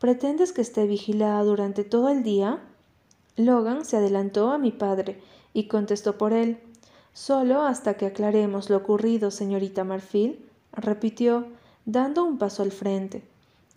¿Pretendes 0.01 0.51
que 0.51 0.61
esté 0.61 0.87
vigilada 0.87 1.43
durante 1.43 1.83
todo 1.83 2.09
el 2.09 2.23
día? 2.23 2.59
Logan 3.35 3.85
se 3.85 3.97
adelantó 3.97 4.49
a 4.49 4.57
mi 4.57 4.71
padre 4.71 5.21
y 5.53 5.67
contestó 5.67 6.17
por 6.17 6.33
él. 6.33 6.57
Solo 7.13 7.61
hasta 7.61 7.93
que 7.93 8.07
aclaremos 8.07 8.71
lo 8.71 8.77
ocurrido, 8.77 9.29
señorita 9.29 9.83
Marfil, 9.83 10.43
repitió, 10.71 11.45
dando 11.85 12.23
un 12.23 12.39
paso 12.39 12.63
al 12.63 12.71
frente. 12.71 13.21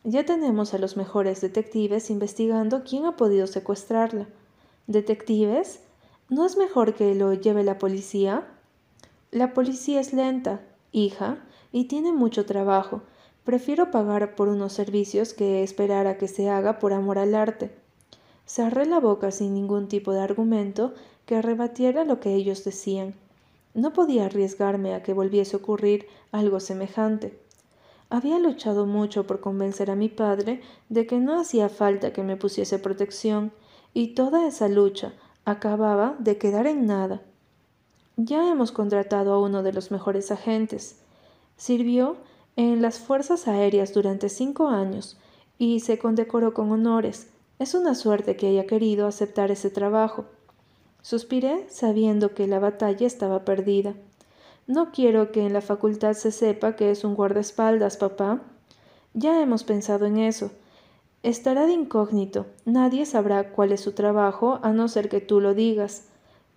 Ya 0.02 0.24
tenemos 0.24 0.72
a 0.72 0.78
los 0.78 0.96
mejores 0.96 1.42
detectives 1.42 2.08
investigando 2.08 2.84
quién 2.84 3.04
ha 3.04 3.16
podido 3.16 3.46
secuestrarla. 3.46 4.26
¿Detectives? 4.86 5.80
¿No 6.30 6.46
es 6.46 6.56
mejor 6.56 6.94
que 6.94 7.14
lo 7.14 7.34
lleve 7.34 7.64
la 7.64 7.76
policía? 7.76 8.48
La 9.30 9.52
policía 9.52 10.00
es 10.00 10.14
lenta, 10.14 10.62
hija, 10.90 11.44
y 11.70 11.84
tiene 11.84 12.12
mucho 12.12 12.46
trabajo, 12.46 13.02
Prefiero 13.44 13.90
pagar 13.90 14.34
por 14.34 14.48
unos 14.48 14.72
servicios 14.72 15.34
que 15.34 15.62
esperar 15.62 16.06
a 16.06 16.16
que 16.16 16.28
se 16.28 16.48
haga 16.48 16.78
por 16.78 16.92
amor 16.92 17.18
al 17.18 17.34
arte. 17.34 17.70
Cerré 18.46 18.86
la 18.86 19.00
boca 19.00 19.30
sin 19.30 19.54
ningún 19.54 19.88
tipo 19.88 20.12
de 20.12 20.20
argumento 20.20 20.94
que 21.26 21.42
rebatiera 21.42 22.04
lo 22.04 22.20
que 22.20 22.34
ellos 22.34 22.64
decían. 22.64 23.14
No 23.74 23.92
podía 23.92 24.26
arriesgarme 24.26 24.94
a 24.94 25.02
que 25.02 25.12
volviese 25.12 25.56
a 25.56 25.58
ocurrir 25.58 26.06
algo 26.32 26.60
semejante. 26.60 27.38
Había 28.08 28.38
luchado 28.38 28.86
mucho 28.86 29.26
por 29.26 29.40
convencer 29.40 29.90
a 29.90 29.96
mi 29.96 30.08
padre 30.08 30.60
de 30.88 31.06
que 31.06 31.18
no 31.18 31.40
hacía 31.40 31.68
falta 31.68 32.12
que 32.12 32.22
me 32.22 32.36
pusiese 32.36 32.78
protección, 32.78 33.52
y 33.92 34.14
toda 34.14 34.46
esa 34.46 34.68
lucha 34.68 35.12
acababa 35.44 36.16
de 36.18 36.38
quedar 36.38 36.66
en 36.66 36.86
nada. 36.86 37.22
Ya 38.16 38.50
hemos 38.50 38.72
contratado 38.72 39.32
a 39.32 39.40
uno 39.40 39.62
de 39.62 39.72
los 39.72 39.90
mejores 39.90 40.30
agentes. 40.30 41.00
Sirvió 41.56 42.16
en 42.56 42.82
las 42.82 42.98
Fuerzas 42.98 43.48
Aéreas 43.48 43.92
durante 43.92 44.28
cinco 44.28 44.68
años 44.68 45.18
y 45.58 45.80
se 45.80 45.98
condecoró 45.98 46.54
con 46.54 46.70
honores. 46.70 47.28
Es 47.58 47.74
una 47.74 47.94
suerte 47.94 48.36
que 48.36 48.48
haya 48.48 48.66
querido 48.66 49.06
aceptar 49.06 49.50
ese 49.50 49.70
trabajo. 49.70 50.26
Suspiré 51.02 51.66
sabiendo 51.68 52.34
que 52.34 52.46
la 52.46 52.58
batalla 52.58 53.06
estaba 53.06 53.44
perdida. 53.44 53.94
No 54.66 54.92
quiero 54.92 55.32
que 55.32 55.44
en 55.44 55.52
la 55.52 55.60
facultad 55.60 56.14
se 56.14 56.32
sepa 56.32 56.76
que 56.76 56.90
es 56.90 57.04
un 57.04 57.14
guardaespaldas, 57.14 57.96
papá. 57.96 58.40
Ya 59.12 59.42
hemos 59.42 59.62
pensado 59.64 60.06
en 60.06 60.18
eso. 60.18 60.50
Estará 61.22 61.66
de 61.66 61.72
incógnito. 61.72 62.46
Nadie 62.64 63.06
sabrá 63.06 63.50
cuál 63.50 63.72
es 63.72 63.80
su 63.80 63.92
trabajo 63.92 64.58
a 64.62 64.72
no 64.72 64.88
ser 64.88 65.08
que 65.08 65.20
tú 65.20 65.40
lo 65.40 65.54
digas. 65.54 66.08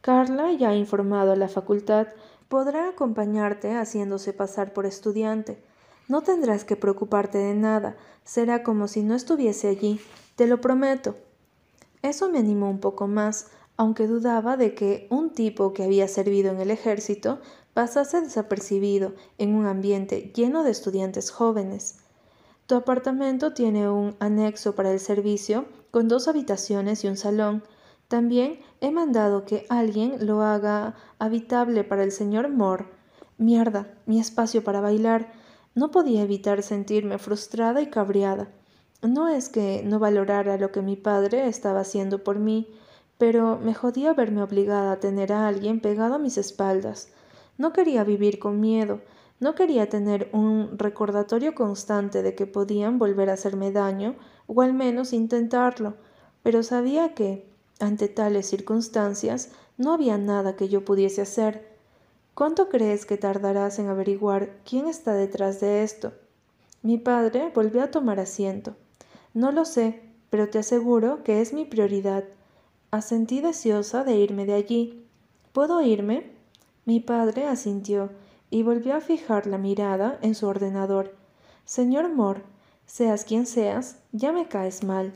Carla 0.02 0.52
ya 0.54 0.70
ha 0.70 0.76
informado 0.76 1.34
a 1.34 1.36
la 1.36 1.50
facultad. 1.50 2.08
Podrá 2.48 2.90
acompañarte 2.90 3.76
haciéndose 3.76 4.34
pasar 4.34 4.74
por 4.74 4.86
estudiante. 4.86 5.58
No 6.08 6.22
tendrás 6.22 6.64
que 6.64 6.76
preocuparte 6.76 7.38
de 7.38 7.54
nada, 7.54 7.98
será 8.24 8.64
como 8.64 8.88
si 8.88 9.04
no 9.04 9.16
estuviese 9.16 9.68
allí, 9.68 10.00
te 10.36 10.48
lo 10.48 10.62
prometo. 10.62 11.16
Eso 12.02 12.30
me 12.30 12.40
animó 12.40 12.70
un 12.70 12.80
poco 12.80 13.08
más, 13.08 13.48
aunque 13.76 14.08
dudaba 14.08 14.58
de 14.58 14.74
que 14.74 15.08
un 15.10 15.32
tipo 15.32 15.74
que 15.74 15.84
había 15.84 16.08
servido 16.08 16.52
en 16.52 16.62
el 16.62 16.72
ejército 16.72 17.40
pasase 17.74 18.22
desapercibido 18.22 19.14
en 19.38 19.54
un 19.54 19.66
ambiente 19.66 20.32
lleno 20.34 20.64
de 20.64 20.72
estudiantes 20.72 21.30
jóvenes. 21.30 22.00
Tu 22.66 22.76
apartamento 22.76 23.54
tiene 23.54 23.90
un 23.90 24.16
anexo 24.20 24.76
para 24.76 24.92
el 24.92 25.00
servicio 25.00 25.66
con 25.92 26.08
dos 26.08 26.28
habitaciones 26.28 27.04
y 27.04 27.08
un 27.08 27.18
salón. 27.18 27.64
También 28.08 28.60
he 28.82 28.92
mandado 28.92 29.46
que 29.46 29.66
alguien 29.70 30.26
lo 30.26 30.42
haga 30.42 30.96
habitable 31.20 31.84
para 31.84 32.04
el 32.04 32.12
señor 32.12 32.50
Moore. 32.50 32.86
Mierda, 33.38 33.94
mi 34.06 34.20
espacio 34.20 34.64
para 34.64 34.82
bailar. 34.82 35.32
No 35.78 35.92
podía 35.92 36.24
evitar 36.24 36.64
sentirme 36.64 37.20
frustrada 37.20 37.84
y 37.84 37.92
cabreada. 37.92 38.48
No 39.04 39.28
es 39.28 39.48
que 39.48 39.84
no 39.86 40.00
valorara 40.00 40.58
lo 40.58 40.72
que 40.72 40.82
mi 40.82 40.96
padre 40.96 41.48
estaba 41.48 41.82
haciendo 41.82 42.24
por 42.24 42.40
mí, 42.40 42.68
pero 43.20 43.60
me 43.60 43.76
jodía 43.76 44.16
verme 44.16 44.42
obligada 44.42 44.94
a 44.94 45.00
tener 45.00 45.32
a 45.32 45.48
alguien 45.48 45.80
pegado 45.80 46.16
a 46.16 46.18
mis 46.18 46.40
espaldas. 46.40 47.10
No 47.60 47.74
quería 47.74 48.04
vivir 48.04 48.40
con 48.40 48.60
miedo, 48.60 49.02
no 49.40 49.54
quería 49.54 49.88
tener 49.88 50.32
un 50.34 50.80
recordatorio 50.80 51.54
constante 51.54 52.24
de 52.24 52.34
que 52.34 52.48
podían 52.48 52.98
volver 52.98 53.30
a 53.30 53.34
hacerme 53.34 53.72
daño, 53.72 54.16
o 54.48 54.64
al 54.64 54.74
menos 54.74 55.14
intentarlo, 55.14 55.94
pero 56.42 56.64
sabía 56.64 57.14
que, 57.14 57.48
ante 57.80 58.08
tales 58.08 58.50
circunstancias, 58.50 59.52
no 59.78 59.94
había 59.94 60.18
nada 60.18 60.56
que 60.56 60.70
yo 60.70 60.84
pudiese 60.84 61.22
hacer. 61.22 61.77
¿Cuánto 62.38 62.70
crees 62.70 63.08
que 63.08 63.18
tardarás 63.18 63.80
en 63.80 63.88
averiguar 63.88 64.60
quién 64.64 64.86
está 64.86 65.14
detrás 65.14 65.60
de 65.60 65.82
esto? 65.82 66.14
Mi 66.84 67.00
padre 67.00 67.52
volvió 67.56 67.82
a 67.82 67.90
tomar 67.90 68.20
asiento. 68.20 68.76
No 69.34 69.52
lo 69.52 69.66
sé, 69.66 70.04
pero 70.30 70.48
te 70.48 70.60
aseguro 70.60 71.24
que 71.24 71.42
es 71.42 71.52
mi 71.52 71.66
prioridad. 71.66 72.26
Asentí 72.92 73.42
deseosa 73.42 74.04
de 74.04 74.18
irme 74.18 74.46
de 74.46 74.54
allí. 74.54 75.04
¿Puedo 75.52 75.82
irme? 75.82 76.30
Mi 76.86 77.00
padre 77.00 77.48
asintió 77.48 78.12
y 78.52 78.62
volvió 78.62 78.94
a 78.94 79.02
fijar 79.02 79.48
la 79.48 79.58
mirada 79.58 80.20
en 80.22 80.36
su 80.36 80.46
ordenador. 80.46 81.16
Señor 81.66 82.08
Moore, 82.14 82.44
seas 82.86 83.24
quien 83.26 83.48
seas, 83.48 83.98
ya 84.12 84.32
me 84.32 84.48
caes 84.48 84.84
mal. 84.84 85.12